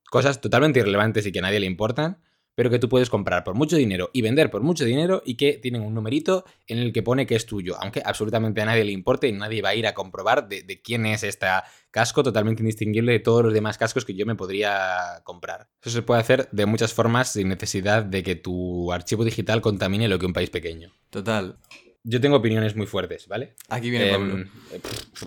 cosas 0.10 0.42
totalmente 0.42 0.80
irrelevantes 0.80 1.26
y 1.26 1.32
que 1.32 1.40
a 1.40 1.44
nadie 1.44 1.60
le 1.60 1.66
importan, 1.66 2.20
pero 2.58 2.72
que 2.72 2.80
tú 2.80 2.90
puedes 2.90 3.08
comprar 3.12 3.44
por 3.44 3.54
mucho 3.54 3.76
dinero 3.76 4.10
y 4.14 4.24
vender 4.24 4.50
por 4.50 4.64
mucho 4.64 4.84
dinero 4.84 5.22
y 5.24 5.36
que 5.36 5.54
tienen 5.54 5.84
un 5.84 5.94
numerito 5.94 6.44
en 6.66 6.80
el 6.80 6.92
que 6.92 7.04
pone 7.04 7.28
que 7.28 7.36
es 7.36 7.46
tuyo, 7.46 7.76
aunque 7.80 8.02
absolutamente 8.04 8.62
a 8.62 8.66
nadie 8.66 8.84
le 8.84 8.92
importe 8.92 9.28
y 9.28 9.32
nadie 9.32 9.62
va 9.62 9.70
a 9.70 9.76
ir 9.76 9.86
a 9.86 9.94
comprobar 9.94 10.48
de, 10.50 10.64
de 10.64 10.82
quién 10.82 11.06
es 11.06 11.22
este 11.22 11.46
casco 11.92 12.24
totalmente 12.24 12.64
indistinguible 12.64 13.12
de 13.12 13.20
todos 13.20 13.44
los 13.46 13.54
demás 13.54 13.78
cascos 13.78 14.06
que 14.06 14.16
yo 14.16 14.26
me 14.26 14.34
podría 14.34 15.22
comprar. 15.24 15.68
Eso 15.84 15.92
se 15.92 16.02
puede 16.02 16.20
hacer 16.20 16.50
de 16.52 16.66
muchas 16.66 16.94
formas 16.96 17.32
sin 17.34 17.48
necesidad 17.50 18.04
de 18.04 18.24
que 18.24 18.36
tu 18.36 18.92
archivo 18.92 19.24
digital 19.24 19.62
contamine 19.62 20.08
lo 20.08 20.18
que 20.18 20.26
un 20.26 20.34
país 20.34 20.50
pequeño. 20.50 20.92
Total. 21.12 21.60
Yo 22.04 22.22
tengo 22.22 22.38
opiniones 22.38 22.76
muy 22.76 22.88
fuertes, 22.88 23.28
¿vale? 23.28 23.54
Aquí 23.70 23.90
viene 23.92 24.10
Em, 24.10 24.14
Pablo. 24.30 24.46
eh, 24.72 24.80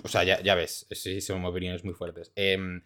o 0.02 0.08
sea, 0.08 0.24
ya, 0.24 0.42
ya 0.42 0.54
ves, 0.54 0.86
sí, 0.90 1.20
son 1.20 1.44
opiniones 1.44 1.84
muy 1.84 1.92
fuertes. 1.94 2.32
Em, 2.34 2.82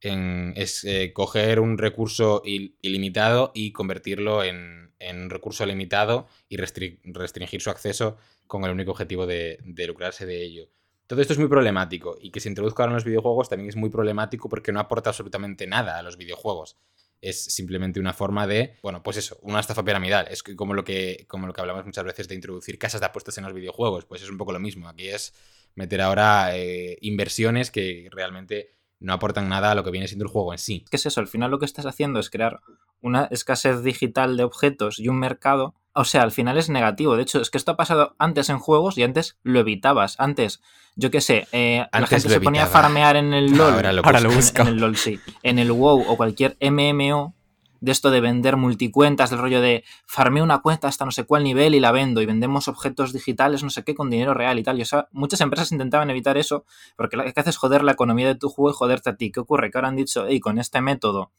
en- 0.00 0.52
es 0.56 0.84
eh, 0.84 1.12
coger 1.12 1.60
un 1.60 1.78
recurso 1.78 2.42
il- 2.44 2.76
ilimitado 2.82 3.50
y 3.54 3.72
convertirlo 3.72 4.44
en, 4.44 4.92
en 4.98 5.22
un 5.22 5.30
recurso 5.30 5.66
limitado 5.66 6.26
y 6.48 6.56
restri- 6.56 6.98
restringir 7.04 7.60
su 7.60 7.70
acceso 7.70 8.16
con 8.46 8.64
el 8.64 8.70
único 8.70 8.92
objetivo 8.92 9.26
de, 9.26 9.58
de 9.64 9.86
lucrarse 9.86 10.26
de 10.26 10.42
ello. 10.42 10.68
Todo 11.06 11.20
esto 11.22 11.32
es 11.32 11.38
muy 11.38 11.48
problemático 11.48 12.18
y 12.20 12.30
que 12.30 12.40
se 12.40 12.48
introduzca 12.48 12.82
ahora 12.82 12.92
en 12.92 12.96
los 12.96 13.04
videojuegos 13.04 13.48
también 13.48 13.68
es 13.70 13.76
muy 13.76 13.88
problemático 13.90 14.48
porque 14.48 14.72
no 14.72 14.80
aporta 14.80 15.10
absolutamente 15.10 15.66
nada 15.66 15.98
a 15.98 16.02
los 16.02 16.16
videojuegos. 16.18 16.76
Es 17.20 17.44
simplemente 17.44 17.98
una 17.98 18.12
forma 18.12 18.46
de, 18.46 18.76
bueno, 18.82 19.02
pues 19.02 19.16
eso, 19.16 19.38
una 19.42 19.58
estafa 19.58 19.84
piramidal. 19.84 20.28
Es 20.30 20.42
como 20.42 20.74
lo 20.74 20.84
que, 20.84 21.24
como 21.26 21.46
lo 21.46 21.52
que 21.52 21.60
hablamos 21.60 21.84
muchas 21.84 22.04
veces 22.04 22.28
de 22.28 22.34
introducir 22.36 22.78
casas 22.78 23.00
de 23.00 23.06
apuestas 23.06 23.36
en 23.38 23.44
los 23.44 23.54
videojuegos. 23.54 24.04
Pues 24.04 24.22
es 24.22 24.30
un 24.30 24.38
poco 24.38 24.52
lo 24.52 24.60
mismo. 24.60 24.88
Aquí 24.88 25.08
es 25.08 25.34
meter 25.74 26.00
ahora 26.00 26.56
eh, 26.56 26.96
inversiones 27.00 27.70
que 27.70 28.08
realmente 28.12 28.77
no 29.00 29.12
aportan 29.12 29.48
nada 29.48 29.70
a 29.70 29.74
lo 29.74 29.84
que 29.84 29.90
viene 29.90 30.08
siendo 30.08 30.24
el 30.24 30.30
juego 30.30 30.52
en 30.52 30.58
sí. 30.58 30.84
¿Qué 30.90 30.96
es 30.96 31.06
eso? 31.06 31.20
Al 31.20 31.28
final 31.28 31.50
lo 31.50 31.58
que 31.58 31.66
estás 31.66 31.86
haciendo 31.86 32.18
es 32.20 32.30
crear 32.30 32.60
una 33.00 33.26
escasez 33.30 33.82
digital 33.82 34.36
de 34.36 34.44
objetos 34.44 34.98
y 34.98 35.08
un 35.08 35.18
mercado. 35.18 35.74
O 35.92 36.04
sea, 36.04 36.22
al 36.22 36.32
final 36.32 36.58
es 36.58 36.68
negativo. 36.68 37.16
De 37.16 37.22
hecho, 37.22 37.40
es 37.40 37.50
que 37.50 37.58
esto 37.58 37.72
ha 37.72 37.76
pasado 37.76 38.14
antes 38.18 38.48
en 38.50 38.58
juegos 38.58 38.98
y 38.98 39.02
antes 39.02 39.38
lo 39.42 39.60
evitabas. 39.60 40.14
Antes, 40.18 40.60
yo 40.96 41.10
qué 41.10 41.20
sé, 41.20 41.46
eh, 41.52 41.86
la 41.92 42.06
gente 42.06 42.28
se 42.28 42.40
ponía 42.40 42.64
a 42.64 42.66
farmear 42.66 43.16
en 43.16 43.32
el 43.34 43.52
LOL. 43.56 43.74
Ahora 43.74 43.92
lo 43.92 44.04
Ahora 44.04 44.20
lo 44.20 44.28
busco. 44.30 44.40
busca. 44.40 44.62
En 44.62 44.68
el 44.68 44.76
LOL, 44.78 44.96
sí. 44.96 45.18
En 45.42 45.58
el 45.58 45.70
WoW 45.72 46.04
o 46.08 46.16
cualquier 46.16 46.56
MMO 46.60 47.34
de 47.80 47.92
esto 47.92 48.10
de 48.10 48.20
vender 48.20 48.56
multicuentas, 48.56 49.30
del 49.30 49.38
rollo 49.38 49.60
de 49.60 49.84
farmeo 50.06 50.44
una 50.44 50.60
cuenta 50.60 50.88
hasta 50.88 51.04
no 51.04 51.10
sé 51.10 51.24
cuál 51.24 51.44
nivel 51.44 51.74
y 51.74 51.80
la 51.80 51.92
vendo 51.92 52.20
y 52.20 52.26
vendemos 52.26 52.68
objetos 52.68 53.12
digitales, 53.12 53.62
no 53.62 53.70
sé 53.70 53.84
qué, 53.84 53.94
con 53.94 54.10
dinero 54.10 54.34
real 54.34 54.58
y 54.58 54.62
tal. 54.62 54.78
Y, 54.78 54.82
o 54.82 54.86
sea, 54.86 55.08
muchas 55.12 55.40
empresas 55.40 55.72
intentaban 55.72 56.10
evitar 56.10 56.36
eso 56.36 56.64
porque 56.96 57.16
lo 57.16 57.24
que 57.24 57.30
haces 57.30 57.48
es 57.48 57.56
joder 57.56 57.84
la 57.84 57.92
economía 57.92 58.26
de 58.26 58.34
tu 58.34 58.48
juego 58.48 58.70
y 58.70 58.74
joderte 58.76 59.10
a 59.10 59.16
ti. 59.16 59.30
¿Qué 59.30 59.40
ocurre? 59.40 59.70
Que 59.70 59.78
ahora 59.78 59.88
han 59.88 59.96
dicho, 59.96 60.26
hey, 60.28 60.40
con 60.40 60.58
este 60.58 60.80
método 60.80 61.30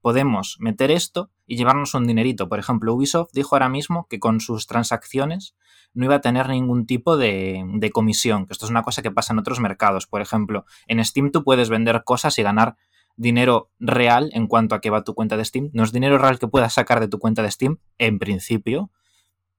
podemos 0.00 0.56
meter 0.60 0.90
esto 0.90 1.30
y 1.46 1.56
llevarnos 1.56 1.94
un 1.94 2.06
dinerito. 2.06 2.48
Por 2.48 2.58
ejemplo, 2.58 2.94
Ubisoft 2.94 3.32
dijo 3.32 3.54
ahora 3.54 3.68
mismo 3.68 4.06
que 4.08 4.18
con 4.18 4.40
sus 4.40 4.66
transacciones 4.66 5.54
no 5.92 6.04
iba 6.04 6.16
a 6.16 6.20
tener 6.20 6.48
ningún 6.48 6.86
tipo 6.86 7.16
de, 7.16 7.64
de 7.74 7.90
comisión, 7.90 8.46
que 8.46 8.52
esto 8.52 8.64
es 8.64 8.70
una 8.70 8.82
cosa 8.82 9.02
que 9.02 9.10
pasa 9.10 9.32
en 9.32 9.40
otros 9.40 9.60
mercados. 9.60 10.06
Por 10.06 10.22
ejemplo, 10.22 10.64
en 10.86 11.04
Steam 11.04 11.32
tú 11.32 11.42
puedes 11.44 11.68
vender 11.68 12.04
cosas 12.04 12.38
y 12.38 12.42
ganar 12.42 12.76
dinero 13.20 13.70
real 13.78 14.30
en 14.32 14.46
cuanto 14.46 14.74
a 14.74 14.80
que 14.80 14.88
va 14.88 15.04
tu 15.04 15.14
cuenta 15.14 15.36
de 15.36 15.44
Steam. 15.44 15.70
No 15.74 15.84
es 15.84 15.92
dinero 15.92 16.16
real 16.16 16.38
que 16.38 16.48
puedas 16.48 16.72
sacar 16.72 17.00
de 17.00 17.08
tu 17.08 17.18
cuenta 17.18 17.42
de 17.42 17.50
Steam, 17.50 17.78
en 17.98 18.18
principio, 18.18 18.90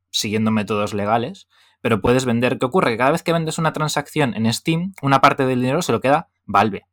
siguiendo 0.10 0.50
métodos 0.50 0.94
legales, 0.94 1.48
pero 1.80 2.02
puedes 2.02 2.26
vender. 2.26 2.58
¿Qué 2.58 2.66
ocurre? 2.66 2.98
Cada 2.98 3.12
vez 3.12 3.22
que 3.22 3.34
vendes 3.34 3.60
una 3.60 3.72
transacción 3.72 4.34
en 4.36 4.52
Steam, 4.52 4.94
una 5.04 5.22
parte 5.22 5.46
del 5.46 5.62
dinero 5.62 5.84
se 5.84 5.92
lo 5.92 6.02
queda 6.02 6.30
Valve. 6.46 6.88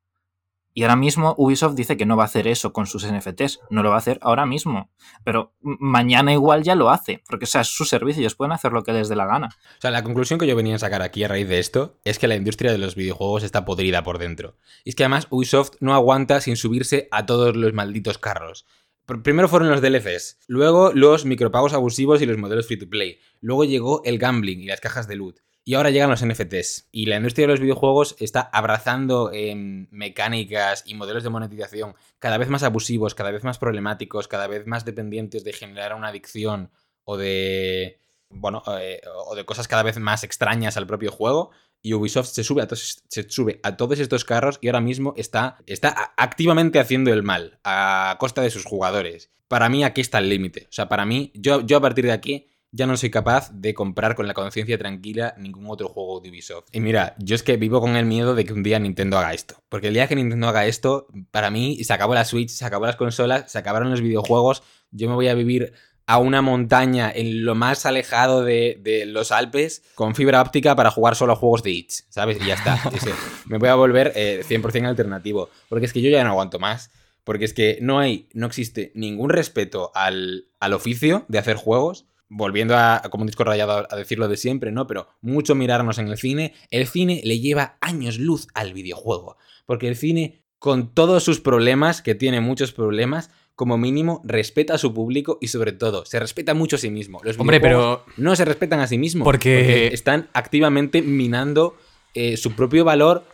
Y 0.79 0.83
ahora 0.83 0.95
mismo 0.95 1.35
Ubisoft 1.39 1.75
dice 1.75 1.97
que 1.97 2.07
no 2.07 2.17
va 2.17 2.23
a 2.23 2.27
hacer 2.27 2.47
eso 2.47 2.73
con 2.73 2.87
sus 2.87 3.05
NFTs. 3.05 3.59
No 3.69 3.83
lo 3.83 3.89
va 3.91 3.97
a 3.97 3.99
hacer 3.99 4.21
ahora 4.23 4.47
mismo. 4.47 4.93
Pero 5.25 5.53
mañana 5.61 6.33
igual 6.33 6.63
ya 6.63 6.77
lo 6.77 6.89
hace. 6.91 7.21
Porque 7.29 7.47
o 7.47 7.49
sea, 7.49 7.63
es 7.63 7.67
su 7.67 7.85
servicio. 7.85 8.21
Ellos 8.21 8.37
pueden 8.37 8.53
hacer 8.53 8.71
lo 8.71 8.85
que 8.85 8.93
les 8.93 9.09
dé 9.09 9.17
la 9.17 9.27
gana. 9.27 9.49
O 9.49 9.81
sea, 9.81 9.91
la 9.91 10.05
conclusión 10.05 10.39
que 10.39 10.47
yo 10.47 10.55
venía 10.55 10.77
a 10.77 10.79
sacar 10.79 11.03
aquí 11.03 11.25
a 11.25 11.29
raíz 11.29 11.49
de 11.49 11.59
esto 11.59 11.99
es 12.05 12.21
que 12.21 12.29
la 12.29 12.37
industria 12.37 12.71
de 12.71 12.79
los 12.79 12.95
videojuegos 12.95 13.43
está 13.43 13.65
podrida 13.65 14.05
por 14.05 14.19
dentro. 14.19 14.57
Y 14.85 14.91
es 14.91 14.95
que 14.95 15.03
además 15.03 15.27
Ubisoft 15.31 15.73
no 15.81 15.95
aguanta 15.95 16.41
sin 16.41 16.57
subirse 16.57 17.09
a 17.11 17.27
todos 17.27 17.57
los 17.57 17.73
malditos 17.73 18.19
carros. 18.19 18.65
Pr- 19.05 19.23
Primero 19.25 19.49
fueron 19.49 19.71
los 19.71 19.81
DLCs, 19.83 20.39
luego 20.47 20.93
los 20.95 21.25
micropagos 21.25 21.73
abusivos 21.73 22.23
y 22.23 22.27
los 22.27 22.39
modelos 22.39 22.69
free 22.69 22.79
to 22.79 22.89
play, 22.89 23.19
luego 23.41 23.65
llegó 23.65 24.03
el 24.05 24.19
gambling 24.19 24.61
y 24.61 24.67
las 24.67 24.81
cajas 24.81 25.09
de 25.09 25.17
loot, 25.17 25.39
y 25.69 25.75
ahora 25.75 25.91
llegan 25.91 26.09
los 26.09 26.25
NFTs. 26.25 26.89
Y 26.93 27.05
la 27.05 27.17
industria 27.17 27.47
de 27.47 27.53
los 27.53 27.61
videojuegos 27.61 28.17
está 28.21 28.41
abrazando 28.41 29.31
em, 29.35 29.87
mecánicas 29.91 30.83
y 30.87 30.95
modelos 30.95 31.25
de 31.25 31.29
monetización 31.29 31.95
cada 32.19 32.39
vez 32.39 32.49
más 32.49 32.63
abusivos, 32.63 33.15
cada 33.15 33.33
vez 33.33 33.45
más 33.45 33.59
problemáticos, 33.59 34.29
cada 34.29 34.47
vez 34.47 34.67
más 34.67 34.87
dependientes 34.87 35.45
de 35.45 35.53
generar 35.53 35.95
una 35.95 36.09
adicción 36.09 36.71
o 37.05 37.19
de 37.19 37.99
bueno, 38.31 38.63
eh, 38.81 39.03
o 39.27 39.35
de 39.35 39.45
cosas 39.45 39.69
cada 39.69 39.83
vez 39.83 39.99
más 39.99 40.25
extrañas 40.25 40.79
al 40.79 40.87
propio 40.87 41.13
juego. 41.13 41.51
Y 41.83 41.93
Ubisoft 41.93 42.29
se 42.29 42.45
sube 42.45 42.63
a, 42.63 42.69
se 42.75 43.29
sube 43.29 43.61
a 43.63 43.77
todos 43.77 43.99
estos 43.99 44.25
carros 44.25 44.59
y 44.63 44.69
ahora 44.69 44.81
mismo 44.81 45.13
está, 45.19 45.59
está 45.67 46.15
activamente 46.17 46.81
haciendo 46.81 47.13
el 47.13 47.23
mal 47.23 47.61
a 47.63 48.17
costa 48.19 48.41
de 48.41 48.49
sus 48.49 48.65
jugadores. 48.65 49.31
Para 49.49 49.69
mí 49.69 49.85
aquí 49.85 50.01
está 50.01 50.17
el 50.17 50.31
límite. 50.31 50.65
O 50.71 50.73
sea, 50.73 50.89
para 50.89 51.05
mí, 51.05 51.31
yo, 51.35 51.61
yo 51.61 51.77
a 51.77 51.83
partir 51.83 52.07
de 52.07 52.13
aquí 52.13 52.49
ya 52.71 52.87
no 52.87 52.97
soy 52.97 53.11
capaz 53.11 53.51
de 53.53 53.73
comprar 53.75 54.15
con 54.15 54.27
la 54.27 54.35
conciencia 54.35 54.77
tranquila 54.79 55.35
ningún 55.39 55.67
otro 55.69 55.89
juego 55.89 56.21
de 56.21 56.31
Ubisoft. 56.31 56.67
Y 56.73 56.81
mira, 56.81 57.15
yo 57.19 57.35
es 57.35 57.43
que 57.43 57.57
vivo 57.57 57.81
con 57.81 57.97
el 57.97 58.05
miedo 58.07 58.35
de 58.35 58.45
que 58.45 58.53
un 58.53 58.63
día 58.63 58.79
Nintendo 58.79 59.19
haga 59.19 59.33
esto. 59.35 59.63
Porque 59.69 59.89
el 59.89 59.95
día 59.95 60.07
que 60.07 60.17
Nintendo 60.17 60.49
haga 60.49 60.67
esto, 60.67 61.07
para 61.31 61.51
mí 61.51 61.83
se 61.85 61.93
acabó 61.93 62.15
la 62.15 62.25
Switch, 62.25 62.51
se 62.51 62.65
acabó 62.65 62.87
las 62.87 62.97
consolas, 62.97 63.51
se 63.51 63.59
acabaron 63.59 63.91
los 63.91 64.01
videojuegos. 64.03 64.63
Yo 64.91 65.09
me 65.09 65.15
voy 65.15 65.29
a 65.29 65.35
vivir 65.35 65.73
a 66.07 66.19
una 66.19 66.41
montaña 66.41 67.13
en 67.15 67.45
lo 67.45 67.55
más 67.55 67.85
alejado 67.85 68.43
de, 68.43 68.79
de 68.81 69.05
los 69.05 69.31
Alpes 69.31 69.83
con 69.95 70.15
fibra 70.15 70.41
óptica 70.41 70.75
para 70.75 70.91
jugar 70.91 71.15
solo 71.17 71.35
a 71.35 71.37
juegos 71.37 71.63
de 71.63 71.71
itch, 71.71 72.05
¿sabes? 72.09 72.39
Y 72.41 72.47
ya 72.47 72.55
está. 72.55 72.81
Ese- 72.95 73.13
me 73.47 73.59
voy 73.59 73.69
a 73.69 73.75
volver 73.75 74.13
eh, 74.15 74.43
100% 74.49 74.87
alternativo. 74.87 75.51
Porque 75.69 75.85
es 75.87 75.93
que 75.93 76.01
yo 76.01 76.09
ya 76.11 76.25
no 76.25 76.31
aguanto 76.31 76.59
más. 76.59 76.91
Porque 77.25 77.45
es 77.45 77.53
que 77.53 77.79
no 77.83 77.99
hay, 77.99 78.29
no 78.33 78.47
existe 78.47 78.91
ningún 78.95 79.29
respeto 79.29 79.91
al, 79.95 80.47
al 80.61 80.73
oficio 80.73 81.27
de 81.29 81.39
hacer 81.39 81.57
juegos. 81.57 82.07
Volviendo 82.31 82.77
a, 82.77 83.03
como 83.11 83.23
un 83.23 83.27
disco 83.29 83.45
rayado 83.45 83.87
a 83.91 83.97
decirlo 83.97 84.29
de 84.29 84.37
siempre, 84.37 84.71
¿no? 84.71 84.87
Pero 84.87 85.09
mucho 85.23 85.55
mirarnos 85.55 85.99
en 85.99 86.09
el 86.09 86.19
cine. 86.19 86.55
El 86.71 86.87
cine 86.87 87.21
le 87.25 87.41
lleva 87.41 87.79
años 87.81 88.19
luz 88.19 88.49
al 88.55 88.75
videojuego. 88.75 89.37
Porque 89.65 89.89
el 89.89 89.97
cine, 89.97 90.43
con 90.59 90.93
todos 90.95 91.23
sus 91.25 91.41
problemas, 91.41 92.03
que 92.03 92.15
tiene 92.15 92.41
muchos 92.41 92.73
problemas, 92.73 93.31
como 93.55 93.77
mínimo 93.77 94.21
respeta 94.25 94.75
a 94.75 94.79
su 94.79 94.95
público 94.95 95.39
y 95.41 95.49
sobre 95.49 95.73
todo 95.73 96.05
se 96.05 96.21
respeta 96.21 96.55
mucho 96.55 96.77
a 96.77 96.79
sí 96.79 96.91
mismo. 96.91 97.21
Los 97.25 97.39
Hombre, 97.41 97.61
pero 97.61 98.05
no 98.17 98.37
se 98.37 98.45
respetan 98.45 98.79
a 98.81 98.87
sí 98.87 98.99
mismos. 98.99 99.25
Porque- 99.25 99.89
están 99.89 100.29
activamente 100.33 101.03
minando 101.03 101.77
eh, 102.15 102.37
su 102.37 102.53
propio 102.53 102.85
valor 102.85 103.25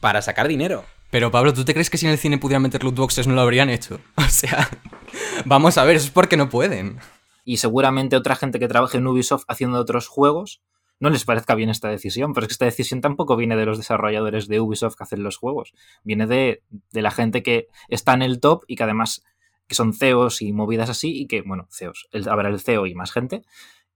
para 0.00 0.20
sacar 0.22 0.48
dinero. 0.48 0.84
Pero 1.10 1.30
Pablo, 1.30 1.52
¿tú 1.52 1.64
te 1.64 1.74
crees 1.74 1.90
que 1.90 1.98
si 1.98 2.06
en 2.06 2.12
el 2.12 2.18
cine 2.18 2.38
pudieran 2.38 2.62
meter 2.62 2.82
loot 2.82 2.96
boxes 2.96 3.26
no 3.26 3.34
lo 3.34 3.42
habrían 3.42 3.68
hecho? 3.70 4.00
O 4.16 4.22
sea, 4.28 4.68
vamos 5.44 5.76
a 5.78 5.84
ver, 5.84 5.96
eso 5.96 6.06
es 6.06 6.10
porque 6.10 6.36
no 6.36 6.48
pueden. 6.48 6.98
Y 7.44 7.58
seguramente 7.58 8.16
otra 8.16 8.36
gente 8.36 8.58
que 8.58 8.68
trabaje 8.68 8.98
en 8.98 9.06
Ubisoft 9.06 9.44
haciendo 9.48 9.78
otros 9.78 10.08
juegos 10.08 10.62
no 11.00 11.10
les 11.10 11.24
parezca 11.24 11.54
bien 11.54 11.68
esta 11.68 11.88
decisión. 11.88 12.32
Pero 12.32 12.44
es 12.44 12.48
que 12.48 12.54
esta 12.54 12.64
decisión 12.64 13.00
tampoco 13.00 13.36
viene 13.36 13.56
de 13.56 13.66
los 13.66 13.78
desarrolladores 13.78 14.46
de 14.46 14.60
Ubisoft 14.60 14.94
que 14.96 15.04
hacen 15.04 15.22
los 15.22 15.36
juegos. 15.36 15.74
Viene 16.04 16.26
de, 16.26 16.62
de 16.92 17.02
la 17.02 17.10
gente 17.10 17.42
que 17.42 17.66
está 17.88 18.14
en 18.14 18.22
el 18.22 18.40
top 18.40 18.64
y 18.68 18.76
que 18.76 18.84
además 18.84 19.24
que 19.66 19.74
son 19.74 19.94
CEOs 19.94 20.42
y 20.42 20.52
movidas 20.52 20.90
así 20.90 21.18
y 21.18 21.26
que, 21.26 21.42
bueno, 21.42 21.66
CEOs, 21.70 22.08
el, 22.12 22.28
habrá 22.28 22.48
el 22.48 22.60
CEO 22.60 22.86
y 22.86 22.94
más 22.94 23.10
gente, 23.10 23.42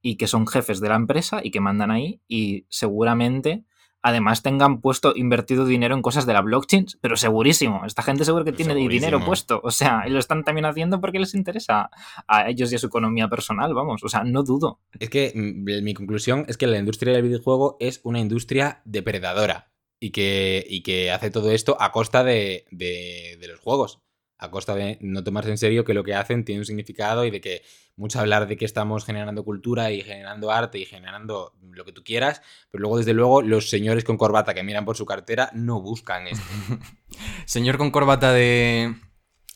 y 0.00 0.16
que 0.16 0.26
son 0.26 0.46
jefes 0.46 0.80
de 0.80 0.88
la 0.88 0.94
empresa 0.94 1.40
y 1.42 1.50
que 1.50 1.61
mandan 1.61 1.90
ahí 1.90 2.20
y 2.28 2.66
seguramente 2.68 3.64
además 4.06 4.42
tengan 4.42 4.80
puesto, 4.80 5.12
invertido 5.16 5.64
dinero 5.66 5.94
en 5.94 6.02
cosas 6.02 6.26
de 6.26 6.32
la 6.32 6.40
blockchain, 6.40 6.86
pero 7.00 7.16
segurísimo, 7.16 7.84
esta 7.84 8.02
gente 8.02 8.24
seguro 8.24 8.44
que 8.44 8.52
tiene 8.52 8.72
Segurísimo. 8.74 9.06
dinero 9.06 9.24
puesto, 9.26 9.60
o 9.64 9.70
sea, 9.70 10.04
y 10.06 10.10
lo 10.10 10.18
están 10.18 10.44
también 10.44 10.64
haciendo 10.64 11.00
porque 11.00 11.18
les 11.18 11.34
interesa 11.34 11.90
a 12.28 12.48
ellos 12.48 12.72
y 12.72 12.76
a 12.76 12.78
su 12.78 12.86
economía 12.86 13.28
personal, 13.28 13.74
vamos, 13.74 14.02
o 14.04 14.08
sea, 14.08 14.24
no 14.24 14.42
dudo. 14.42 14.80
Es 14.98 15.10
que 15.10 15.32
mm, 15.34 15.82
mi 15.84 15.94
conclusión 15.94 16.44
es 16.48 16.56
que 16.56 16.66
la 16.66 16.78
industria 16.78 17.12
del 17.12 17.22
videojuego 17.22 17.76
es 17.80 18.00
una 18.04 18.20
industria 18.20 18.82
depredadora 18.84 19.72
y 19.98 20.10
que, 20.10 20.64
y 20.68 20.82
que 20.82 21.10
hace 21.10 21.30
todo 21.30 21.50
esto 21.50 21.76
a 21.80 21.90
costa 21.90 22.22
de, 22.22 22.66
de- 22.70 23.38
de 23.40 23.48
los 23.48 23.58
juegos. 23.60 24.00
A 24.38 24.51
costa 24.51 24.75
de 24.75 24.99
no 25.01 25.25
tomarse 25.25 25.51
en 25.51 25.57
serio 25.59 25.85
que 25.85 25.94
lo 25.94 26.05
que 26.05 26.14
hacen 26.14 26.44
tiene 26.44 26.61
un 26.61 26.66
significado 26.66 27.25
y 27.25 27.31
de 27.31 27.40
que 27.40 27.62
mucho 27.96 28.20
hablar 28.20 28.46
de 28.46 28.57
que 28.59 28.66
estamos 28.66 29.05
generando 29.07 29.44
cultura 29.44 29.90
y 29.92 30.03
generando 30.03 30.51
arte 30.53 30.79
y 30.79 30.85
generando 30.85 31.55
lo 31.70 31.85
que 31.87 31.92
tú 31.92 32.05
quieras, 32.05 32.42
pero 32.70 32.83
luego, 32.83 32.99
desde 32.99 33.14
luego, 33.14 33.40
los 33.40 33.70
señores 33.70 34.05
con 34.05 34.18
corbata 34.18 34.53
que 34.53 34.62
miran 34.62 34.85
por 34.85 34.96
su 34.96 35.07
cartera 35.07 35.51
no 35.55 35.81
buscan 35.81 36.27
esto. 36.27 36.44
Señor 37.46 37.79
con 37.79 37.90
corbata 37.90 38.33
de, 38.33 38.94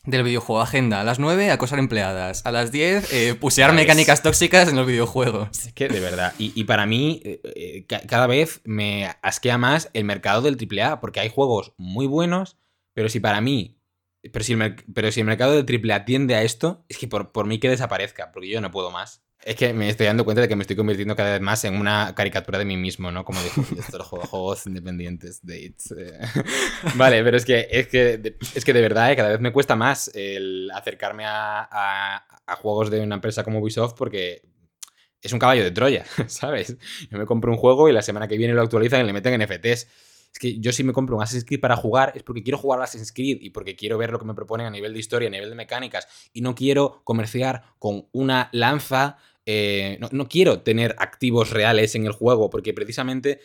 del 0.05 0.23
videojuego. 0.23 0.63
Agenda. 0.63 1.01
A 1.01 1.05
las 1.05 1.19
9, 1.19 1.51
acosar 1.51 1.79
empleadas. 1.79 2.47
A 2.47 2.53
las 2.53 2.73
10, 2.73 3.13
eh, 3.13 3.35
pusear 3.41 3.73
mecánicas 3.75 4.23
tóxicas 4.23 4.69
en 4.69 4.77
los 4.77 4.87
videojuegos. 4.87 5.49
Es 5.67 5.73
que 5.75 5.89
de 5.89 6.01
verdad. 6.01 6.33
Y, 6.39 6.59
y 6.59 6.65
para 6.65 6.87
mí, 6.87 7.21
eh, 7.25 7.41
eh, 7.55 7.85
ca- 7.87 8.01
cada 8.07 8.27
vez 8.27 8.61
me 8.65 9.07
asquea 9.23 9.59
más 9.59 9.91
el 9.93 10.05
mercado 10.05 10.41
del 10.43 10.57
AAA, 10.57 11.01
porque 11.01 11.21
hay 11.21 11.29
juegos 11.29 11.75
muy 11.77 12.07
buenos, 12.07 12.57
pero 12.95 13.09
si 13.11 13.21
para 13.21 13.41
mí. 13.41 13.77
Pero 14.23 14.45
si 14.45 14.53
el, 14.53 14.77
pero 14.95 15.11
si 15.13 15.21
el 15.21 15.27
mercado 15.27 15.55
del 15.55 15.65
AAA 15.65 16.05
tiende 16.05 16.35
a 16.35 16.43
esto, 16.43 16.85
es 16.89 16.99
que 16.99 17.09
por, 17.09 17.33
por 17.33 17.47
mí 17.47 17.59
que 17.59 17.69
desaparezca, 17.71 18.31
porque 18.33 18.49
yo 18.49 18.61
no 18.61 18.71
puedo 18.71 18.91
más. 18.91 19.23
Es 19.43 19.57
que 19.57 19.73
me 19.73 19.89
estoy 19.89 20.05
dando 20.05 20.27
cuenta 20.27 20.43
de 20.43 20.49
que 20.49 20.57
me 20.57 20.63
estoy 20.63 20.77
convirtiendo 20.77 21.17
cada 21.17 21.33
vez 21.33 21.41
más 21.41 21.65
en 21.65 21.77
una 21.77 22.15
caricatura 22.15 22.59
de 22.59 22.67
mí 22.67 22.77
mismo, 22.77 23.11
¿no? 23.11 23.25
Como 23.25 23.43
dijo 23.43 23.65
estos 23.79 24.07
juegos, 24.07 24.67
independientes, 24.67 25.41
dates. 25.43 25.95
eh. 25.97 26.19
Vale, 26.97 27.25
pero 27.25 27.39
es 27.39 27.47
que, 27.47 27.67
es 27.71 27.89
que, 27.89 28.19
de- 28.19 28.37
es 28.55 28.65
que 28.65 28.73
de 28.75 28.83
verdad, 28.83 29.11
eh, 29.11 29.17
cada 29.17 29.31
vez 29.31 29.41
me 29.41 29.53
cuesta 29.53 29.77
más 29.77 30.11
el 30.15 30.71
acercarme 30.75 31.25
a, 31.25 31.67
a- 31.71 32.27
a 32.47 32.57
juegos 32.57 32.91
de 32.91 33.01
una 33.01 33.15
empresa 33.15 33.43
como 33.43 33.61
Ubisoft 33.61 33.95
porque 33.97 34.43
es 35.23 35.33
un 35.33 35.39
caballo 35.39 35.65
de 35.65 35.71
Troya, 35.71 36.05
¿sabes? 36.27 36.77
Yo 37.11 37.19
me 37.19 37.27
compro 37.27 37.51
un 37.53 37.59
juego 37.59 37.89
y 37.89 37.93
la 37.93 38.03
semana 38.03 38.29
que 38.29 38.37
viene 38.37 38.53
lo 38.55 38.63
actualizan 38.63 39.01
y 39.03 39.05
le 39.05 39.13
meten 39.15 39.41
NFTs. 39.41 39.89
Es 40.33 40.39
que 40.39 40.61
yo 40.61 40.73
si 40.73 40.85
me 40.85 40.93
compro 40.93 41.17
un 41.17 41.23
Assassin's 41.23 41.45
Creed 41.45 41.61
para 41.61 41.77
jugar 41.77 42.13
es 42.15 42.23
porque 42.23 42.43
quiero 42.43 42.59
jugar 42.59 42.81
a 42.81 42.85
Assassin's 42.85 43.13
Creed 43.13 43.39
y 43.41 43.51
porque 43.51 43.75
quiero 43.77 43.99
ver 43.99 44.11
lo 44.11 44.19
que 44.19 44.25
me 44.25 44.35
proponen 44.35 44.67
a 44.67 44.71
nivel 44.71 44.93
de 44.93 45.01
historia, 45.01 45.29
a 45.29 45.31
nivel 45.31 45.51
de 45.51 45.57
mecánicas 45.57 46.07
y 46.33 46.41
no 46.41 46.55
quiero 46.55 47.03
comerciar 47.05 47.63
con 47.79 48.09
una 48.13 48.49
lanza, 48.53 49.17
eh, 49.47 49.99
no, 50.13 50.29
quiero 50.29 50.61
tener 50.61 50.95
activos 50.99 51.51
reales 51.51 51.95
en 51.95 52.07
el 52.07 52.13
juego 52.13 52.51
porque 52.51 52.73
precisamente 52.73 53.41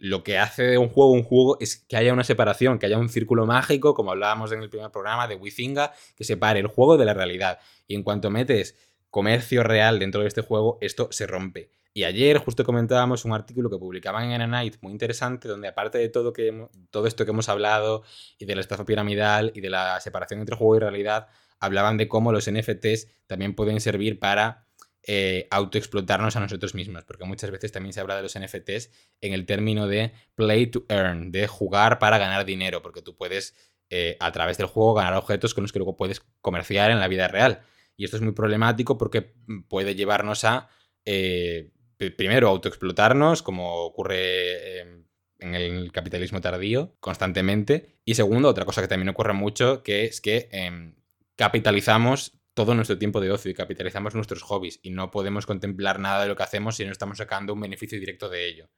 lo 0.00 0.22
que 0.22 0.38
hace 0.38 0.62
de 0.62 0.78
un 0.78 0.88
juego 0.88 1.12
un 1.12 1.22
juego 1.22 1.58
es 1.60 1.76
que 1.76 1.96
haya 1.96 2.14
una 2.14 2.24
separación, 2.24 2.78
que 2.78 2.86
haya 2.86 2.96
un 2.96 3.10
círculo 3.10 3.44
mágico, 3.44 3.92
como 3.92 4.12
hablábamos 4.12 4.52
en 4.52 4.62
el 4.62 4.70
primer 4.70 4.90
programa 4.90 5.28
de 5.28 5.34
Wizinga, 5.34 5.92
que 6.16 6.24
separe 6.24 6.60
el 6.60 6.66
juego 6.66 6.96
de 6.96 7.04
la 7.04 7.12
realidad. 7.12 7.58
Y 7.86 7.94
en 7.94 8.02
cuanto 8.02 8.30
metes 8.30 8.76
comercio 9.10 9.62
real 9.62 9.98
dentro 9.98 10.22
de 10.22 10.28
este 10.28 10.40
juego, 10.40 10.78
esto 10.80 11.08
se 11.10 11.26
rompe. 11.26 11.70
Y 11.92 12.04
ayer 12.04 12.38
justo 12.38 12.64
comentábamos 12.64 13.24
un 13.24 13.32
artículo 13.32 13.68
que 13.68 13.76
publicaban 13.76 14.30
en 14.30 14.50
Night 14.50 14.76
muy 14.80 14.92
interesante, 14.92 15.48
donde 15.48 15.68
aparte 15.68 15.98
de 15.98 16.08
todo, 16.08 16.32
que, 16.32 16.68
todo 16.90 17.06
esto 17.06 17.24
que 17.24 17.32
hemos 17.32 17.48
hablado, 17.48 18.04
y 18.38 18.44
de 18.44 18.54
la 18.54 18.60
estafa 18.60 18.84
piramidal, 18.84 19.50
y 19.54 19.60
de 19.60 19.70
la 19.70 20.00
separación 20.00 20.40
entre 20.40 20.56
juego 20.56 20.76
y 20.76 20.78
realidad, 20.78 21.28
hablaban 21.58 21.96
de 21.96 22.06
cómo 22.06 22.32
los 22.32 22.50
NFTs 22.50 23.08
también 23.26 23.54
pueden 23.54 23.80
servir 23.80 24.20
para 24.20 24.66
eh, 25.02 25.48
autoexplotarnos 25.50 26.36
a 26.36 26.40
nosotros 26.40 26.74
mismos, 26.74 27.04
porque 27.04 27.24
muchas 27.24 27.50
veces 27.50 27.72
también 27.72 27.92
se 27.92 28.00
habla 28.00 28.16
de 28.16 28.22
los 28.22 28.38
NFTs 28.38 28.90
en 29.20 29.32
el 29.32 29.44
término 29.44 29.88
de 29.88 30.12
play 30.36 30.66
to 30.68 30.84
earn, 30.88 31.32
de 31.32 31.48
jugar 31.48 31.98
para 31.98 32.18
ganar 32.18 32.44
dinero, 32.44 32.82
porque 32.82 33.02
tú 33.02 33.16
puedes 33.16 33.54
eh, 33.88 34.16
a 34.20 34.30
través 34.30 34.58
del 34.58 34.66
juego 34.66 34.94
ganar 34.94 35.14
objetos 35.14 35.54
con 35.54 35.62
los 35.62 35.72
que 35.72 35.80
luego 35.80 35.96
puedes 35.96 36.20
comerciar 36.40 36.92
en 36.92 37.00
la 37.00 37.08
vida 37.08 37.26
real. 37.26 37.62
Y 37.96 38.04
esto 38.04 38.16
es 38.16 38.22
muy 38.22 38.32
problemático 38.32 38.96
porque 38.96 39.34
puede 39.68 39.96
llevarnos 39.96 40.44
a, 40.44 40.68
eh, 41.04 41.70
primero, 42.16 42.48
autoexplotarnos, 42.48 43.42
como 43.42 43.84
ocurre 43.84 44.80
eh, 44.80 45.04
en 45.38 45.54
el 45.54 45.92
capitalismo 45.92 46.40
tardío 46.40 46.96
constantemente. 47.00 47.98
Y 48.04 48.14
segundo, 48.14 48.48
otra 48.48 48.64
cosa 48.64 48.80
que 48.80 48.88
también 48.88 49.08
ocurre 49.08 49.32
mucho, 49.32 49.82
que 49.82 50.04
es 50.04 50.20
que 50.20 50.48
em, 50.52 50.94
capitalizamos 51.36 52.40
todo 52.54 52.74
nuestro 52.74 52.98
tiempo 52.98 53.20
de 53.20 53.30
ocio 53.30 53.50
y 53.50 53.54
capitalizamos 53.54 54.14
nuestros 54.14 54.42
hobbies 54.42 54.80
y 54.82 54.90
no 54.90 55.10
podemos 55.10 55.46
contemplar 55.46 55.98
nada 55.98 56.22
de 56.22 56.28
lo 56.28 56.36
que 56.36 56.42
hacemos 56.42 56.76
si 56.76 56.84
no 56.84 56.92
estamos 56.92 57.18
sacando 57.18 57.54
un 57.54 57.60
beneficio 57.60 57.98
directo 57.98 58.28
de 58.28 58.46
ello. 58.46 58.70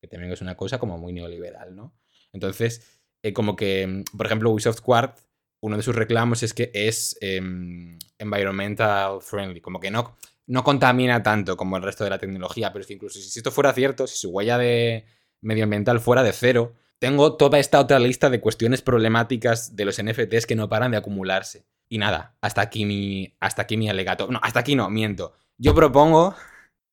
Que 0.00 0.08
también 0.08 0.32
es 0.32 0.40
una 0.40 0.56
cosa 0.56 0.78
como 0.78 0.98
muy 0.98 1.12
neoliberal, 1.12 1.74
¿no? 1.74 1.94
Entonces, 2.32 3.00
eh, 3.22 3.32
como 3.32 3.56
que, 3.56 3.86
mm, 3.86 4.16
por 4.16 4.26
ejemplo, 4.26 4.50
Ubisoft 4.50 4.80
Quart, 4.80 5.18
uno 5.60 5.76
de 5.76 5.82
sus 5.82 5.96
reclamos 5.96 6.42
es 6.42 6.54
que 6.54 6.70
es 6.74 7.16
em, 7.20 7.98
environmental 8.18 9.20
friendly, 9.22 9.60
como 9.60 9.80
que 9.80 9.90
no, 9.90 10.16
no 10.46 10.64
contamina 10.64 11.22
tanto 11.22 11.56
como 11.56 11.76
el 11.76 11.82
resto 11.82 12.04
de 12.04 12.10
la 12.10 12.18
tecnología, 12.18 12.72
pero 12.72 12.82
es 12.82 12.86
que 12.86 12.94
incluso 12.94 13.18
si 13.18 13.38
esto 13.38 13.50
fuera 13.50 13.72
cierto, 13.72 14.06
si 14.06 14.16
su 14.16 14.30
huella 14.30 14.58
de 14.58 15.06
medioambiental 15.40 16.00
fuera 16.00 16.22
de 16.22 16.32
cero, 16.32 16.74
tengo 16.98 17.36
toda 17.36 17.58
esta 17.58 17.80
otra 17.80 17.98
lista 17.98 18.30
de 18.30 18.40
cuestiones 18.40 18.82
problemáticas 18.82 19.76
de 19.76 19.84
los 19.84 20.02
NFTs 20.02 20.46
que 20.46 20.56
no 20.56 20.68
paran 20.68 20.92
de 20.92 20.96
acumularse. 20.96 21.66
Y 21.88 21.98
nada, 21.98 22.36
hasta 22.40 22.62
aquí 22.62 22.84
mi, 22.84 23.36
hasta 23.38 23.62
aquí 23.62 23.76
mi 23.76 23.88
alegato. 23.88 24.28
No, 24.28 24.40
hasta 24.42 24.60
aquí 24.60 24.74
no, 24.74 24.88
miento. 24.90 25.34
Yo 25.58 25.74
propongo 25.74 26.34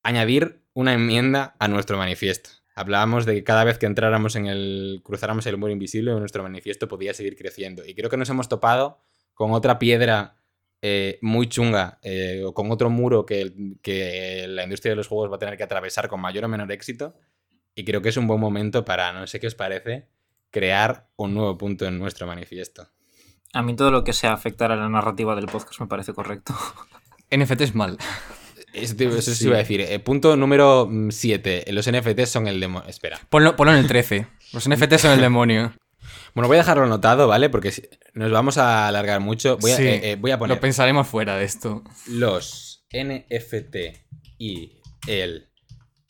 añadir 0.03 0.61
una 0.73 0.93
enmienda 0.93 1.55
a 1.59 1.67
nuestro 1.67 1.97
manifiesto. 1.97 2.49
Hablábamos 2.75 3.25
de 3.25 3.35
que 3.35 3.43
cada 3.43 3.63
vez 3.63 3.77
que 3.77 3.85
entráramos 3.85 4.35
en 4.35 4.47
el. 4.47 5.01
cruzáramos 5.03 5.45
el 5.45 5.57
muro 5.57 5.71
invisible, 5.71 6.11
nuestro 6.13 6.43
manifiesto 6.43 6.87
podía 6.87 7.13
seguir 7.13 7.37
creciendo. 7.37 7.85
Y 7.85 7.93
creo 7.93 8.09
que 8.09 8.17
nos 8.17 8.29
hemos 8.29 8.49
topado 8.49 8.99
con 9.33 9.51
otra 9.51 9.79
piedra 9.79 10.42
eh, 10.85 11.17
muy 11.21 11.47
chunga, 11.47 11.97
eh, 12.03 12.43
o 12.45 12.53
con 12.53 12.69
otro 12.69 12.89
muro 12.89 13.25
que, 13.25 13.53
que 13.81 14.45
la 14.49 14.63
industria 14.65 14.91
de 14.91 14.97
los 14.97 15.07
juegos 15.07 15.31
va 15.31 15.37
a 15.37 15.39
tener 15.39 15.55
que 15.55 15.63
atravesar 15.63 16.09
con 16.09 16.19
mayor 16.19 16.43
o 16.43 16.49
menor 16.49 16.69
éxito. 16.73 17.15
Y 17.73 17.85
creo 17.85 18.01
que 18.01 18.09
es 18.09 18.17
un 18.17 18.27
buen 18.27 18.41
momento 18.41 18.83
para, 18.83 19.13
no 19.13 19.25
sé 19.25 19.39
qué 19.39 19.47
os 19.47 19.55
parece, 19.55 20.09
crear 20.51 21.07
un 21.15 21.33
nuevo 21.33 21.57
punto 21.57 21.85
en 21.85 21.97
nuestro 21.97 22.27
manifiesto. 22.27 22.89
A 23.53 23.61
mí 23.63 23.75
todo 23.75 23.91
lo 23.91 24.03
que 24.03 24.11
sea 24.11 24.33
afectar 24.33 24.71
a 24.71 24.75
la 24.75 24.89
narrativa 24.89 25.35
del 25.35 25.45
podcast 25.45 25.79
me 25.79 25.87
parece 25.87 26.13
correcto. 26.13 26.53
NFT 27.31 27.61
es 27.61 27.75
mal. 27.75 27.97
Eso, 28.73 28.95
te- 28.95 29.05
eso 29.07 29.33
sí 29.33 29.45
iba 29.45 29.55
a 29.55 29.59
decir. 29.59 29.79
Eh, 29.81 29.99
punto 29.99 30.35
número 30.35 30.89
7. 31.09 31.65
Los 31.71 31.89
NFTs 31.89 32.29
son 32.29 32.47
el 32.47 32.59
demonio. 32.59 32.89
Espera. 32.89 33.19
Ponlo, 33.29 33.55
ponlo 33.55 33.71
en 33.73 33.79
el 33.79 33.87
13. 33.87 34.27
Los 34.51 34.67
NFT 34.67 34.95
son 34.97 35.11
el 35.13 35.21
demonio. 35.21 35.73
Bueno, 36.33 36.47
voy 36.47 36.55
a 36.57 36.61
dejarlo 36.61 36.83
anotado, 36.83 37.27
¿vale? 37.27 37.49
Porque 37.49 37.71
si- 37.71 37.87
nos 38.13 38.31
vamos 38.31 38.57
a 38.57 38.87
alargar 38.87 39.19
mucho. 39.19 39.57
Voy 39.57 39.71
a, 39.71 39.77
Sí, 39.77 39.83
eh, 39.87 40.11
eh, 40.11 40.15
voy 40.15 40.31
a 40.31 40.37
poner 40.39 40.57
Lo 40.57 40.61
pensaremos 40.61 41.07
fuera 41.07 41.37
de 41.37 41.45
esto. 41.45 41.83
los 42.07 42.85
NFT 42.91 44.05
y 44.37 44.81
el 45.07 45.49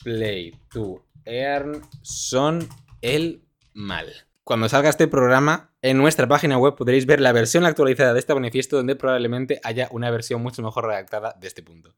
Play 0.02 0.52
to 0.72 1.04
Earn 1.24 1.82
son 2.02 2.68
el 3.00 3.42
mal. 3.72 4.06
Cuando 4.44 4.68
salga 4.68 4.90
este 4.90 5.08
programa, 5.08 5.72
en 5.80 5.96
nuestra 5.96 6.28
página 6.28 6.58
web 6.58 6.74
podréis 6.76 7.06
ver 7.06 7.20
la 7.20 7.32
versión 7.32 7.64
actualizada 7.64 8.12
de 8.12 8.18
este 8.18 8.34
manifiesto 8.34 8.76
donde 8.76 8.96
probablemente 8.96 9.60
haya 9.64 9.88
una 9.90 10.10
versión 10.10 10.42
mucho 10.42 10.62
mejor 10.62 10.86
redactada 10.86 11.34
de 11.40 11.46
este 11.48 11.62
punto. 11.62 11.94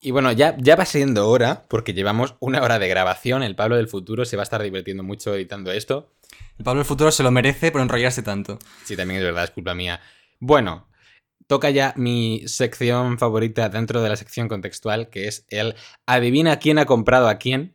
Y 0.00 0.12
bueno, 0.12 0.30
ya, 0.30 0.56
ya 0.58 0.76
va 0.76 0.84
siendo 0.84 1.28
hora, 1.28 1.66
porque 1.68 1.92
llevamos 1.92 2.36
una 2.38 2.62
hora 2.62 2.78
de 2.78 2.88
grabación. 2.88 3.42
El 3.42 3.56
Pablo 3.56 3.76
del 3.76 3.88
futuro 3.88 4.24
se 4.24 4.36
va 4.36 4.42
a 4.42 4.44
estar 4.44 4.62
divirtiendo 4.62 5.02
mucho 5.02 5.34
editando 5.34 5.72
esto. 5.72 6.12
El 6.56 6.64
Pablo 6.64 6.80
del 6.80 6.86
futuro 6.86 7.10
se 7.10 7.24
lo 7.24 7.30
merece 7.30 7.72
por 7.72 7.80
enrollarse 7.80 8.22
tanto. 8.22 8.58
Sí, 8.84 8.96
también 8.96 9.18
es 9.20 9.24
verdad, 9.24 9.44
es 9.44 9.50
culpa 9.50 9.74
mía. 9.74 10.00
Bueno, 10.38 10.88
toca 11.48 11.70
ya 11.70 11.94
mi 11.96 12.44
sección 12.46 13.18
favorita 13.18 13.68
dentro 13.70 14.00
de 14.00 14.08
la 14.08 14.16
sección 14.16 14.46
contextual, 14.46 15.08
que 15.08 15.26
es 15.26 15.44
el 15.48 15.74
adivina 16.06 16.60
quién 16.60 16.78
ha 16.78 16.86
comprado 16.86 17.28
a 17.28 17.36
quién. 17.36 17.74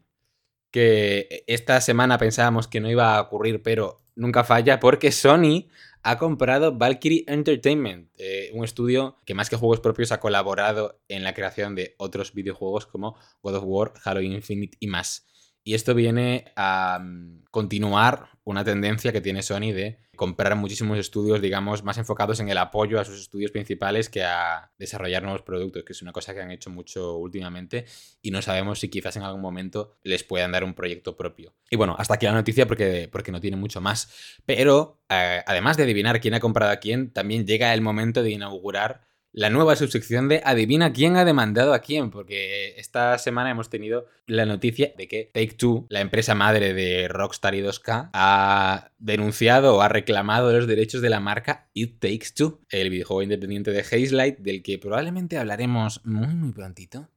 Que 0.71 1.43
esta 1.47 1.81
semana 1.81 2.17
pensábamos 2.17 2.67
que 2.67 2.79
no 2.79 2.89
iba 2.89 3.15
a 3.15 3.21
ocurrir, 3.21 3.61
pero 3.61 4.01
nunca 4.15 4.43
falla, 4.43 4.79
porque 4.79 5.11
Sony 5.11 5.67
ha 6.03 6.17
comprado 6.17 6.77
Valkyrie 6.77 7.23
Entertainment, 7.27 8.11
eh, 8.17 8.51
un 8.53 8.65
estudio 8.65 9.17
que 9.25 9.33
más 9.33 9.49
que 9.49 9.55
juegos 9.55 9.79
propios 9.79 10.11
ha 10.11 10.19
colaborado 10.19 11.01
en 11.07 11.23
la 11.23 11.33
creación 11.33 11.75
de 11.75 11.95
otros 11.97 12.33
videojuegos 12.33 12.85
como 12.85 13.17
God 13.41 13.55
of 13.55 13.63
War, 13.65 13.93
Halo 14.03 14.21
Infinite 14.21 14.77
y 14.81 14.87
más. 14.87 15.25
Y 15.63 15.75
esto 15.75 15.95
viene 15.95 16.51
a 16.55 16.99
mm, 17.01 17.45
continuar 17.51 18.29
una 18.43 18.63
tendencia 18.63 19.11
que 19.13 19.21
tiene 19.21 19.41
Sony 19.41 19.71
de 19.73 19.99
comprar 20.15 20.55
muchísimos 20.55 20.97
estudios, 20.97 21.41
digamos, 21.41 21.83
más 21.83 21.97
enfocados 21.97 22.39
en 22.39 22.49
el 22.49 22.57
apoyo 22.57 22.99
a 22.99 23.05
sus 23.05 23.19
estudios 23.19 23.51
principales 23.51 24.09
que 24.09 24.23
a 24.23 24.71
desarrollar 24.77 25.23
nuevos 25.23 25.41
productos, 25.41 25.83
que 25.83 25.93
es 25.93 26.01
una 26.01 26.11
cosa 26.11 26.33
que 26.33 26.41
han 26.41 26.51
hecho 26.51 26.69
mucho 26.69 27.17
últimamente 27.17 27.85
y 28.21 28.31
no 28.31 28.41
sabemos 28.41 28.79
si 28.79 28.89
quizás 28.89 29.15
en 29.15 29.23
algún 29.23 29.41
momento 29.41 29.95
les 30.03 30.23
puedan 30.23 30.51
dar 30.51 30.63
un 30.63 30.73
proyecto 30.73 31.15
propio. 31.15 31.53
Y 31.69 31.77
bueno, 31.77 31.95
hasta 31.97 32.15
aquí 32.15 32.25
la 32.25 32.33
noticia 32.33 32.67
porque, 32.67 33.09
porque 33.11 33.31
no 33.31 33.41
tiene 33.41 33.57
mucho 33.57 33.81
más. 33.81 34.39
Pero 34.45 35.01
eh, 35.09 35.41
además 35.45 35.77
de 35.77 35.83
adivinar 35.83 36.19
quién 36.19 36.33
ha 36.33 36.39
comprado 36.39 36.71
a 36.71 36.77
quién, 36.77 37.11
también 37.11 37.47
llega 37.47 37.73
el 37.73 37.81
momento 37.81 38.21
de 38.21 38.31
inaugurar 38.31 39.07
la 39.33 39.49
nueva 39.49 39.75
subsección 39.75 40.29
de 40.29 40.41
Adivina 40.45 40.93
quién 40.93 41.17
ha 41.17 41.25
demandado 41.25 41.73
a 41.73 41.79
quién, 41.79 42.11
porque 42.11 42.75
esta 42.77 43.17
semana 43.17 43.49
hemos 43.49 43.69
tenido 43.69 44.05
la 44.27 44.45
noticia 44.45 44.93
de 44.95 45.07
que 45.07 45.31
Take 45.33 45.55
Two, 45.55 45.87
la 45.89 46.01
empresa 46.01 46.35
madre 46.35 46.75
de 46.75 47.07
Rockstar 47.07 47.55
y 47.55 47.61
2K, 47.61 48.11
ha 48.13 48.91
denunciado 48.99 49.75
o 49.75 49.81
ha 49.81 49.89
reclamado 49.89 50.53
los 50.53 50.67
derechos 50.67 51.01
de 51.01 51.09
la 51.09 51.19
marca 51.19 51.67
It 51.73 51.99
Takes 51.99 52.27
Two, 52.35 52.61
el 52.69 52.91
videojuego 52.91 53.23
independiente 53.23 53.71
de 53.71 53.79
Hazelight, 53.79 54.37
del 54.37 54.61
que 54.61 54.77
probablemente 54.77 55.39
hablaremos 55.39 56.05
muy 56.05 56.27
muy 56.35 56.53
prontito. 56.53 57.09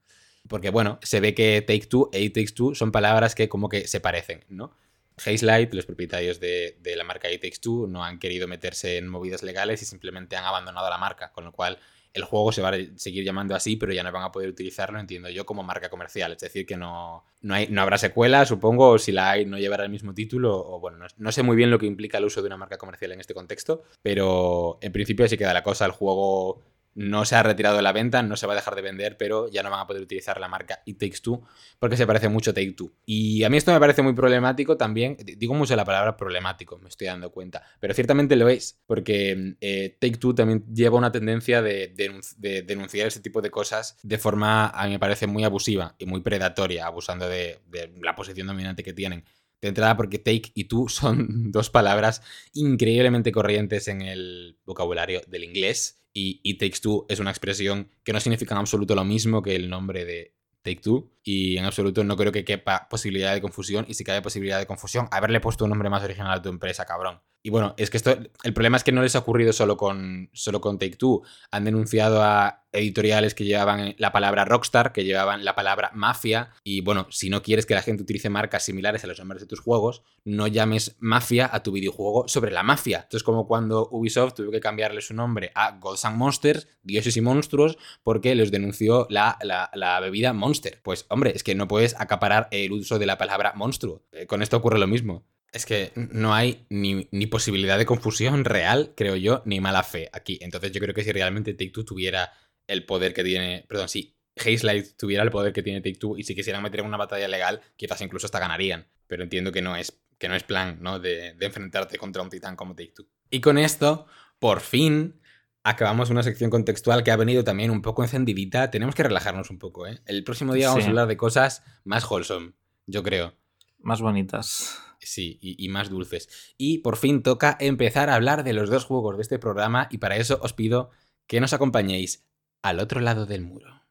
Porque 0.49 0.71
bueno, 0.71 0.99
se 1.03 1.21
ve 1.21 1.35
que 1.35 1.61
Take 1.61 1.87
Two 1.87 2.09
e 2.15 2.23
It 2.23 2.35
Takes 2.35 2.53
Two 2.53 2.75
son 2.75 2.93
palabras 2.93 3.35
que 3.35 3.51
como 3.51 3.69
que 3.69 3.87
se 3.87 4.01
parecen, 4.01 4.43
¿no? 4.49 4.75
Hazelight, 5.19 5.75
los 5.75 5.87
propietarios 5.87 6.41
de, 6.41 6.79
de 6.81 6.97
la 6.97 7.05
marca 7.05 7.31
It 7.31 7.43
Takes 7.43 7.59
Two, 7.61 7.87
no 7.87 8.05
han 8.05 8.19
querido 8.19 8.49
meterse 8.49 8.97
en 8.97 9.09
movidas 9.09 9.43
legales 9.43 9.83
y 9.83 9.85
simplemente 9.85 10.37
han 10.37 10.45
abandonado 10.45 10.89
la 10.89 10.99
marca, 10.99 11.33
con 11.33 11.45
lo 11.45 11.53
cual 11.53 11.79
el 12.17 12.25
juego 12.25 12.51
se 12.51 12.63
va 12.63 12.71
a 12.71 12.79
seguir 12.97 13.25
llamando 13.25 13.55
así, 13.55 13.77
pero 13.77 13.93
ya 13.93 14.03
no 14.03 14.11
van 14.11 14.25
a 14.25 14.33
poder 14.33 14.49
utilizarlo, 14.49 14.99
entiendo 14.99 15.29
yo, 15.29 15.45
como 15.45 15.63
marca 15.63 15.91
comercial. 15.91 16.33
Es 16.33 16.39
decir, 16.39 16.67
que 16.67 16.77
no, 16.77 17.25
no, 17.43 17.55
hay, 17.55 17.69
no 17.69 17.83
habrá 17.83 17.99
secuela, 17.99 18.47
supongo, 18.47 18.91
o 18.91 18.99
si 18.99 19.13
la 19.13 19.31
hay, 19.31 19.45
no 19.45 19.59
llevará 19.59 19.85
el 19.85 19.91
mismo 19.91 20.15
título, 20.15 20.57
o 20.57 20.81
bueno, 20.81 20.99
no, 20.99 21.07
no, 21.17 21.33
sé 21.33 21.43
muy 21.43 21.57
bien 21.57 21.71
lo 21.71 21.79
que 21.79 21.87
implica 21.87 22.19
el 22.19 22.25
uso 22.25 22.41
de 22.41 22.47
una 22.47 22.57
marca 22.57 22.79
comercial 22.79 23.13
en 23.13 23.21
este 23.21 23.35
contexto, 23.35 23.83
pero 24.03 24.79
en 24.81 24.93
principio 24.93 25.27
así 25.27 25.37
queda 25.37 25.53
la 25.53 25.63
cosa. 25.63 25.85
El 25.85 25.93
juego 25.93 26.63
no 26.97 27.27
se 27.27 27.37
ha 27.37 27.43
retirado 27.43 27.77
de 27.77 27.83
la 27.83 27.93
venta, 27.93 28.23
no 28.23 28.37
se 28.37 28.47
va 28.47 28.55
a 28.55 28.57
dejar 28.57 28.75
de 28.75 28.83
vender, 28.83 29.17
pero 29.19 29.49
ya 29.49 29.63
no 29.63 29.71
van 29.71 29.81
a 29.81 29.87
poder 29.87 30.03
utilizar 30.03 30.41
la 30.41 30.49
marca 30.49 30.83
It 30.87 30.99
Takes 30.99 31.19
Two 31.23 31.43
porque 31.79 31.97
se 31.97 32.07
parece 32.07 32.29
mucho 32.31 32.51
a 32.51 32.55
Take 32.55 32.73
Two. 32.73 32.91
Y 33.05 33.45
a 33.45 33.51
mí 33.51 33.59
esto 33.59 33.71
me 33.71 33.79
parece 33.79 34.03
muy 34.03 34.15
problemático 34.15 34.79
también. 34.79 35.17
Digo 35.37 35.55
mucho 35.55 35.77
la 35.77 35.85
palabra 35.85 36.17
problemático, 36.17 36.79
me 36.79 36.89
estoy 36.89 37.07
dando 37.07 37.31
cuenta, 37.31 37.63
pero 37.81 37.93
ciertamente 37.93 38.35
lo 38.35 38.49
es, 38.49 38.81
porque 38.87 39.57
eh, 39.61 39.97
Take 40.01 40.17
Two 40.17 40.35
también 40.35 40.65
lleva 40.75 40.97
una 40.97 41.13
tendencia 41.13 41.61
de, 41.61 41.93
denunciar 42.39 43.07
ese 43.07 43.21
tipo 43.21 43.43
de 43.43 43.51
cosas 43.51 43.99
de 44.03 44.17
forma, 44.17 44.69
a 44.69 44.87
mí 44.87 44.93
me 44.93 44.99
parece, 44.99 45.27
muy 45.27 45.45
abusiva 45.45 45.95
y 45.99 46.07
muy 46.07 46.23
predatoria, 46.23 46.87
abusando 46.87 47.29
de, 47.29 47.61
de 47.69 47.93
la 48.01 48.15
posición 48.15 48.47
dominante 48.47 48.83
que 48.83 48.95
tienen. 48.95 49.25
De 49.61 49.69
entrada 49.69 49.97
porque 49.97 50.19
take 50.19 50.53
y 50.55 50.65
two 50.65 50.89
son 50.89 51.27
dos 51.53 51.71
palabras 51.71 52.23
increíblemente 52.53 53.33
corrientes 53.33 53.89
en 53.89 54.03
el 54.03 54.59
vocabulario 54.65 55.23
del 55.29 55.45
inglés 55.45 56.03
y 56.17 56.41
It 56.43 56.59
Takes 56.59 56.81
Two 56.81 57.05
es 57.11 57.21
una 57.21 57.31
expresión 57.31 57.91
que 58.03 58.15
no 58.15 58.21
significa 58.21 58.55
en 58.55 58.61
absoluto 58.61 58.95
lo 58.95 59.05
mismo 59.05 59.43
que 59.43 59.55
el 59.55 59.69
nombre 59.69 60.07
de 60.07 60.35
Take 60.63 60.81
Two 60.81 61.11
y 61.23 61.59
en 61.59 61.67
absoluto 61.67 62.03
no 62.05 62.17
creo 62.17 62.33
que 62.33 62.45
quepa 62.45 62.89
posibilidad 62.89 63.35
de 63.35 63.43
confusión 63.43 63.85
y 63.87 63.95
si 63.95 64.03
cabe 64.03 64.23
posibilidad 64.23 64.59
de 64.59 64.67
confusión, 64.67 65.09
haberle 65.11 65.41
puesto 65.41 65.65
un 65.65 65.71
nombre 65.71 65.91
más 65.91 66.03
original 66.03 66.39
a 66.39 66.43
tu 66.43 66.49
empresa, 66.49 66.87
cabrón. 66.87 67.21
Y 67.47 67.51
bueno, 67.51 67.75
es 67.77 67.91
que 67.91 67.97
esto, 67.97 68.11
el 68.43 68.53
problema 68.55 68.77
es 68.77 68.83
que 68.83 68.91
no 68.91 69.03
les 69.03 69.15
ha 69.15 69.21
ocurrido 69.21 69.53
solo 69.53 69.77
con, 69.77 70.31
solo 70.33 70.61
con 70.61 70.81
Take 70.81 70.97
Two. 70.97 71.23
Han 71.53 71.63
denunciado 71.63 72.21
a 72.21 72.65
editoriales 72.73 73.37
que 73.37 73.45
llevaban 73.45 73.95
la 73.99 74.11
palabra 74.11 74.45
Rockstar, 74.45 74.93
que 74.93 75.05
llevaban 75.05 75.45
la 75.45 75.55
palabra 75.55 75.93
Mafia. 75.95 76.51
Y 76.65 76.81
bueno, 76.81 77.07
si 77.09 77.31
no 77.31 77.45
quieres 77.45 77.65
que 77.65 77.75
la 77.75 77.83
gente 77.83 78.03
utilice 78.03 78.31
marcas 78.31 78.65
similares 78.65 79.05
a 79.05 79.07
los 79.07 79.21
nombres 79.21 79.43
de 79.43 79.47
tus 79.47 79.61
juegos, 79.61 80.03
no 80.25 80.49
llames 80.49 80.97
Mafia 80.99 81.49
a 81.53 81.63
tu 81.63 81.71
videojuego 81.71 82.27
sobre 82.27 82.51
la 82.51 82.65
mafia. 82.65 83.03
Esto 83.03 83.17
es 83.17 83.23
como 83.23 83.47
cuando 83.47 83.89
Ubisoft 83.93 84.35
tuvo 84.35 84.51
que 84.51 84.59
cambiarle 84.59 85.01
su 85.01 85.15
nombre 85.15 85.53
a 85.55 85.79
Gods 85.79 86.05
and 86.05 86.17
Monsters, 86.17 86.67
Dioses 86.83 87.17
y 87.17 87.21
Monstruos, 87.21 87.79
porque 88.03 88.35
les 88.35 88.51
denunció 88.51 89.07
la, 89.09 89.39
la, 89.41 90.01
bebida 90.01 90.33
Monster. 90.33 90.81
Pues 90.83 91.07
hombre, 91.11 91.31
es 91.37 91.45
que 91.45 91.55
no 91.55 91.69
puedes 91.69 91.95
acaparar 91.97 92.49
el 92.51 92.73
uso 92.73 92.99
de 92.99 93.07
la 93.07 93.19
palabra 93.19 93.53
monstruo. 93.55 94.03
Eh, 94.11 94.27
con 94.27 94.43
esto 94.43 94.57
ocurre 94.57 94.81
lo 94.81 94.89
mismo. 94.89 95.25
Es 95.53 95.65
que 95.65 95.93
no 95.95 96.35
hay 96.35 96.67
ni, 96.69 97.05
posibilidad 97.27 97.79
de 97.79 97.87
confusión 97.87 98.45
real, 98.45 98.93
creo 98.97 99.17
yo, 99.17 99.43
ni 99.47 99.61
mala 99.61 99.83
fe 99.83 100.11
aquí. 100.13 100.39
Entonces 100.43 100.73
yo 100.73 100.81
creo 100.81 100.95
que 100.95 101.05
si 101.05 101.13
realmente 101.13 101.55
Take-Two 101.55 101.85
tuviera 101.85 102.33
el 102.67 102.85
poder 102.85 103.15
que 103.15 103.25
tiene... 103.25 103.65
Perdón, 103.69 103.89
si 103.89 104.17
Light 104.63 104.97
tuviera 104.97 105.23
el 105.23 105.31
poder 105.31 105.53
que 105.53 105.63
tiene 105.63 105.81
Take-Two 105.81 106.19
y 106.19 106.25
si 106.25 106.35
quisieran 106.35 106.63
meter 106.63 106.81
en 106.81 106.87
una 106.87 106.99
batalla 106.99 107.29
legal, 107.29 107.63
quizás 107.77 108.01
incluso 108.03 108.27
hasta 108.27 108.39
ganarían. 108.39 108.87
Pero 109.07 109.23
entiendo 109.23 109.51
que 109.51 109.63
no 109.63 109.77
es, 109.77 109.99
que 110.19 110.29
no 110.29 110.35
es 110.35 110.43
plan, 110.43 110.79
¿no? 110.81 110.99
De, 110.99 111.35
de 111.35 111.47
enfrentarte 111.47 111.97
contra 111.97 112.23
un 112.23 112.29
titán 112.29 112.57
como 112.57 112.75
Take-Two. 112.75 113.07
Y 113.31 113.41
con 113.41 113.57
esto, 113.57 114.07
por 114.39 114.61
fin, 114.61 115.21
acabamos 115.67 116.11
una 116.11 116.23
sección 116.23 116.49
contextual 116.49 117.03
que 117.03 117.11
ha 117.11 117.17
venido 117.17 117.43
también 117.43 117.71
un 117.71 117.83
poco 117.83 118.03
encendidita. 118.03 118.71
Tenemos 118.71 118.95
que 118.95 119.03
relajarnos 119.03 119.51
un 119.51 119.59
poco, 119.59 119.87
¿eh? 119.87 120.01
El 120.07 120.23
próximo 120.23 120.55
día 120.55 120.69
vamos 120.69 120.85
a 120.85 120.89
hablar 120.89 121.09
de 121.09 121.17
cosas 121.17 121.65
más 121.85 122.09
wholesome, 122.09 122.53
yo 122.87 123.03
creo. 123.03 123.35
Más 123.79 124.01
bonitas. 124.01 124.81
Sí, 125.07 125.39
y, 125.41 125.69
más 125.69 125.89
dulces. 125.89 126.29
Y 126.59 126.79
por 126.79 126.97
fin 126.97 127.23
toca 127.23 127.57
empezar 127.61 128.11
a 128.11 128.17
hablar 128.17 128.43
de 128.43 128.53
los 128.53 128.69
dos 128.69 128.85
juegos 128.85 129.17
de 129.17 129.23
este 129.23 129.39
programa 129.39 129.87
y 129.93 129.99
para 129.99 130.17
eso 130.17 130.41
os 130.43 130.53
pido 130.53 130.91
que 131.29 131.41
nos 131.41 131.53
acompañéis 131.53 132.27
al 132.61 132.81
otro 132.81 133.01
lado 133.01 133.25
del 133.25 133.43
muro. 133.43 133.83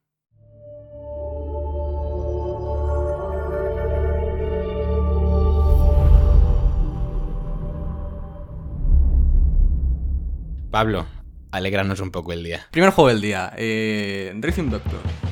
Pablo, 10.70 11.07
alégranos 11.51 12.01
un 12.01 12.11
poco 12.11 12.34
el 12.34 12.43
día. 12.43 12.68
Primer 12.72 12.89
juego 12.89 13.07
del 13.07 13.22
día, 13.22 13.53
eh, 13.55 14.34
Rhythm 14.36 14.70
Doctor. 14.70 15.24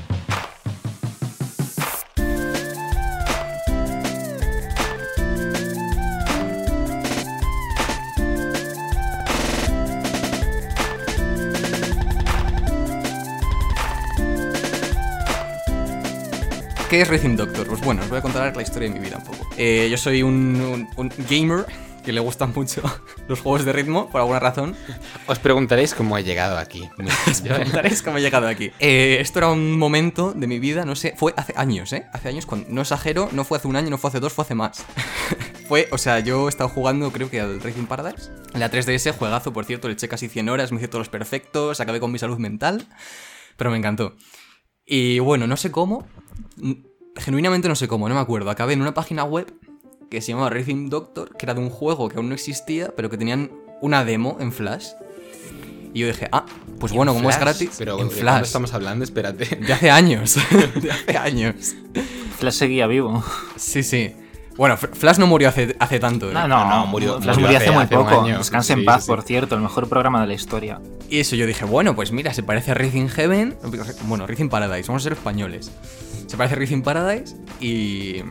¿Qué 16.94 17.02
es 17.02 17.08
Racing 17.08 17.36
Doctor? 17.36 17.66
Pues 17.66 17.82
bueno, 17.82 18.04
os 18.04 18.10
voy 18.10 18.20
a 18.20 18.22
contar 18.22 18.56
la 18.56 18.62
historia 18.62 18.88
de 18.88 18.94
mi 18.94 19.04
vida 19.04 19.18
un 19.18 19.24
poco. 19.24 19.50
Eh, 19.58 19.88
yo 19.90 19.98
soy 19.98 20.22
un, 20.22 20.88
gamer 21.28 21.66
que 22.06 22.14
le 22.14 22.20
gustan 22.20 22.54
mucho 22.54 22.84
los 23.28 23.40
juegos 23.40 23.66
de 23.66 23.74
ritmo, 23.74 24.12
por 24.12 24.22
alguna 24.22 24.40
razón. 24.40 24.76
Os 25.26 25.40
preguntaréis 25.40 25.96
cómo 25.96 26.20
he 26.20 26.24
llegado 26.24 26.56
aquí. 26.56 26.88
Os 27.28 27.42
preguntaréis 27.42 28.04
cómo 28.04 28.20
he 28.20 28.22
llegado 28.22 28.48
aquí. 28.48 28.70
Eh, 28.78 29.18
esto 29.20 29.40
era 29.40 29.50
un 29.50 29.80
momento 29.80 30.34
de 30.34 30.46
mi 30.46 30.60
vida, 30.60 30.86
no 30.86 30.96
sé, 30.96 31.16
fue 31.18 31.34
hace 31.36 31.56
años, 31.58 31.92
¿eh? 31.94 32.06
Hace 32.14 32.30
años, 32.30 32.46
cuando, 32.46 32.68
no 32.70 32.82
exagero, 32.82 33.28
no 33.32 33.44
fue 33.44 33.58
hace 33.58 33.68
un 33.68 33.76
año, 33.76 33.90
no 33.90 33.98
fue 33.98 34.10
hace 34.10 34.20
dos, 34.20 34.32
fue 34.32 34.44
hace 34.44 34.54
más. 34.54 34.86
fue, 35.68 35.88
o 35.90 35.98
sea, 35.98 36.20
yo 36.20 36.46
he 36.46 36.50
estado 36.50 36.70
jugando, 36.70 37.12
creo 37.12 37.28
que 37.28 37.42
al 37.42 37.60
Racing 37.60 37.88
Paradise. 37.88 38.30
La 38.54 38.70
3DS, 38.70 39.18
juegazo, 39.18 39.52
por 39.52 39.66
cierto, 39.66 39.88
le 39.88 39.96
eché 39.96 40.08
casi 40.08 40.30
100 40.30 40.48
horas, 40.48 40.72
me 40.72 40.78
hice 40.78 40.90
todos 40.90 41.00
los 41.00 41.10
perfectos, 41.10 41.80
acabé 41.80 42.00
con 42.00 42.12
mi 42.12 42.20
salud 42.20 42.38
mental, 42.38 42.86
pero 43.58 43.72
me 43.72 43.78
encantó. 43.78 44.16
Y 44.86 45.20
bueno, 45.20 45.48
no 45.48 45.56
sé 45.56 45.72
cómo, 45.72 46.06
genuinamente 47.16 47.68
no 47.68 47.76
sé 47.76 47.88
cómo, 47.88 48.08
no 48.10 48.16
me 48.16 48.22
acuerdo. 48.22 48.50
Acabé 48.50 48.74
en 48.74 48.82
una 48.82 48.94
página 48.94 49.24
web 49.24 49.54
que 50.10 50.22
se 50.22 50.32
llamaba 50.32 50.50
Racing 50.50 50.90
Doctor, 50.90 51.36
que 51.36 51.46
era 51.46 51.54
de 51.54 51.62
un 51.62 51.70
juego 51.70 52.10
que 52.10 52.18
aún 52.18 52.30
no 52.30 52.36
existía, 52.36 52.94
pero 52.96 53.10
que 53.10 53.18
tenían 53.18 53.52
una 53.82 54.06
demo 54.06 54.38
en 54.40 54.52
Flash. 54.52 54.90
Y 55.94 56.00
yo 56.00 56.08
dije, 56.08 56.28
ah, 56.32 56.46
pues 56.80 56.92
bueno, 56.92 57.14
como 57.14 57.30
es 57.30 57.40
gratis. 57.40 57.76
Pero 57.78 58.00
en 58.00 58.10
Flash. 58.10 58.44
estamos 58.44 58.74
hablando? 58.74 59.04
Espérate. 59.04 59.46
De 59.56 59.74
hace 59.74 59.92
años. 59.92 60.38
de 60.82 60.92
hace 60.92 61.18
años. 61.18 61.76
Flash 62.38 62.54
seguía 62.54 62.88
vivo. 62.88 63.24
Sí, 63.56 63.84
sí. 63.84 64.16
Bueno, 64.56 64.78
Flash 64.78 65.18
no 65.18 65.26
murió 65.28 65.50
hace, 65.50 65.76
hace 65.80 66.00
tanto. 66.00 66.30
¿eh? 66.30 66.34
No, 66.34 66.48
no, 66.48 66.68
no, 66.68 66.86
murió. 66.88 67.20
Flash 67.22 67.38
murió 67.38 67.58
hace, 67.58 67.72
muy 67.72 67.88
poco. 67.88 68.24
Descanse 68.24 68.74
en 68.74 68.86
paz, 68.86 69.06
por 69.06 69.24
cierto, 69.24 69.56
el 69.56 69.62
mejor 69.62 69.90
programa 69.90 70.22
de 70.22 70.28
la 70.28 70.34
historia. 70.34 70.80
Y 71.10 71.20
eso 71.20 71.36
yo 71.36 71.46
dije, 71.46 71.66
bueno, 71.66 71.96
pues 71.96 72.12
mira, 72.12 72.34
se 72.34 72.44
parece 72.44 72.72
a 72.72 72.74
Racing 72.76 73.08
Heaven. 73.08 73.56
Bueno, 74.04 74.28
Racing 74.28 74.50
Paradise, 74.50 74.88
vamos 74.88 75.04
a 75.04 75.06
ser 75.06 75.14
españoles. 75.14 75.72
Se 76.34 76.38
parece 76.38 76.56
a 76.56 76.58
Racing 76.58 76.82
Paradise 76.82 77.36
y 77.62 78.24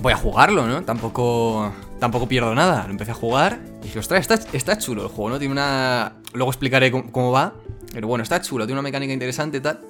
voy 0.00 0.12
a 0.12 0.18
jugarlo, 0.18 0.66
¿no? 0.66 0.82
Tampoco, 0.82 1.72
tampoco 1.98 2.28
pierdo 2.28 2.54
nada. 2.54 2.84
Lo 2.84 2.90
empecé 2.90 3.12
a 3.12 3.14
jugar 3.14 3.58
y 3.80 3.84
dije, 3.84 3.98
ostras, 3.98 4.28
está, 4.52 4.76
chulo 4.76 5.04
el 5.04 5.08
juego, 5.08 5.30
¿no? 5.30 5.38
Tiene 5.38 5.52
una... 5.52 6.16
Luego 6.34 6.50
explicaré 6.50 6.90
cómo, 6.90 7.32
va. 7.32 7.54
Pero 7.90 8.06
bueno, 8.06 8.22
está 8.22 8.42
chulo, 8.42 8.66
tiene 8.66 8.78
una 8.78 8.86
mecánica 8.86 9.14
interesante 9.14 9.56
y 9.56 9.60
tal. 9.62 9.80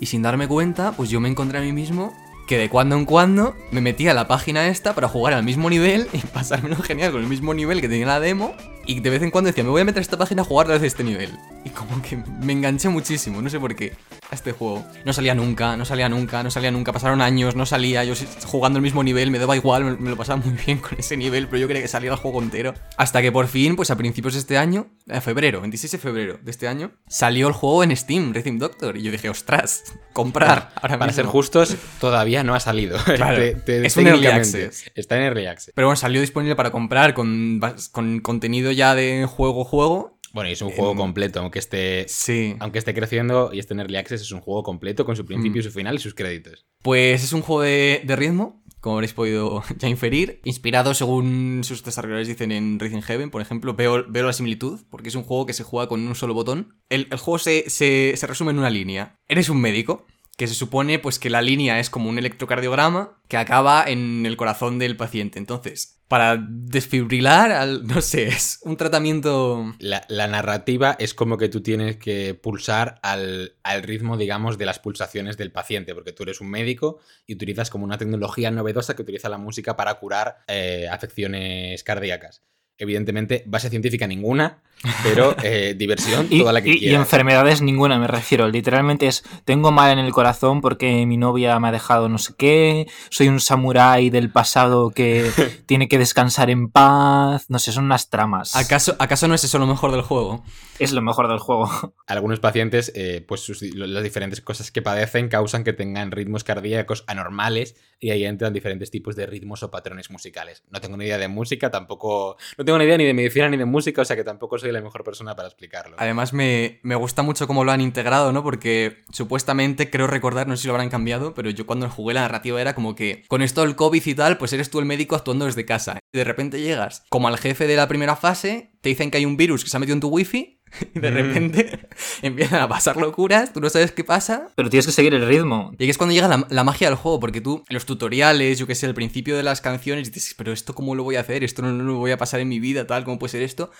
Y 0.00 0.04
sin 0.04 0.20
darme 0.20 0.48
cuenta, 0.48 0.92
pues 0.92 1.08
yo 1.08 1.18
me 1.18 1.30
encontré 1.30 1.56
a 1.56 1.62
mí 1.62 1.72
mismo 1.72 2.12
que 2.46 2.58
de 2.58 2.68
cuando 2.68 2.94
en 2.94 3.06
cuando 3.06 3.54
me 3.70 3.80
metía 3.80 4.10
a 4.10 4.14
la 4.14 4.28
página 4.28 4.68
esta 4.68 4.94
para 4.94 5.08
jugar 5.08 5.32
al 5.32 5.44
mismo 5.44 5.70
nivel 5.70 6.08
y 6.12 6.18
pasármelo 6.34 6.76
genial 6.76 7.12
con 7.12 7.22
el 7.22 7.26
mismo 7.26 7.54
nivel 7.54 7.80
que 7.80 7.88
tenía 7.88 8.04
la 8.04 8.20
demo. 8.20 8.52
Y 8.88 9.00
de 9.00 9.10
vez 9.10 9.20
en 9.20 9.30
cuando 9.30 9.48
decía, 9.48 9.64
me 9.64 9.68
voy 9.68 9.82
a 9.82 9.84
meter 9.84 9.98
a 9.98 10.00
esta 10.00 10.16
página 10.16 10.40
a 10.40 10.44
jugar 10.46 10.66
desde 10.66 10.86
este 10.86 11.04
nivel. 11.04 11.28
Y 11.62 11.68
como 11.68 12.00
que 12.00 12.16
me 12.16 12.54
enganché 12.54 12.88
muchísimo, 12.88 13.42
no 13.42 13.50
sé 13.50 13.60
por 13.60 13.76
qué, 13.76 13.92
a 14.30 14.34
este 14.34 14.52
juego. 14.52 14.82
No 15.04 15.12
salía 15.12 15.34
nunca, 15.34 15.76
no 15.76 15.84
salía 15.84 16.08
nunca, 16.08 16.42
no 16.42 16.50
salía 16.50 16.70
nunca. 16.70 16.90
Pasaron 16.90 17.20
años, 17.20 17.54
no 17.54 17.66
salía. 17.66 18.02
Yo 18.04 18.14
jugando 18.46 18.78
el 18.78 18.82
mismo 18.82 19.02
nivel, 19.02 19.30
me 19.30 19.38
daba 19.38 19.54
igual, 19.56 19.98
me, 20.00 20.08
lo 20.08 20.16
pasaba 20.16 20.40
muy 20.42 20.54
bien 20.66 20.78
con 20.78 20.98
ese 20.98 21.18
nivel, 21.18 21.48
pero 21.48 21.58
yo 21.58 21.66
quería 21.68 21.82
que 21.82 21.88
saliera 21.88 22.14
el 22.14 22.20
juego 22.22 22.40
entero. 22.40 22.72
Hasta 22.96 23.20
que 23.20 23.30
por 23.30 23.46
fin, 23.48 23.76
pues 23.76 23.90
a 23.90 23.96
principios 23.96 24.32
de 24.32 24.40
este 24.40 24.56
año, 24.56 24.86
a 25.10 25.20
febrero, 25.20 25.60
26 25.60 25.92
de 25.92 25.98
febrero 25.98 26.38
de 26.42 26.50
este 26.50 26.66
año, 26.66 26.92
salió 27.08 27.48
el 27.48 27.52
juego 27.52 27.84
en 27.84 27.94
Steam, 27.94 28.32
Rhythm 28.32 28.56
Doctor. 28.56 28.96
Y 28.96 29.02
yo 29.02 29.12
dije, 29.12 29.28
ostras, 29.28 29.84
comprar. 30.14 30.72
Ahora 30.76 30.98
Para 30.98 31.12
ser 31.12 31.26
justos, 31.26 31.76
todavía 32.00 32.42
no 32.42 32.54
ha 32.54 32.60
salido. 32.60 32.98
Claro, 33.18 33.42
es 33.42 33.96
un 33.96 34.06
early 34.06 34.28
access. 34.28 34.90
Está 34.94 35.16
en 35.16 35.24
early 35.24 35.46
access. 35.46 35.72
Pero 35.74 35.88
bueno, 35.88 35.96
salió 35.96 36.20
disponible 36.20 36.54
para 36.54 36.70
comprar 36.70 37.14
con, 37.14 37.60
con 37.90 38.20
contenido 38.20 38.70
ya 38.78 38.94
de 38.94 39.26
juego-juego. 39.26 40.18
Bueno, 40.32 40.50
y 40.50 40.52
es 40.52 40.62
un 40.62 40.70
juego 40.70 40.94
completo, 40.94 41.40
aunque 41.40 41.58
esté, 41.58 42.06
sí. 42.06 42.54
aunque 42.60 42.78
esté 42.78 42.94
creciendo 42.94 43.50
y 43.52 43.58
esté 43.58 43.74
en 43.74 43.80
Early 43.80 43.96
Access, 43.96 44.20
es 44.20 44.30
un 44.30 44.40
juego 44.40 44.62
completo 44.62 45.04
con 45.04 45.16
su 45.16 45.24
principio, 45.24 45.60
y 45.60 45.64
mm. 45.64 45.68
su 45.68 45.74
final 45.74 45.96
y 45.96 45.98
sus 45.98 46.14
créditos. 46.14 46.66
Pues 46.82 47.24
es 47.24 47.32
un 47.32 47.40
juego 47.40 47.62
de, 47.62 48.16
ritmo, 48.16 48.62
como 48.80 48.96
habréis 48.96 49.14
podido 49.14 49.62
ya 49.78 49.88
inferir, 49.88 50.40
inspirado 50.44 50.94
según 50.94 51.62
sus 51.64 51.82
desarrolladores 51.82 52.28
dicen 52.28 52.52
en 52.52 52.78
Racing 52.78 53.02
Heaven, 53.02 53.30
por 53.30 53.42
ejemplo, 53.42 53.74
veo, 53.74 54.04
veo 54.08 54.26
la 54.26 54.32
similitud, 54.32 54.80
porque 54.90 55.08
es 55.08 55.14
un 55.14 55.24
juego 55.24 55.46
que 55.46 55.54
se 55.54 55.64
juega 55.64 55.88
con 55.88 56.06
un 56.06 56.14
solo 56.14 56.34
botón. 56.34 56.78
El, 56.88 57.08
juego 57.18 57.38
se, 57.38 57.68
se, 57.68 58.12
se 58.16 58.26
resume 58.26 58.52
en 58.52 58.58
una 58.58 58.70
línea. 58.70 59.16
Eres 59.28 59.48
un 59.48 59.60
médico, 59.60 60.06
que 60.38 60.46
se 60.46 60.54
supone 60.54 61.00
pues 61.00 61.18
que 61.18 61.30
la 61.30 61.42
línea 61.42 61.80
es 61.80 61.90
como 61.90 62.08
un 62.08 62.16
electrocardiograma 62.16 63.20
que 63.26 63.36
acaba 63.36 63.84
en 63.84 64.24
el 64.24 64.36
corazón 64.36 64.78
del 64.78 64.96
paciente. 64.96 65.40
Entonces, 65.40 65.97
para 66.08 66.42
desfibrilar 66.48 67.52
al... 67.52 67.86
No 67.86 68.00
sé, 68.00 68.28
es 68.28 68.58
un 68.62 68.76
tratamiento... 68.76 69.74
La, 69.78 70.26
narrativa 70.26 70.96
es 70.98 71.14
como 71.14 71.38
que 71.38 71.48
tú 71.48 71.62
tienes 71.62 71.96
que 71.96 72.34
pulsar 72.34 72.98
al, 73.02 73.54
al, 73.62 73.82
ritmo, 73.82 74.16
digamos, 74.16 74.58
de 74.58 74.66
las 74.66 74.78
pulsaciones 74.78 75.36
del 75.36 75.52
paciente, 75.52 75.94
porque 75.94 76.12
tú 76.12 76.24
eres 76.24 76.40
un 76.40 76.50
médico 76.50 76.98
y 77.26 77.34
utilizas 77.34 77.70
como 77.70 77.84
una 77.84 77.98
tecnología 77.98 78.50
novedosa 78.50 78.96
que 78.96 79.02
utiliza 79.02 79.28
la 79.28 79.38
música 79.38 79.76
para 79.76 79.94
curar 79.94 80.38
eh, 80.48 80.88
afecciones 80.90 81.82
cardíacas. 81.84 82.42
Evidentemente, 82.78 83.42
base 83.46 83.70
científica 83.70 84.06
ninguna, 84.06 84.62
pero 85.02 85.34
eh, 85.42 85.74
diversión 85.76 86.28
toda 86.28 86.52
la 86.52 86.62
que 86.62 86.70
y, 86.70 86.78
quieras. 86.78 86.92
Y 86.92 87.00
enfermedades 87.00 87.60
ninguna, 87.60 87.98
me 87.98 88.06
refiero. 88.06 88.48
Literalmente 88.48 89.08
es, 89.08 89.24
tengo 89.44 89.72
mal 89.72 89.98
en 89.98 90.04
el 90.04 90.12
corazón 90.12 90.60
porque 90.60 91.04
mi 91.04 91.16
novia 91.16 91.58
me 91.58 91.68
ha 91.68 91.72
dejado 91.72 92.08
no 92.08 92.18
sé 92.18 92.34
qué, 92.38 92.86
soy 93.10 93.28
un 93.28 93.40
samurái 93.40 94.10
del 94.10 94.30
pasado 94.30 94.90
que 94.90 95.28
tiene 95.66 95.88
que 95.88 95.98
descansar 95.98 96.50
en 96.50 96.70
paz, 96.70 97.46
no 97.48 97.58
sé, 97.58 97.72
son 97.72 97.84
unas 97.84 98.10
tramas. 98.10 98.54
¿Acaso, 98.54 98.94
¿Acaso 98.98 99.26
no 99.28 99.34
es 99.34 99.44
eso 99.44 99.58
lo 99.58 99.66
mejor 99.66 99.90
del 99.92 100.02
juego? 100.02 100.44
Es 100.78 100.92
lo 100.92 101.02
mejor 101.02 101.28
del 101.28 101.38
juego. 101.38 101.68
Algunos 102.06 102.38
pacientes, 102.38 102.92
eh, 102.94 103.24
pues 103.26 103.40
sus, 103.40 103.62
las 103.62 104.02
diferentes 104.04 104.40
cosas 104.40 104.70
que 104.70 104.80
padecen 104.80 105.28
causan 105.28 105.64
que 105.64 105.72
tengan 105.72 106.12
ritmos 106.12 106.44
cardíacos 106.44 107.02
anormales 107.08 107.74
y 107.98 108.10
ahí 108.10 108.24
entran 108.24 108.52
diferentes 108.52 108.90
tipos 108.90 109.16
de 109.16 109.26
ritmos 109.26 109.64
o 109.64 109.70
patrones 109.72 110.10
musicales. 110.10 110.62
No 110.70 110.80
tengo 110.80 110.96
ni 110.96 111.06
idea 111.06 111.18
de 111.18 111.26
música, 111.26 111.70
tampoco... 111.70 112.36
No 112.56 112.64
tengo 112.68 112.78
ni 112.80 112.84
idea 112.84 112.98
ni 112.98 113.06
de 113.06 113.14
medicina 113.14 113.48
ni 113.48 113.56
de 113.56 113.64
música, 113.64 114.02
o 114.02 114.04
sea 114.04 114.14
que 114.14 114.24
tampoco 114.24 114.58
soy 114.58 114.72
la 114.72 114.82
mejor 114.82 115.02
persona 115.02 115.34
para 115.34 115.48
explicarlo. 115.48 115.96
Además, 115.98 116.34
me, 116.34 116.80
me, 116.82 116.96
gusta 116.96 117.22
mucho 117.22 117.46
cómo 117.46 117.64
lo 117.64 117.72
han 117.72 117.80
integrado, 117.80 118.30
¿no? 118.30 118.42
Porque 118.42 119.04
supuestamente, 119.10 119.88
creo 119.88 120.06
recordar, 120.06 120.46
no 120.46 120.54
sé 120.54 120.62
si 120.62 120.68
lo 120.68 120.74
habrán 120.74 120.90
cambiado, 120.90 121.32
pero 121.32 121.48
yo 121.48 121.64
cuando 121.64 121.88
jugué 121.88 122.12
la 122.12 122.20
narrativa 122.20 122.60
era 122.60 122.74
como 122.74 122.94
que 122.94 123.24
con 123.26 123.40
esto 123.40 123.62
del 123.62 123.74
COVID 123.74 124.02
y 124.04 124.14
tal, 124.14 124.36
pues 124.36 124.52
eres 124.52 124.68
tú 124.68 124.80
el 124.80 124.84
médico 124.84 125.16
actuando 125.16 125.46
desde 125.46 125.64
casa. 125.64 125.98
Y 126.12 126.18
de 126.18 126.24
repente 126.24 126.60
llegas 126.60 127.04
como 127.08 127.28
al 127.28 127.38
jefe 127.38 127.66
de 127.66 127.76
la 127.76 127.88
primera 127.88 128.16
fase, 128.16 128.72
te 128.82 128.90
dicen 128.90 129.10
que 129.10 129.16
hay 129.16 129.24
un 129.24 129.38
virus 129.38 129.64
que 129.64 129.70
se 129.70 129.76
ha 129.78 129.80
metido 129.80 129.94
en 129.94 130.00
tu 130.00 130.08
wifi 130.08 130.57
y 130.94 130.98
de 131.00 131.10
repente 131.10 131.88
empiezan 132.22 132.62
a 132.62 132.68
pasar 132.68 132.96
locuras, 132.96 133.52
tú 133.52 133.60
no 133.60 133.70
sabes 133.70 133.92
qué 133.92 134.04
pasa. 134.04 134.48
Pero 134.54 134.70
tienes 134.70 134.86
que 134.86 134.92
seguir 134.92 135.14
el 135.14 135.26
ritmo. 135.26 135.72
Y 135.78 135.88
es 135.88 135.98
cuando 135.98 136.14
llega 136.14 136.28
la, 136.28 136.46
la, 136.48 136.64
magia 136.64 136.88
del 136.88 136.96
juego, 136.96 137.20
porque 137.20 137.40
tú, 137.40 137.64
los 137.68 137.86
tutoriales, 137.86 138.58
yo 138.58 138.66
que 138.66 138.74
sé, 138.74 138.86
al 138.86 138.94
principio 138.94 139.36
de 139.36 139.42
las 139.42 139.60
canciones, 139.60 140.12
dices, 140.12 140.34
pero 140.36 140.52
esto 140.52 140.74
cómo 140.74 140.94
lo 140.94 141.04
voy 141.04 141.16
a 141.16 141.20
hacer, 141.20 141.44
esto 141.44 141.62
no, 141.62 141.72
no 141.72 141.84
lo 141.84 141.96
voy 141.96 142.10
a 142.10 142.18
pasar 142.18 142.40
en 142.40 142.48
mi 142.48 142.60
vida, 142.60 142.86
tal, 142.86 143.04
¿cómo 143.04 143.18
puede 143.18 143.32
ser 143.32 143.42
esto? 143.42 143.70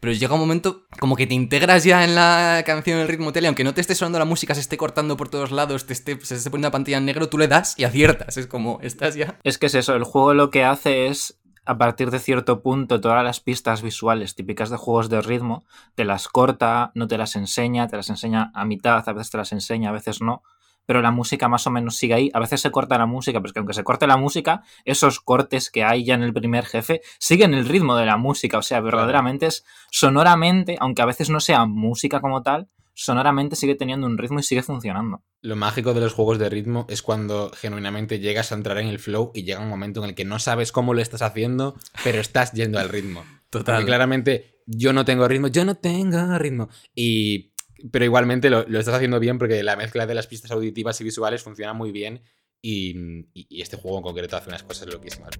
Pero 0.00 0.12
llega 0.12 0.34
un 0.34 0.40
momento 0.40 0.86
como 0.98 1.16
que 1.16 1.26
te 1.26 1.34
integras 1.34 1.84
ya 1.84 2.04
en 2.04 2.14
la 2.14 2.62
canción, 2.66 2.96
en 2.98 3.02
el 3.02 3.08
ritmo 3.08 3.32
tele, 3.32 3.48
aunque 3.48 3.64
no 3.64 3.74
te 3.74 3.80
esté 3.80 3.94
sonando 3.94 4.18
la 4.18 4.24
música, 4.24 4.54
se 4.54 4.60
esté 4.60 4.76
cortando 4.76 5.16
por 5.16 5.28
todos 5.28 5.50
lados, 5.50 5.86
te 5.86 5.92
esté, 5.92 6.18
se 6.22 6.34
esté 6.34 6.50
poniendo 6.50 6.68
una 6.68 6.72
pantalla 6.72 6.98
en 6.98 7.06
negro, 7.06 7.28
tú 7.28 7.38
le 7.38 7.48
das 7.48 7.74
y 7.78 7.84
aciertas. 7.84 8.36
Es 8.36 8.46
como, 8.46 8.78
estás 8.82 9.14
ya. 9.14 9.38
Es 9.42 9.58
que 9.58 9.66
es 9.66 9.74
eso, 9.74 9.94
el 9.94 10.04
juego 10.04 10.34
lo 10.34 10.50
que 10.50 10.64
hace 10.64 11.06
es 11.06 11.38
a 11.66 11.76
partir 11.78 12.10
de 12.10 12.20
cierto 12.20 12.62
punto 12.62 13.00
todas 13.00 13.22
las 13.24 13.40
pistas 13.40 13.82
visuales 13.82 14.34
típicas 14.34 14.70
de 14.70 14.76
juegos 14.76 15.10
de 15.10 15.20
ritmo, 15.20 15.64
te 15.94 16.04
las 16.04 16.28
corta, 16.28 16.92
no 16.94 17.08
te 17.08 17.18
las 17.18 17.36
enseña, 17.36 17.88
te 17.88 17.96
las 17.96 18.08
enseña 18.08 18.50
a 18.54 18.64
mitad, 18.64 19.06
a 19.06 19.12
veces 19.12 19.30
te 19.30 19.38
las 19.38 19.52
enseña, 19.52 19.90
a 19.90 19.92
veces 19.92 20.22
no, 20.22 20.42
pero 20.86 21.02
la 21.02 21.10
música 21.10 21.48
más 21.48 21.66
o 21.66 21.70
menos 21.70 21.96
sigue 21.96 22.14
ahí. 22.14 22.30
A 22.32 22.40
veces 22.40 22.60
se 22.60 22.70
corta 22.70 22.96
la 22.96 23.06
música, 23.06 23.40
pero 23.40 23.48
es 23.48 23.52
que 23.52 23.58
aunque 23.58 23.74
se 23.74 23.84
corte 23.84 24.06
la 24.06 24.16
música, 24.16 24.62
esos 24.84 25.20
cortes 25.20 25.70
que 25.70 25.84
hay 25.84 26.04
ya 26.04 26.14
en 26.14 26.22
el 26.22 26.32
primer 26.32 26.64
jefe 26.64 27.02
siguen 27.18 27.52
el 27.52 27.68
ritmo 27.68 27.96
de 27.96 28.06
la 28.06 28.16
música, 28.16 28.58
o 28.58 28.62
sea, 28.62 28.80
verdaderamente 28.80 29.46
es 29.46 29.64
sonoramente, 29.90 30.76
aunque 30.80 31.02
a 31.02 31.06
veces 31.06 31.28
no 31.28 31.40
sea 31.40 31.66
música 31.66 32.20
como 32.20 32.42
tal, 32.42 32.68
sonoramente 32.96 33.56
sigue 33.56 33.74
teniendo 33.74 34.06
un 34.06 34.16
ritmo 34.16 34.40
y 34.40 34.42
sigue 34.42 34.62
funcionando. 34.62 35.22
Lo 35.42 35.54
mágico 35.54 35.92
de 35.92 36.00
los 36.00 36.14
juegos 36.14 36.38
de 36.38 36.48
ritmo 36.48 36.86
es 36.88 37.02
cuando 37.02 37.50
genuinamente 37.54 38.18
llegas 38.18 38.50
a 38.50 38.54
entrar 38.54 38.78
en 38.78 38.88
el 38.88 38.98
flow 38.98 39.32
y 39.34 39.44
llega 39.44 39.60
un 39.60 39.68
momento 39.68 40.02
en 40.02 40.08
el 40.08 40.14
que 40.14 40.24
no 40.24 40.38
sabes 40.38 40.72
cómo 40.72 40.94
lo 40.94 41.02
estás 41.02 41.20
haciendo, 41.20 41.76
pero 42.02 42.20
estás 42.20 42.52
yendo 42.52 42.78
al 42.78 42.88
ritmo. 42.88 43.22
Total. 43.50 43.76
Porque 43.76 43.86
claramente 43.86 44.62
yo 44.66 44.94
no 44.94 45.04
tengo 45.04 45.28
ritmo, 45.28 45.48
yo 45.48 45.64
no 45.64 45.76
tengo 45.76 46.38
ritmo. 46.38 46.68
Y. 46.94 47.52
Pero 47.92 48.06
igualmente 48.06 48.48
lo, 48.48 48.66
lo, 48.66 48.78
estás 48.78 48.94
haciendo 48.94 49.20
bien 49.20 49.38
porque 49.38 49.62
la 49.62 49.76
mezcla 49.76 50.06
de 50.06 50.14
las 50.14 50.26
pistas 50.26 50.50
auditivas 50.50 50.98
y 51.02 51.04
visuales 51.04 51.42
funciona 51.42 51.74
muy 51.74 51.92
bien. 51.92 52.22
Y, 52.62 52.96
y, 53.34 53.46
y 53.50 53.60
este 53.60 53.76
juego 53.76 53.98
en 53.98 54.02
concreto 54.02 54.38
hace 54.38 54.48
unas 54.48 54.62
cosas 54.62 54.88
loquísimas. 54.88 55.34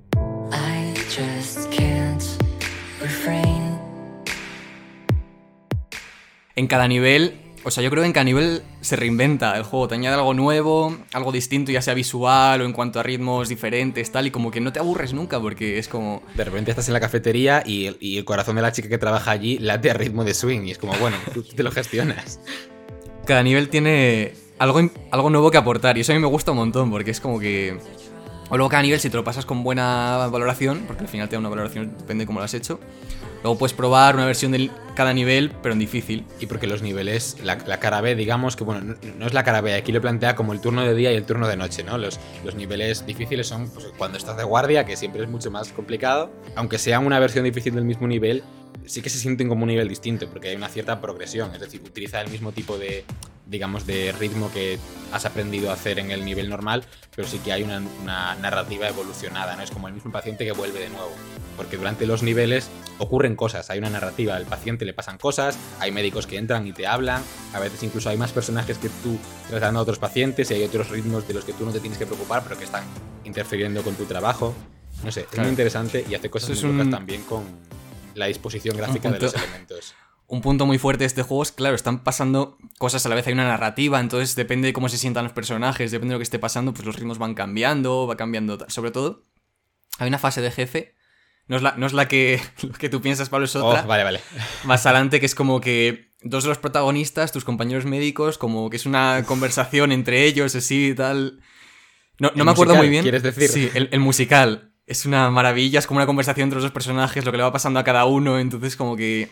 I 0.52 0.94
just 1.08 1.72
can't 1.74 2.22
refrain. 3.00 3.78
En 6.54 6.66
cada 6.66 6.86
nivel 6.86 7.45
o 7.66 7.70
sea, 7.72 7.82
yo 7.82 7.90
creo 7.90 8.04
que 8.04 8.06
en 8.06 8.12
cada 8.12 8.22
nivel 8.22 8.62
se 8.80 8.94
reinventa 8.94 9.56
el 9.56 9.64
juego, 9.64 9.88
te 9.88 9.96
añade 9.96 10.14
algo 10.14 10.34
nuevo, 10.34 10.96
algo 11.12 11.32
distinto, 11.32 11.72
ya 11.72 11.82
sea 11.82 11.94
visual 11.94 12.60
o 12.60 12.64
en 12.64 12.72
cuanto 12.72 13.00
a 13.00 13.02
ritmos 13.02 13.48
diferentes, 13.48 14.12
tal, 14.12 14.28
y 14.28 14.30
como 14.30 14.52
que 14.52 14.60
no 14.60 14.72
te 14.72 14.78
aburres 14.78 15.12
nunca 15.12 15.40
porque 15.40 15.76
es 15.76 15.88
como... 15.88 16.22
De 16.36 16.44
repente 16.44 16.70
estás 16.70 16.86
en 16.86 16.94
la 16.94 17.00
cafetería 17.00 17.64
y 17.66 17.86
el, 17.86 17.96
y 17.98 18.18
el 18.18 18.24
corazón 18.24 18.54
de 18.54 18.62
la 18.62 18.70
chica 18.70 18.88
que 18.88 18.98
trabaja 18.98 19.32
allí 19.32 19.58
late 19.58 19.90
a 19.90 19.94
ritmo 19.94 20.22
de 20.22 20.32
swing 20.32 20.60
y 20.66 20.70
es 20.70 20.78
como, 20.78 20.92
bueno, 20.98 21.16
tú 21.34 21.42
te 21.42 21.64
lo 21.64 21.72
gestionas. 21.72 22.38
Cada 23.26 23.42
nivel 23.42 23.68
tiene 23.68 24.34
algo, 24.60 24.88
algo 25.10 25.30
nuevo 25.30 25.50
que 25.50 25.58
aportar 25.58 25.98
y 25.98 26.02
eso 26.02 26.12
a 26.12 26.14
mí 26.14 26.20
me 26.20 26.28
gusta 26.28 26.52
un 26.52 26.58
montón 26.58 26.88
porque 26.88 27.10
es 27.10 27.20
como 27.20 27.40
que... 27.40 27.80
O 28.48 28.56
luego 28.56 28.68
cada 28.68 28.82
nivel, 28.82 29.00
si 29.00 29.10
te 29.10 29.16
lo 29.16 29.24
pasas 29.24 29.44
con 29.44 29.62
buena 29.64 30.28
valoración, 30.30 30.84
porque 30.86 31.02
al 31.02 31.08
final 31.08 31.28
te 31.28 31.36
da 31.36 31.40
una 31.40 31.48
valoración, 31.48 31.94
depende 31.98 32.22
de 32.22 32.26
cómo 32.26 32.38
lo 32.38 32.44
has 32.44 32.54
hecho, 32.54 32.78
Luego 33.46 33.58
puedes 33.58 33.74
probar 33.74 34.16
una 34.16 34.26
versión 34.26 34.50
de 34.50 34.70
cada 34.96 35.12
nivel, 35.12 35.52
pero 35.62 35.72
en 35.72 35.78
difícil. 35.78 36.24
Y 36.40 36.46
porque 36.46 36.66
los 36.66 36.82
niveles, 36.82 37.36
la, 37.44 37.56
la 37.66 37.78
cara 37.78 38.00
B, 38.00 38.16
digamos 38.16 38.56
que, 38.56 38.64
bueno, 38.64 38.96
no, 39.18 39.24
es 39.24 39.34
la 39.34 39.44
cara 39.44 39.60
B, 39.60 39.74
aquí 39.74 39.92
lo 39.92 40.00
plantea 40.00 40.34
como 40.34 40.52
el 40.52 40.60
turno 40.60 40.82
de 40.82 40.94
día 40.96 41.12
y 41.12 41.16
el 41.16 41.24
turno 41.24 41.46
de 41.46 41.56
noche, 41.56 41.84
¿no? 41.84 41.96
Los, 41.96 42.18
los 42.44 42.56
niveles 42.56 43.06
difíciles 43.06 43.46
son 43.46 43.70
pues, 43.70 43.86
cuando 43.96 44.18
estás 44.18 44.36
de 44.36 44.42
guardia, 44.42 44.84
que 44.84 44.96
siempre 44.96 45.22
es 45.22 45.28
mucho 45.28 45.50
más 45.52 45.68
complicado. 45.68 46.30
Aunque 46.56 46.78
sea 46.78 46.98
una 46.98 47.20
versión 47.20 47.44
difícil 47.44 47.74
del 47.74 47.84
mismo 47.84 48.08
nivel, 48.08 48.42
sí 48.86 49.02
que 49.02 49.10
se 49.10 49.18
sienten 49.18 49.48
como 49.48 49.62
un 49.62 49.68
nivel 49.68 49.88
distinto, 49.88 50.28
porque 50.28 50.48
hay 50.48 50.56
una 50.56 50.68
cierta 50.68 51.00
progresión, 51.00 51.52
es 51.54 51.60
decir, 51.60 51.82
utiliza 51.84 52.20
el 52.20 52.30
mismo 52.30 52.52
tipo 52.52 52.78
de, 52.78 53.04
digamos, 53.46 53.86
de 53.86 54.12
ritmo 54.12 54.50
que 54.52 54.78
has 55.12 55.24
aprendido 55.24 55.70
a 55.70 55.74
hacer 55.74 55.98
en 55.98 56.10
el 56.10 56.24
nivel 56.24 56.48
normal, 56.48 56.84
pero 57.14 57.26
sí 57.26 57.38
que 57.38 57.52
hay 57.52 57.62
una, 57.62 57.82
una, 58.02 58.34
narrativa 58.36 58.88
evolucionada, 58.88 59.56
¿no? 59.56 59.62
Es 59.62 59.70
como 59.70 59.88
el 59.88 59.94
mismo 59.94 60.12
paciente 60.12 60.44
que 60.44 60.52
vuelve 60.52 60.80
de 60.80 60.88
nuevo, 60.88 61.12
porque 61.56 61.76
durante 61.76 62.06
los 62.06 62.22
niveles 62.22 62.68
ocurren 62.98 63.36
cosas, 63.36 63.70
hay 63.70 63.78
una 63.78 63.90
narrativa, 63.90 64.36
al 64.36 64.46
paciente 64.46 64.84
le 64.84 64.94
pasan 64.94 65.18
cosas, 65.18 65.58
hay 65.80 65.92
médicos 65.92 66.26
que 66.26 66.38
entran 66.38 66.66
y 66.66 66.72
te 66.72 66.86
hablan, 66.86 67.22
a 67.52 67.60
veces 67.60 67.82
incluso 67.82 68.08
hay 68.08 68.16
más 68.16 68.32
personajes 68.32 68.78
que 68.78 68.88
tú 68.88 69.18
tratando 69.48 69.80
a 69.80 69.82
otros 69.82 69.98
pacientes 69.98 70.50
y 70.50 70.54
hay 70.54 70.64
otros 70.64 70.90
ritmos 70.90 71.26
de 71.28 71.34
los 71.34 71.44
que 71.44 71.52
tú 71.52 71.64
no 71.64 71.72
te 71.72 71.80
tienes 71.80 71.98
que 71.98 72.06
preocupar, 72.06 72.42
pero 72.42 72.58
que 72.58 72.64
están 72.64 72.84
interfiriendo 73.24 73.82
con 73.82 73.94
tu 73.94 74.04
trabajo. 74.04 74.54
No 75.04 75.12
sé, 75.12 75.24
claro. 75.24 75.42
es 75.42 75.46
muy 75.46 75.50
interesante 75.50 76.06
y 76.08 76.14
hace 76.14 76.30
cosas 76.30 76.62
muy 76.62 76.80
un- 76.80 76.90
también 76.90 77.22
con 77.22 77.44
la 78.16 78.26
disposición 78.26 78.76
gráfica 78.76 79.10
de 79.10 79.18
punto- 79.18 79.26
los 79.36 79.42
elementos. 79.42 79.94
Un 80.28 80.40
punto 80.40 80.66
muy 80.66 80.78
fuerte 80.78 81.04
de 81.04 81.06
este 81.06 81.22
juego 81.22 81.44
es, 81.44 81.52
claro, 81.52 81.76
están 81.76 82.02
pasando 82.02 82.58
cosas 82.78 83.06
a 83.06 83.08
la 83.08 83.14
vez, 83.14 83.26
hay 83.28 83.32
una 83.32 83.46
narrativa, 83.46 84.00
entonces 84.00 84.34
depende 84.34 84.66
de 84.66 84.72
cómo 84.72 84.88
se 84.88 84.98
sientan 84.98 85.22
los 85.22 85.32
personajes, 85.32 85.92
depende 85.92 86.12
de 86.12 86.14
lo 86.16 86.18
que 86.18 86.24
esté 86.24 86.40
pasando, 86.40 86.72
pues 86.74 86.84
los 86.84 86.96
ritmos 86.96 87.18
van 87.18 87.34
cambiando, 87.34 88.08
va 88.08 88.16
cambiando. 88.16 88.58
Sobre 88.68 88.90
todo, 88.90 89.22
hay 89.98 90.08
una 90.08 90.18
fase 90.18 90.40
de 90.40 90.50
jefe, 90.50 90.94
no 91.46 91.54
es 91.56 91.62
la, 91.62 91.74
no 91.76 91.86
es 91.86 91.92
la 91.92 92.08
que, 92.08 92.40
lo 92.62 92.72
que 92.72 92.88
tú 92.88 93.00
piensas, 93.00 93.28
Pablo, 93.28 93.44
es 93.44 93.54
otra. 93.54 93.84
Oh, 93.84 93.86
vale, 93.86 94.02
vale. 94.02 94.20
más 94.64 94.84
adelante, 94.86 95.20
que 95.20 95.26
es 95.26 95.36
como 95.36 95.60
que 95.60 96.10
dos 96.22 96.42
de 96.42 96.48
los 96.48 96.58
protagonistas, 96.58 97.30
tus 97.30 97.44
compañeros 97.44 97.84
médicos, 97.84 98.36
como 98.36 98.68
que 98.68 98.78
es 98.78 98.86
una 98.86 99.22
conversación 99.28 99.92
entre 99.92 100.24
ellos, 100.24 100.56
así 100.56 100.88
y 100.88 100.94
tal. 100.96 101.38
No, 102.18 102.30
no 102.34 102.40
¿El 102.40 102.44
me 102.46 102.50
acuerdo 102.50 102.72
musical, 102.74 102.78
muy 102.78 102.88
bien. 102.88 103.02
quieres 103.04 103.22
decir? 103.22 103.48
Sí, 103.48 103.70
el, 103.74 103.90
el 103.92 104.00
musical. 104.00 104.72
Es 104.86 105.04
una 105.04 105.30
maravilla, 105.30 105.80
es 105.80 105.86
como 105.86 105.98
una 105.98 106.06
conversación 106.06 106.44
entre 106.44 106.56
los 106.56 106.64
dos 106.64 106.72
personajes, 106.72 107.24
lo 107.24 107.32
que 107.32 107.38
le 107.38 107.42
va 107.42 107.52
pasando 107.52 107.80
a 107.80 107.84
cada 107.84 108.04
uno, 108.04 108.38
entonces 108.38 108.76
como 108.76 108.94
que 108.96 109.28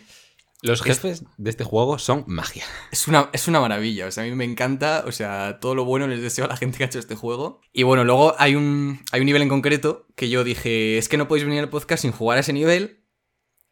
Los 0.62 0.82
jefes 0.82 1.24
de 1.36 1.50
este 1.50 1.62
juego 1.62 1.98
son 1.98 2.24
magia. 2.26 2.64
es 2.90 3.06
una, 3.06 3.30
es 3.32 3.46
una 3.46 3.60
maravilla, 3.60 4.06
o 4.06 4.10
sea, 4.10 4.24
a 4.24 4.26
mí 4.26 4.32
me 4.34 4.44
encanta, 4.44 5.04
o 5.06 5.12
sea, 5.12 5.58
todo 5.60 5.74
lo 5.74 5.84
bueno 5.84 6.08
les 6.08 6.22
deseo 6.22 6.46
a 6.46 6.48
la 6.48 6.56
gente 6.56 6.78
que 6.78 6.84
ha 6.84 6.86
hecho 6.88 6.98
este 6.98 7.14
juego. 7.14 7.60
Y 7.72 7.84
bueno, 7.84 8.02
luego 8.02 8.34
hay 8.38 8.56
un, 8.56 9.00
hay 9.12 9.20
un 9.20 9.26
nivel 9.26 9.42
en 9.42 9.48
concreto 9.48 10.06
que 10.16 10.28
yo 10.28 10.42
dije, 10.42 10.98
es 10.98 11.08
que 11.08 11.18
no 11.18 11.28
podéis 11.28 11.44
venir 11.46 11.60
al 11.60 11.70
podcast 11.70 12.02
sin 12.02 12.12
jugar 12.12 12.38
a 12.38 12.40
ese 12.40 12.52
nivel. 12.52 13.04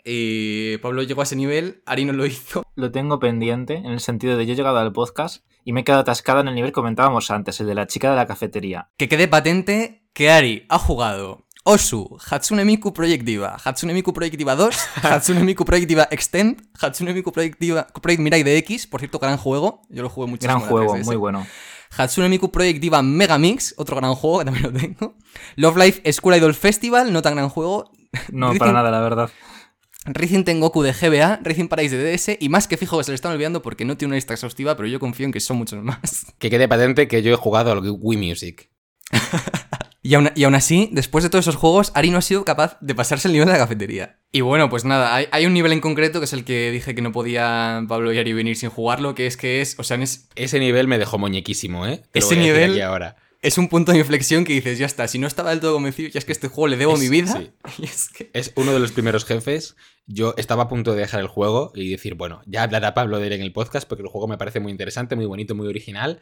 Y 0.05 0.79
Pablo 0.79 1.03
llegó 1.03 1.21
a 1.21 1.25
ese 1.25 1.37
nivel, 1.37 1.83
Ari 1.87 2.05
no 2.05 2.13
lo 2.13 2.27
hizo. 2.27 2.65
Lo 2.75 2.91
tengo 2.91 3.19
pendiente 3.19 3.75
en 3.75 3.87
el 3.87 4.01
sentido 4.01 4.37
de 4.37 4.47
yo 4.47 4.53
he 4.53 4.57
llegado 4.57 4.79
al 4.79 4.93
podcast 4.93 5.45
y 5.65 5.73
me 5.73 5.81
he 5.81 5.85
quedado 5.85 6.03
atascada 6.03 6.41
en 6.41 6.49
el 6.49 6.55
nivel 6.55 6.71
que 6.71 6.75
comentábamos 6.75 7.31
antes, 7.31 7.61
el 7.61 7.67
de 7.67 7.75
la 7.75 7.87
chica 7.87 8.11
de 8.11 8.17
la 8.17 8.27
cafetería. 8.27 8.91
Que 8.97 9.09
quede 9.09 9.29
patente 9.29 10.05
que 10.13 10.31
Ari 10.31 10.67
ha 10.69 10.79
jugado 10.79 11.47
Osu, 11.65 12.19
Hatsune 12.29 12.65
Miku 12.65 12.93
Project 12.93 13.25
Diva, 13.25 13.57
Hatsune 13.65 13.95
Miku 13.95 14.13
Project 14.13 14.37
Diva 14.37 14.57
2, 14.57 14.77
Hatsune 15.03 15.45
Miku 15.45 15.65
Project 15.65 15.89
Diva 15.89 16.09
Extend, 16.11 16.61
Hatsune 16.81 17.15
Miku 17.15 17.31
Project 17.31 17.61
Diva 17.61 17.87
Project 17.87 18.21
Mirai 18.21 18.43
de 18.43 18.57
X, 18.59 18.89
por 18.89 19.01
cierto, 19.01 19.21
gran 19.21 19.37
juego, 19.37 19.83
yo 19.89 20.03
lo 20.03 20.09
jugué 20.09 20.27
muchísimo. 20.27 20.59
Gran 20.59 20.69
juego, 20.69 20.97
3DS. 20.97 21.05
muy 21.05 21.17
bueno. 21.17 21.47
Hatsune 21.97 22.29
Miku 22.29 22.51
Project 22.51 22.81
Diva 22.81 23.03
Megamix, 23.03 23.75
otro 23.77 23.97
gran 23.97 24.15
juego 24.15 24.41
que 24.41 24.45
también 24.47 24.65
lo 24.65 24.73
tengo. 24.73 25.17
Love 25.57 25.77
Life 25.77 26.13
School 26.13 26.35
Idol 26.35 26.55
Festival, 26.55 27.13
no 27.13 27.23
tan 27.23 27.37
gran 27.37 27.49
juego. 27.49 27.93
No, 28.33 28.53
para 28.55 28.73
nada, 28.73 28.91
la 28.91 29.01
verdad. 29.01 29.31
Racing 30.05 30.43
Tengoku 30.43 30.83
de 30.83 30.93
GBA, 30.93 31.41
Racing 31.43 31.69
Paradise 31.69 31.97
de 31.97 32.17
DS 32.17 32.37
y 32.41 32.49
más 32.49 32.67
que 32.67 32.77
fijo 32.77 32.99
que 32.99 33.05
se 33.05 33.13
le 33.13 33.15
están 33.15 33.33
olvidando 33.33 33.63
porque 33.63 33.85
no 33.85 33.97
tiene 33.97 34.11
una 34.11 34.17
lista 34.17 34.35
exhaustiva, 34.35 34.77
pero 34.77 34.89
yo 34.89 34.99
confío 34.99 35.27
en 35.27 35.33
que 35.33 35.39
son 35.39 35.59
muchos 35.59 35.81
más. 35.83 36.27
Que 36.41 36.51
quede 36.51 36.67
patente 36.67 37.07
que 37.07 37.23
yo 37.23 37.33
he 37.33 37.37
jugado 37.37 37.71
al 37.71 37.81
Wii 37.85 38.19
Music. 38.19 38.69
Y 40.05 40.15
aún, 40.15 40.31
y 40.35 40.43
aún 40.45 40.55
así, 40.57 40.89
después 40.93 41.23
de 41.23 41.31
todos 41.31 41.45
esos 41.47 41.55
juegos, 41.55 41.93
Ari 41.95 42.11
no 42.11 42.19
ha 42.19 42.23
sido 42.23 42.45
capaz 42.45 42.77
de 42.81 42.95
pasarse 42.95 43.29
el 43.29 43.33
nivel 43.35 43.47
de 43.47 43.53
la 43.53 43.59
cafetería. 43.61 44.19
Y 44.33 44.41
bueno, 44.41 44.69
pues 44.69 44.85
nada, 44.85 45.15
hay, 45.15 45.27
hay 45.31 45.47
un 45.47 45.55
nivel 45.55 45.73
en 45.73 45.81
concreto 45.81 46.19
que 46.19 46.25
es 46.25 46.33
el 46.33 46.45
que 46.45 46.71
dije 46.73 46.95
que 46.97 47.03
no 47.03 47.13
podía 47.13 47.85
Pablo 47.89 48.13
y 48.13 48.19
Ari 48.19 48.33
venir 48.33 48.57
sin 48.57 48.71
jugarlo, 48.71 49.15
que 49.15 49.27
es 49.29 49.37
que 49.37 49.61
es, 49.61 49.77
o 49.79 49.85
sea, 49.85 49.97
es, 49.99 50.29
Ese 50.35 50.59
nivel 50.59 50.89
me 50.89 50.99
dejó 50.99 51.19
muñequísimo, 51.19 51.87
¿eh? 51.87 52.03
Te 52.11 52.19
Ese 52.19 52.35
nivel- 52.37 52.83
ahora. 52.83 53.15
es 53.43 53.59
un 53.59 53.69
punto 53.69 53.93
de 53.93 53.99
inflexión 53.99 54.45
que 54.45 54.55
dices, 54.55 54.79
ya 54.79 54.87
está, 54.87 55.07
si 55.07 55.21
no 55.21 55.29
estaba 55.29 55.51
del 55.51 55.61
todo 55.61 55.75
convencido, 55.75 56.09
ya 56.09 56.19
es 56.19 56.25
que 56.25 56.33
este 56.33 56.49
juego 56.49 56.67
le 56.67 56.77
debo 56.79 56.95
Es- 56.95 57.01
mi 57.01 57.09
vida. 57.09 57.33
sí. 57.33 57.51
Y 57.79 57.85
es 57.85 58.09
que... 58.09 58.31
Es 58.33 58.53
uno 58.57 58.73
de 58.73 58.81
los 58.81 58.91
primeros 58.91 59.25
jefes. 59.25 59.77
Yo 60.07 60.35
estaba 60.37 60.65
a 60.65 60.69
punto 60.69 60.95
de 60.95 61.01
dejar 61.03 61.21
el 61.21 61.29
juego 61.29 61.71
y 61.77 61.89
decir, 61.93 62.17
bueno, 62.17 62.43
ya 62.47 62.65
hablará 62.65 62.93
Pablo 62.93 63.21
de 63.21 63.29
él 63.29 63.35
en 63.35 63.43
el 63.43 63.53
podcast 63.53 63.89
porque 63.89 64.03
el 64.03 64.09
juego 64.09 64.27
me 64.27 64.37
parece 64.37 64.59
muy 64.59 64.73
interesante, 64.73 65.15
muy 65.15 65.27
bonito, 65.27 65.55
muy 65.55 65.69
original. 65.69 66.19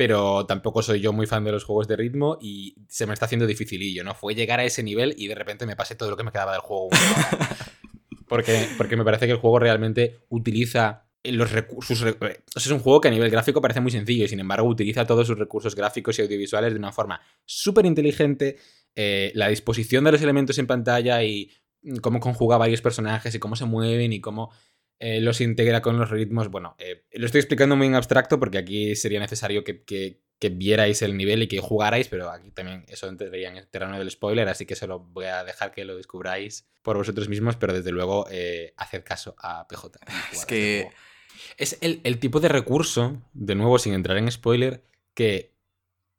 Pero 0.00 0.46
tampoco 0.46 0.82
soy 0.82 1.02
yo 1.02 1.12
muy 1.12 1.26
fan 1.26 1.44
de 1.44 1.52
los 1.52 1.64
juegos 1.64 1.86
de 1.86 1.94
ritmo 1.94 2.38
y 2.40 2.74
se 2.88 3.04
me 3.04 3.12
está 3.12 3.26
haciendo 3.26 3.46
dificilillo, 3.46 4.02
¿no? 4.02 4.14
Fue 4.14 4.34
llegar 4.34 4.58
a 4.58 4.64
ese 4.64 4.82
nivel 4.82 5.14
y 5.18 5.28
de 5.28 5.34
repente 5.34 5.66
me 5.66 5.76
pasé 5.76 5.94
todo 5.94 6.08
lo 6.08 6.16
que 6.16 6.22
me 6.22 6.32
quedaba 6.32 6.52
del 6.52 6.62
juego. 6.62 6.88
porque, 8.26 8.66
porque 8.78 8.96
me 8.96 9.04
parece 9.04 9.26
que 9.26 9.32
el 9.32 9.38
juego 9.38 9.58
realmente 9.58 10.20
utiliza 10.30 11.04
los 11.22 11.52
recursos. 11.52 11.98
sea, 11.98 12.16
es 12.56 12.66
un 12.68 12.78
juego 12.78 13.02
que 13.02 13.08
a 13.08 13.10
nivel 13.10 13.30
gráfico 13.30 13.60
parece 13.60 13.82
muy 13.82 13.90
sencillo 13.90 14.24
y 14.24 14.28
sin 14.28 14.40
embargo 14.40 14.66
utiliza 14.66 15.06
todos 15.06 15.26
sus 15.26 15.38
recursos 15.38 15.76
gráficos 15.76 16.18
y 16.18 16.22
audiovisuales 16.22 16.72
de 16.72 16.78
una 16.78 16.92
forma 16.92 17.20
súper 17.44 17.84
inteligente. 17.84 18.56
Eh, 18.96 19.32
la 19.34 19.48
disposición 19.48 20.04
de 20.04 20.12
los 20.12 20.22
elementos 20.22 20.56
en 20.56 20.66
pantalla 20.66 21.22
y 21.22 21.50
mm, 21.82 21.96
cómo 21.96 22.20
conjuga 22.20 22.56
varios 22.56 22.80
personajes 22.80 23.34
y 23.34 23.38
cómo 23.38 23.54
se 23.54 23.66
mueven 23.66 24.14
y 24.14 24.22
cómo 24.22 24.50
eh, 25.00 25.20
los 25.20 25.40
integra 25.40 25.82
con 25.82 25.98
los 25.98 26.08
ritmos. 26.10 26.48
Bueno, 26.48 26.76
eh, 26.78 27.02
lo 27.12 27.26
estoy 27.26 27.40
explicando 27.40 27.74
muy 27.74 27.88
en 27.88 27.96
abstracto 27.96 28.38
porque 28.38 28.58
aquí 28.58 28.94
sería 28.94 29.18
necesario 29.18 29.64
que, 29.64 29.82
que- 29.82 30.20
que 30.38 30.48
vierais 30.48 31.02
el 31.02 31.18
nivel 31.18 31.42
y 31.42 31.48
que 31.48 31.60
jugarais, 31.60 32.08
pero 32.08 32.30
aquí 32.30 32.50
también 32.50 32.86
eso 32.88 33.08
entraría 33.08 33.48
en 33.50 33.58
el 33.58 33.66
terreno 33.68 33.98
del 33.98 34.10
spoiler, 34.10 34.48
así 34.48 34.64
que 34.64 34.74
se 34.74 34.86
lo 34.86 34.98
voy 35.00 35.26
a 35.26 35.44
dejar 35.44 35.70
que 35.70 35.84
lo 35.84 35.96
descubráis 35.98 36.66
por 36.80 36.96
vosotros 36.96 37.28
mismos, 37.28 37.56
pero 37.56 37.74
desde 37.74 37.92
luego 37.92 38.26
eh, 38.30 38.72
haced 38.78 39.02
caso 39.04 39.34
a 39.38 39.66
PJ. 39.68 39.98
Es 40.32 40.46
que. 40.46 40.88
Es 41.58 41.76
el, 41.82 42.00
el 42.04 42.18
tipo 42.18 42.40
de 42.40 42.48
recurso, 42.48 43.20
de 43.34 43.54
nuevo 43.54 43.78
sin 43.78 43.92
entrar 43.92 44.16
en 44.16 44.30
spoiler, 44.30 44.82
que 45.12 45.52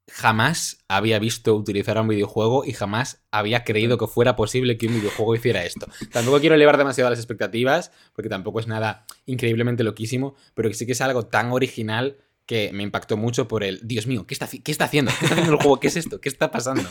jamás 0.10 0.80
había 0.88 1.20
visto 1.20 1.56
utilizar 1.56 1.98
a 1.98 2.02
un 2.02 2.08
videojuego 2.10 2.66
y 2.66 2.74
jamás 2.74 3.24
había 3.32 3.64
creído 3.64 3.98
que 3.98 4.08
fuera 4.08 4.36
posible 4.36 4.78
que 4.78 4.88
un 4.88 4.96
videojuego 4.96 5.36
hiciera 5.36 5.64
esto. 5.66 5.88
Tampoco 6.12 6.40
quiero 6.40 6.56
elevar 6.56 6.78
demasiado 6.78 7.10
las 7.10 7.20
expectativas, 7.20 7.92
porque 8.14 8.30
tampoco 8.30 8.60
es 8.60 8.68
nada 8.68 9.06
increíblemente 9.26 9.84
loquísimo, 9.84 10.36
pero 10.54 10.70
que 10.70 10.76
sí 10.76 10.86
que 10.86 10.92
es 10.94 11.02
algo 11.02 11.28
tan 11.28 11.52
original 11.52 12.18
que 12.46 12.72
me 12.74 12.84
impactó 12.84 13.16
mucho 13.16 13.48
por 13.48 13.64
el, 13.64 13.80
Dios 13.84 14.08
mío, 14.08 14.26
¿qué 14.28 14.34
está, 14.34 14.48
qué 14.48 14.72
está 14.72 14.86
haciendo? 14.86 15.12
¿Qué 15.18 15.26
está 15.26 15.36
haciendo 15.36 15.54
el 15.54 15.62
juego? 15.62 15.80
¿Qué 15.80 15.88
es 15.88 15.96
esto? 15.96 16.20
¿Qué 16.20 16.28
está 16.30 16.52
pasando? 16.52 16.90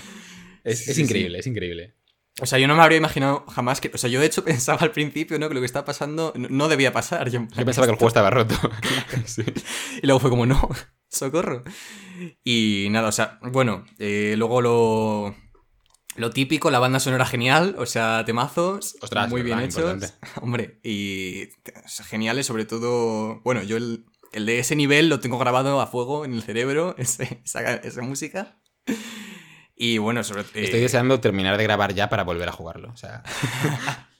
Es, 0.65 0.89
es 0.89 0.97
Sí, 0.97 1.03
increíble, 1.03 1.39
es 1.39 1.47
increíble. 1.47 1.95
O 2.41 2.47
sea, 2.47 2.59
yo 2.59 2.68
no 2.68 2.74
me 2.76 2.83
habría 2.83 2.99
imaginado 2.99 3.45
jamás 3.49 3.81
que. 3.81 3.91
O 3.93 3.99
sea, 3.99 4.09
yo 4.09 4.20
de 4.20 4.26
hecho 4.26 4.45
pensaba 4.45 4.81
al 4.83 4.93
principio, 4.93 5.39
¿no? 5.39 5.49
Que 5.49 5.55
lo 5.55 5.61
que 5.61 5.66
está 5.66 5.85
pasando 5.85 6.33
no, 6.37 6.68
debía 6.68 6.93
pasar. 6.93 7.28
Yo, 7.31 7.41
Yo 7.55 7.64
pensaba 7.64 7.87
que 7.87 7.93
el 7.93 7.99
juego 7.99 8.09
estaba 8.09 8.31
roto. 8.31 8.55
Sí. 9.26 9.43
Y 10.03 10.07
luego 10.07 10.20
fue 10.20 10.31
como, 10.31 10.47
no, 10.47 10.68
socorro. 11.09 11.62
Y 12.45 12.89
nada, 12.91 13.09
o 13.09 13.12
sea, 13.12 13.39
bueno, 13.43 13.85
eh, 13.99 14.35
luego 14.37 14.61
lo. 14.62 15.35
Lo 16.16 16.31
típico, 16.31 16.70
la 16.72 16.81
banda 16.81 16.99
sonora 16.99 17.24
genial, 17.24 17.76
o 17.78 17.87
sea, 17.87 18.24
temazos, 18.26 18.97
Ostras, 19.01 19.31
muy 19.31 19.43
bien 19.43 19.61
hechos. 19.61 19.78
importante. 19.78 20.12
Hombre, 20.43 20.81
y 20.83 21.45
o 21.45 21.89
sea, 21.89 22.05
geniales, 22.05 22.47
sobre 22.47 22.64
todo. 22.64 23.41
Bueno, 23.43 23.62
yo 23.62 23.76
el, 23.76 24.07
el 24.33 24.45
de 24.45 24.59
ese 24.59 24.74
nivel 24.74 25.09
lo 25.09 25.20
tengo 25.20 25.39
grabado 25.39 25.81
a 25.81 25.87
fuego 25.87 26.24
en 26.24 26.35
el 26.35 26.43
cerebro, 26.43 26.95
ese- 26.99 27.41
esa, 27.45 27.74
esa 27.76 28.03
música. 28.03 28.61
Y 29.83 29.97
bueno, 29.97 30.22
sobre 30.22 30.45
todo. 30.45 30.62
Estoy 30.62 30.81
deseando 30.81 31.20
terminar 31.20 31.57
de 31.57 31.64
grabar 31.64 31.95
ya 31.95 32.11
para 32.11 32.22
volver 32.22 32.51
a 32.51 32.53
jugarlo. 32.53 32.91
O 32.93 32.97
sea, 32.99 33.22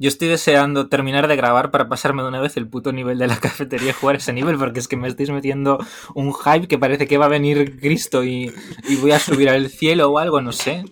Yo 0.00 0.08
estoy 0.08 0.26
deseando 0.26 0.88
terminar 0.88 1.28
de 1.28 1.36
grabar 1.36 1.70
para 1.70 1.88
pasarme 1.88 2.22
de 2.22 2.28
una 2.30 2.40
vez 2.40 2.56
el 2.56 2.66
puto 2.66 2.90
nivel 2.90 3.18
de 3.18 3.28
la 3.28 3.36
cafetería 3.40 3.90
y 3.90 3.92
jugar 3.92 4.16
ese 4.16 4.32
nivel, 4.32 4.58
porque 4.58 4.80
es 4.80 4.88
que 4.88 4.96
me 4.96 5.06
estáis 5.06 5.30
metiendo 5.30 5.78
un 6.16 6.34
hype 6.34 6.66
que 6.66 6.78
parece 6.78 7.06
que 7.06 7.16
va 7.16 7.26
a 7.26 7.28
venir 7.28 7.78
Cristo 7.78 8.24
y, 8.24 8.52
y 8.88 8.96
voy 8.96 9.12
a 9.12 9.20
subir 9.20 9.50
al 9.50 9.70
cielo 9.70 10.10
o 10.10 10.18
algo, 10.18 10.40
no 10.40 10.50
sé. 10.50 10.82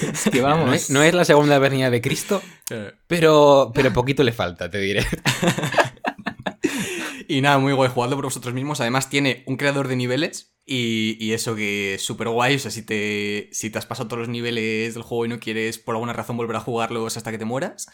Es 0.00 0.30
que 0.30 0.40
vamos. 0.40 0.66
no 0.66 0.72
es, 0.72 0.88
no 0.88 1.02
es 1.02 1.12
la 1.12 1.26
segunda 1.26 1.58
venida 1.58 1.90
de 1.90 2.00
Cristo, 2.00 2.40
pero, 3.06 3.72
pero 3.74 3.92
poquito 3.92 4.22
le 4.22 4.32
falta, 4.32 4.70
te 4.70 4.78
diré. 4.78 5.04
Y 7.30 7.40
nada, 7.42 7.58
muy 7.58 7.72
guay, 7.72 7.90
jugadlo 7.94 8.16
por 8.16 8.24
vosotros 8.24 8.54
mismos. 8.54 8.80
Además, 8.80 9.08
tiene 9.08 9.44
un 9.46 9.56
creador 9.56 9.86
de 9.86 9.94
niveles 9.96 10.56
y, 10.66 11.16
y 11.24 11.32
eso 11.32 11.54
que 11.54 11.94
es 11.94 12.02
súper 12.02 12.28
guay. 12.28 12.56
O 12.56 12.58
sea, 12.58 12.70
si 12.70 12.82
te, 12.82 13.48
si 13.52 13.70
te 13.70 13.78
has 13.78 13.86
pasado 13.86 14.08
todos 14.08 14.20
los 14.20 14.28
niveles 14.28 14.94
del 14.94 15.02
juego 15.04 15.26
y 15.26 15.28
no 15.28 15.38
quieres 15.38 15.78
por 15.78 15.94
alguna 15.94 16.12
razón 16.12 16.36
volver 16.36 16.56
a 16.56 16.60
jugarlos 16.60 17.16
hasta 17.16 17.30
que 17.30 17.38
te 17.38 17.44
mueras, 17.44 17.88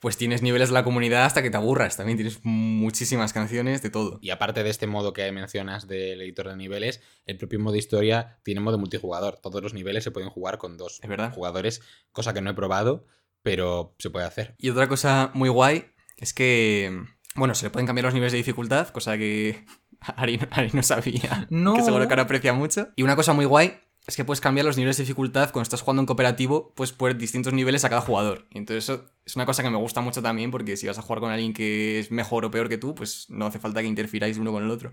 pues 0.00 0.16
tienes 0.16 0.40
niveles 0.40 0.70
de 0.70 0.74
la 0.74 0.82
comunidad 0.82 1.26
hasta 1.26 1.42
que 1.42 1.50
te 1.50 1.58
aburras. 1.58 1.98
También 1.98 2.16
tienes 2.16 2.40
muchísimas 2.42 3.34
canciones 3.34 3.82
de 3.82 3.90
todo. 3.90 4.18
Y 4.22 4.30
aparte 4.30 4.62
de 4.64 4.70
este 4.70 4.86
modo 4.86 5.12
que 5.12 5.30
mencionas 5.30 5.86
del 5.86 6.22
editor 6.22 6.48
de 6.48 6.56
niveles, 6.56 7.02
el 7.26 7.36
propio 7.36 7.60
modo 7.60 7.76
historia 7.76 8.38
tiene 8.44 8.60
modo 8.60 8.78
multijugador. 8.78 9.36
Todos 9.42 9.62
los 9.62 9.74
niveles 9.74 10.04
se 10.04 10.10
pueden 10.10 10.30
jugar 10.30 10.56
con 10.56 10.78
dos 10.78 11.00
Es 11.02 11.08
verdad. 11.08 11.34
jugadores, 11.34 11.82
cosa 12.12 12.32
que 12.32 12.40
no 12.40 12.48
he 12.48 12.54
probado, 12.54 13.04
pero 13.42 13.94
se 13.98 14.08
puede 14.08 14.24
hacer. 14.24 14.54
Y 14.56 14.70
otra 14.70 14.88
cosa 14.88 15.32
muy 15.34 15.50
guay 15.50 15.84
es 16.16 16.32
que, 16.32 17.04
bueno, 17.40 17.54
se 17.56 17.66
le 17.66 17.70
pueden 17.70 17.86
cambiar 17.86 18.04
los 18.04 18.14
niveles 18.14 18.30
de 18.32 18.38
dificultad, 18.38 18.88
cosa 18.90 19.18
que 19.18 19.64
Ari, 20.00 20.36
no- 20.38 20.48
Ari 20.52 20.70
no 20.72 20.82
sabía. 20.84 21.46
No. 21.50 21.74
Que 21.74 21.82
seguro 21.82 22.06
que 22.06 22.12
ahora 22.12 22.22
aprecia 22.22 22.52
mucho. 22.52 22.88
Y 22.94 23.02
una 23.02 23.16
cosa 23.16 23.32
muy 23.32 23.44
guay 23.46 23.80
es 24.06 24.16
que 24.16 24.24
puedes 24.24 24.40
cambiar 24.40 24.64
los 24.66 24.76
niveles 24.76 24.96
de 24.96 25.02
dificultad 25.04 25.50
cuando 25.50 25.64
estás 25.64 25.82
jugando 25.82 26.00
en 26.02 26.06
cooperativo, 26.06 26.72
puedes 26.74 26.92
poner 26.92 27.16
distintos 27.18 27.52
niveles 27.52 27.84
a 27.84 27.88
cada 27.90 28.00
jugador. 28.00 28.46
Y 28.50 28.58
entonces 28.58 28.84
eso 28.84 29.04
es 29.26 29.36
una 29.36 29.44
cosa 29.46 29.62
que 29.62 29.70
me 29.70 29.76
gusta 29.76 30.00
mucho 30.00 30.22
también, 30.22 30.50
porque 30.50 30.76
si 30.76 30.86
vas 30.86 30.98
a 30.98 31.02
jugar 31.02 31.20
con 31.20 31.30
alguien 31.30 31.52
que 31.52 31.98
es 32.00 32.10
mejor 32.10 32.44
o 32.44 32.50
peor 32.50 32.68
que 32.68 32.78
tú, 32.78 32.94
pues 32.94 33.26
no 33.28 33.46
hace 33.46 33.58
falta 33.58 33.80
que 33.82 33.88
interfiráis 33.88 34.38
uno 34.38 34.52
con 34.52 34.64
el 34.64 34.70
otro. 34.70 34.92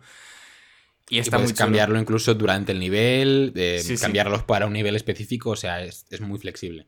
Y 1.09 1.15
Y 1.15 1.19
está 1.19 1.37
puedes 1.37 1.51
muy 1.51 1.55
chulo. 1.55 1.65
cambiarlo 1.67 1.99
incluso 1.99 2.33
durante 2.35 2.73
el 2.73 2.79
nivel, 2.79 3.53
eh, 3.55 3.79
Sí, 3.81 3.95
sí. 3.95 4.01
cambiarlos 4.03 4.43
para 4.43 4.67
un 4.67 4.73
nivel 4.73 4.95
específico, 4.97 5.51
o 5.51 5.55
sea, 5.55 5.81
es, 5.83 6.05
es 6.09 6.19
muy 6.19 6.37
flexible. 6.37 6.87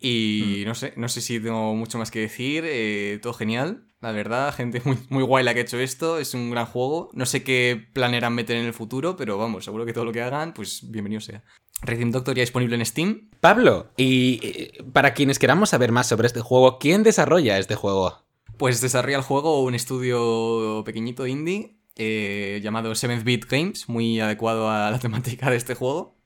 Y 0.00 0.62
no 0.66 0.74
sé, 0.74 0.94
no 0.96 1.08
sé 1.08 1.20
si 1.20 1.38
tengo 1.38 1.74
mucho 1.76 1.98
más 1.98 2.10
que 2.10 2.20
decir. 2.20 2.64
eh, 2.66 3.18
todo 3.22 3.34
genial, 3.34 3.84
la 4.02 4.12
verdad. 4.12 4.54
Gente 4.54 4.82
muy, 4.84 4.98
muy 5.08 5.22
guay 5.22 5.44
la 5.44 5.54
que 5.54 5.60
ha 5.60 5.62
hecho 5.62 5.78
esto. 5.78 6.18
Es 6.18 6.34
un 6.34 6.50
gran 6.50 6.66
juego. 6.66 7.08
No 7.14 7.24
sé 7.24 7.42
qué 7.42 7.86
planearán 7.92 8.34
meter 8.34 8.56
en 8.56 8.66
el 8.66 8.74
futuro, 8.74 9.16
pero 9.16 9.38
vamos, 9.38 9.64
seguro 9.64 9.86
que 9.86 9.92
todo 9.94 10.04
lo 10.04 10.12
que 10.12 10.20
hagan, 10.20 10.52
pues 10.52 10.90
bienvenido 10.90 11.20
sea. 11.20 11.42
Rhythm 11.82 12.10
Doctor 12.10 12.36
ya 12.36 12.42
disponible 12.42 12.76
en 12.76 12.84
Steam. 12.84 13.30
Pablo, 13.40 13.92
y 13.96 14.40
eh, 14.42 14.84
para 14.92 15.14
quienes 15.14 15.38
queramos 15.38 15.70
saber 15.70 15.90
más 15.90 16.08
sobre 16.08 16.26
este 16.26 16.40
juego, 16.40 16.78
¿quién 16.78 17.02
desarrolla 17.02 17.58
este 17.58 17.74
juego? 17.74 18.22
Pues 18.56 18.80
desarrolla 18.80 19.16
el 19.16 19.22
juego 19.22 19.62
un 19.62 19.74
estudio 19.74 20.82
pequeñito 20.84 21.26
indie 21.26 21.76
eh, 21.96 22.60
llamado 22.62 22.92
7-Bit 22.92 23.46
Games, 23.46 23.88
muy 23.88 24.20
adecuado 24.20 24.70
a 24.70 24.90
la 24.90 24.98
temática 25.00 25.50
de 25.50 25.56
este 25.56 25.74
juego. 25.74 26.16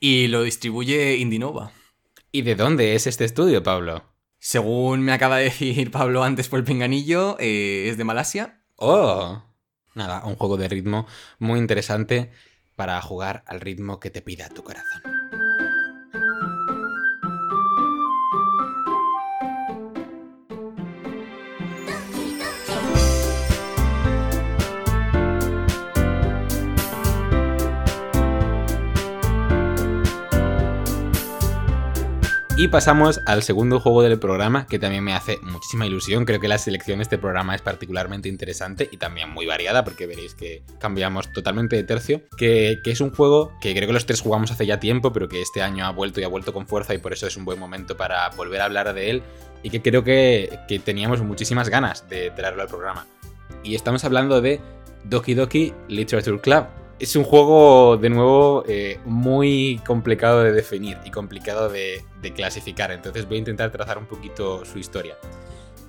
Y 0.00 0.28
lo 0.28 0.42
distribuye 0.42 1.16
Indinova. 1.16 1.72
¿Y 2.30 2.42
de 2.42 2.54
dónde 2.54 2.94
es 2.94 3.06
este 3.06 3.24
estudio, 3.24 3.62
Pablo? 3.62 4.04
Según 4.38 5.00
me 5.02 5.12
acaba 5.12 5.38
de 5.38 5.44
decir 5.50 5.90
Pablo 5.90 6.22
antes 6.24 6.48
por 6.48 6.58
el 6.58 6.64
pinganillo, 6.64 7.36
eh, 7.38 7.88
es 7.88 7.96
de 7.96 8.04
Malasia. 8.04 8.62
Oh, 8.76 9.42
nada, 9.94 10.24
un 10.24 10.36
juego 10.36 10.56
de 10.56 10.68
ritmo 10.68 11.06
muy 11.38 11.58
interesante 11.58 12.30
para 12.76 13.00
jugar 13.02 13.42
al 13.46 13.60
ritmo 13.60 13.98
que 13.98 14.10
te 14.10 14.22
pida 14.22 14.48
tu 14.48 14.62
corazón. 14.62 15.17
Y 32.60 32.66
pasamos 32.66 33.20
al 33.24 33.44
segundo 33.44 33.78
juego 33.78 34.02
del 34.02 34.18
programa, 34.18 34.66
que 34.66 34.80
también 34.80 35.04
me 35.04 35.14
hace 35.14 35.38
muchísima 35.42 35.86
ilusión. 35.86 36.24
Creo 36.24 36.40
que 36.40 36.48
la 36.48 36.58
selección 36.58 36.98
de 36.98 37.04
este 37.04 37.16
programa 37.16 37.54
es 37.54 37.62
particularmente 37.62 38.28
interesante 38.28 38.88
y 38.90 38.96
también 38.96 39.30
muy 39.30 39.46
variada, 39.46 39.84
porque 39.84 40.08
veréis 40.08 40.34
que 40.34 40.64
cambiamos 40.80 41.32
totalmente 41.32 41.76
de 41.76 41.84
tercio. 41.84 42.22
Que, 42.36 42.80
es 42.84 43.00
un 43.00 43.12
juego 43.12 43.52
que 43.60 43.76
creo 43.76 43.86
que 43.86 43.92
los 43.92 44.06
tres 44.06 44.20
jugamos 44.20 44.50
hace 44.50 44.66
ya 44.66 44.80
tiempo, 44.80 45.12
pero 45.12 45.28
que 45.28 45.40
este 45.40 45.62
año 45.62 45.86
ha 45.86 45.92
vuelto 45.92 46.20
y 46.20 46.24
ha 46.24 46.28
vuelto 46.28 46.52
con 46.52 46.66
fuerza 46.66 46.94
y 46.94 46.98
por 46.98 47.12
eso 47.12 47.28
es 47.28 47.36
un 47.36 47.44
buen 47.44 47.60
momento 47.60 47.96
para 47.96 48.28
volver 48.30 48.60
a 48.60 48.64
hablar 48.64 48.92
de 48.92 49.10
él. 49.10 49.22
Y 49.62 49.70
que 49.70 49.80
creo 49.80 50.02
que, 50.02 50.58
que 50.66 50.80
teníamos 50.80 51.22
muchísimas 51.22 51.68
ganas 51.68 52.08
de 52.08 52.32
traerlo 52.32 52.62
al 52.62 52.68
programa. 52.68 53.06
Y 53.62 53.76
estamos 53.76 54.02
hablando 54.02 54.40
de 54.40 54.60
Doki 55.04 55.34
Doki 55.34 55.74
Literature 55.86 56.40
Club. 56.40 56.66
Es 56.98 57.14
un 57.14 57.22
juego, 57.22 57.96
de 57.96 58.10
nuevo, 58.10 58.64
eh, 58.66 58.98
muy 59.04 59.80
complicado 59.86 60.42
de 60.42 60.52
definir 60.52 60.98
y 61.04 61.10
complicado 61.10 61.68
de, 61.68 62.04
de 62.20 62.32
clasificar. 62.32 62.90
Entonces 62.90 63.26
voy 63.26 63.36
a 63.36 63.38
intentar 63.38 63.70
trazar 63.70 63.98
un 63.98 64.06
poquito 64.06 64.64
su 64.64 64.78
historia. 64.78 65.16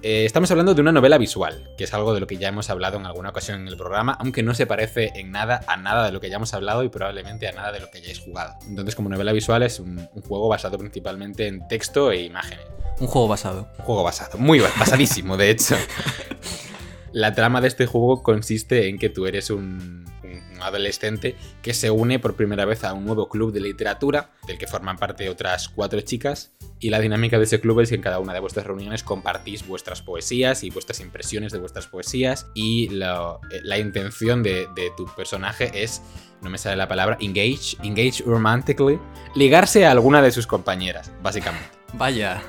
Eh, 0.02 0.24
estamos 0.24 0.50
hablando 0.52 0.74
de 0.74 0.80
una 0.80 0.94
novela 0.94 1.18
visual, 1.18 1.74
que 1.78 1.84
es 1.84 1.94
algo 1.94 2.14
de 2.14 2.22
lo 2.22 2.28
que 2.28 2.38
ya 2.38 2.48
hemos 2.48 2.70
hablado 2.70 2.98
en 2.98 3.06
alguna 3.06 3.30
ocasión 3.30 3.60
en 3.60 3.68
el 3.68 3.76
programa, 3.76 4.16
aunque 4.20 4.44
no 4.44 4.54
se 4.54 4.66
parece 4.66 5.12
en 5.16 5.32
nada 5.32 5.62
a 5.68 5.76
nada 5.76 6.06
de 6.06 6.14
lo 6.14 6.22
que 6.22 6.30
ya 6.30 6.38
hemos 6.38 6.54
hablado 6.54 6.84
y 6.84 6.90
probablemente 6.90 7.50
a 7.50 7.52
nada 7.52 7.74
de 7.74 7.82
lo 7.82 7.90
que 7.92 7.98
hayáis 7.98 8.20
jugado. 8.20 8.54
Entonces, 8.66 8.96
como 8.96 9.10
novela 9.10 9.34
visual 9.34 9.62
es 9.64 9.80
un, 9.80 10.08
un 10.14 10.22
juego 10.22 10.48
basado 10.48 10.78
principalmente 10.78 11.48
en 11.48 11.68
texto 11.68 12.12
e 12.12 12.22
imágenes. 12.22 12.66
Un 13.00 13.08
juego 13.08 13.28
basado. 13.28 13.68
Un 13.80 13.86
juego 13.86 14.04
basado, 14.04 14.38
muy 14.38 14.60
basadísimo, 14.60 15.36
de 15.36 15.50
hecho. 15.50 15.76
La 17.12 17.34
trama 17.34 17.60
de 17.60 17.68
este 17.68 17.86
juego 17.86 18.24
consiste 18.24 18.88
en 18.88 19.00
que 19.00 19.10
tú 19.10 19.26
eres 19.26 19.50
un, 19.50 20.06
un, 20.19 20.19
adolescente 20.64 21.36
que 21.62 21.74
se 21.74 21.92
une 21.92 22.20
por 22.20 22.36
primera 22.36 22.66
vez 22.66 22.84
a 22.84 22.94
un 22.94 23.06
nuevo 23.06 23.30
club 23.30 23.52
de 23.52 23.60
literatura, 23.60 24.32
del 24.48 24.58
que 24.58 24.68
forman 24.68 24.98
parte 24.98 25.30
otras 25.30 25.70
cuatro 25.70 26.02
chicas, 26.02 26.54
y 26.80 26.90
la 26.90 27.00
dinámica 27.00 27.38
de 27.38 27.44
ese 27.44 27.60
club 27.60 27.82
es 27.82 27.90
que 27.90 27.96
en 27.96 28.02
cada 28.02 28.20
una 28.20 28.34
de 28.34 28.40
vuestras 28.40 28.66
reuniones 28.66 29.04
compartís 29.04 29.68
vuestras 29.68 30.02
poesías 30.02 30.64
y 30.64 30.70
vuestras 30.70 31.00
impresiones 31.00 31.52
de 31.52 31.60
vuestras 31.60 31.88
poesías, 31.88 32.48
y 32.54 32.90
la, 32.90 33.38
la 33.64 33.78
intención 33.78 34.44
de, 34.44 34.68
de 34.76 34.92
tu 34.96 35.06
personaje 35.16 35.72
es 35.84 36.02
no 36.42 36.50
me 36.50 36.58
sale 36.58 36.78
la 36.78 36.88
palabra, 36.88 37.18
engage, 37.20 37.76
engage 37.84 38.24
romantically, 38.26 39.00
ligarse 39.36 39.86
a 39.86 39.92
alguna 39.92 40.22
de 40.22 40.32
sus 40.32 40.48
compañeras, 40.48 41.12
básicamente. 41.22 41.68
Vaya. 41.94 42.42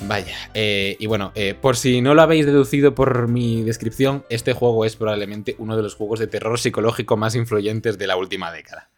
Vaya, 0.00 0.36
eh, 0.54 0.96
y 0.98 1.06
bueno, 1.06 1.32
eh, 1.34 1.54
por 1.60 1.76
si 1.76 2.00
no 2.00 2.14
lo 2.14 2.22
habéis 2.22 2.46
deducido 2.46 2.94
por 2.94 3.28
mi 3.28 3.62
descripción, 3.62 4.24
este 4.28 4.52
juego 4.52 4.84
es 4.84 4.96
probablemente 4.96 5.56
uno 5.58 5.76
de 5.76 5.82
los 5.82 5.94
juegos 5.94 6.18
de 6.18 6.26
terror 6.26 6.58
psicológico 6.58 7.16
más 7.16 7.34
influyentes 7.34 7.98
de 7.98 8.06
la 8.06 8.16
última 8.16 8.52
década. 8.52 8.91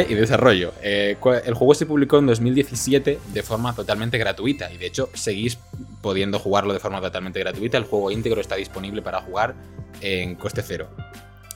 Y 0.00 0.14
desarrollo. 0.14 0.72
Eh, 0.82 1.16
el 1.44 1.54
juego 1.54 1.74
se 1.74 1.86
publicó 1.86 2.18
en 2.18 2.26
2017 2.26 3.18
de 3.32 3.42
forma 3.42 3.74
totalmente 3.74 4.16
gratuita 4.16 4.72
y 4.72 4.78
de 4.78 4.86
hecho 4.86 5.10
seguís 5.12 5.58
pudiendo 6.00 6.38
jugarlo 6.38 6.72
de 6.72 6.80
forma 6.80 7.00
totalmente 7.00 7.40
gratuita. 7.40 7.78
El 7.78 7.84
juego 7.84 8.10
íntegro 8.10 8.40
está 8.40 8.56
disponible 8.56 9.02
para 9.02 9.20
jugar 9.20 9.54
en 10.00 10.34
coste 10.36 10.62
cero. 10.62 10.88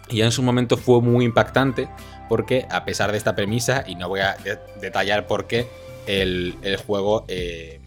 Y 0.08 0.20
en 0.20 0.30
su 0.32 0.42
momento 0.42 0.76
fue 0.76 1.00
muy 1.00 1.24
impactante 1.24 1.88
porque 2.28 2.66
a 2.70 2.84
pesar 2.84 3.10
de 3.10 3.18
esta 3.18 3.34
premisa, 3.34 3.84
y 3.86 3.94
no 3.94 4.08
voy 4.08 4.20
a 4.20 4.36
detallar 4.80 5.26
por 5.26 5.46
qué, 5.46 5.66
el, 6.06 6.54
el 6.62 6.76
juego 6.76 7.24
eh, 7.28 7.80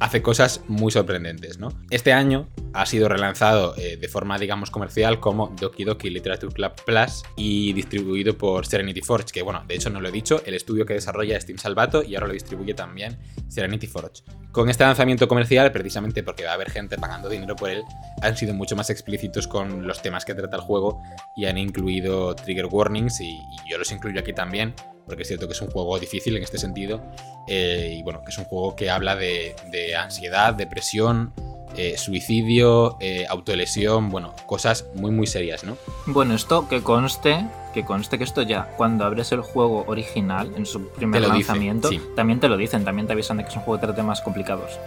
hace 0.00 0.22
cosas 0.22 0.62
muy 0.68 0.92
sorprendentes, 0.92 1.58
¿no? 1.58 1.68
Este 1.90 2.12
año 2.12 2.48
ha 2.72 2.86
sido 2.86 3.08
relanzado 3.08 3.74
eh, 3.76 3.96
de 3.96 4.08
forma, 4.08 4.38
digamos, 4.38 4.70
comercial 4.70 5.20
como 5.20 5.54
Doki 5.58 5.84
Doki 5.84 6.10
Literature 6.10 6.52
Club 6.52 6.72
Plus 6.84 7.22
y 7.36 7.72
distribuido 7.72 8.36
por 8.36 8.66
Serenity 8.66 9.00
Forge, 9.00 9.32
que 9.32 9.42
bueno, 9.42 9.64
de 9.66 9.74
hecho 9.74 9.90
no 9.90 10.00
lo 10.00 10.08
he 10.08 10.12
dicho, 10.12 10.42
el 10.44 10.54
estudio 10.54 10.84
que 10.84 10.94
desarrolla 10.94 11.40
Steam 11.40 11.58
Salvato 11.58 12.02
y 12.02 12.14
ahora 12.14 12.28
lo 12.28 12.34
distribuye 12.34 12.74
también 12.74 13.18
Serenity 13.48 13.86
Forge. 13.86 14.22
Con 14.52 14.68
este 14.68 14.84
lanzamiento 14.84 15.28
comercial, 15.28 15.72
precisamente 15.72 16.22
porque 16.22 16.44
va 16.44 16.50
a 16.50 16.54
haber 16.54 16.70
gente 16.70 16.98
pagando 16.98 17.28
dinero 17.28 17.56
por 17.56 17.70
él, 17.70 17.82
han 18.22 18.36
sido 18.36 18.54
mucho 18.54 18.76
más 18.76 18.90
explícitos 18.90 19.48
con 19.48 19.86
los 19.86 20.02
temas 20.02 20.24
que 20.24 20.34
trata 20.34 20.56
el 20.56 20.62
juego 20.62 21.00
y 21.36 21.46
han 21.46 21.58
incluido 21.58 22.34
trigger 22.34 22.66
warnings 22.66 23.20
y, 23.20 23.30
y 23.30 23.70
yo 23.70 23.78
los 23.78 23.90
incluyo 23.92 24.20
aquí 24.20 24.32
también 24.32 24.74
porque 25.06 25.22
es 25.22 25.28
cierto 25.28 25.46
que 25.46 25.52
es 25.52 25.62
un 25.62 25.70
juego 25.70 25.98
difícil 25.98 26.36
en 26.36 26.42
este 26.42 26.58
sentido, 26.58 27.00
eh, 27.46 27.94
y 27.98 28.02
bueno, 28.02 28.22
que 28.24 28.30
es 28.30 28.38
un 28.38 28.44
juego 28.44 28.76
que 28.76 28.90
habla 28.90 29.16
de, 29.16 29.54
de 29.70 29.96
ansiedad, 29.96 30.54
depresión, 30.54 31.32
eh, 31.76 31.96
suicidio, 31.98 32.96
eh, 33.00 33.26
autolesión, 33.28 34.08
bueno, 34.08 34.34
cosas 34.46 34.86
muy 34.94 35.10
muy 35.10 35.26
serias, 35.26 35.62
¿no? 35.62 35.76
Bueno, 36.06 36.34
esto 36.34 36.68
que 36.68 36.82
conste, 36.82 37.46
que 37.74 37.84
conste 37.84 38.18
que 38.18 38.24
esto 38.24 38.42
ya, 38.42 38.68
cuando 38.76 39.04
abres 39.04 39.30
el 39.32 39.42
juego 39.42 39.84
original, 39.86 40.54
en 40.56 40.64
su 40.64 40.88
primer 40.88 41.22
lanzamiento, 41.22 41.88
sí. 41.90 42.00
también 42.14 42.40
te 42.40 42.48
lo 42.48 42.56
dicen, 42.56 42.84
también 42.84 43.06
te 43.06 43.12
avisan 43.12 43.36
de 43.36 43.44
que 43.44 43.50
es 43.50 43.56
un 43.56 43.62
juego 43.62 43.78
trata 43.78 43.94
temas 43.94 44.22
complicados. 44.22 44.78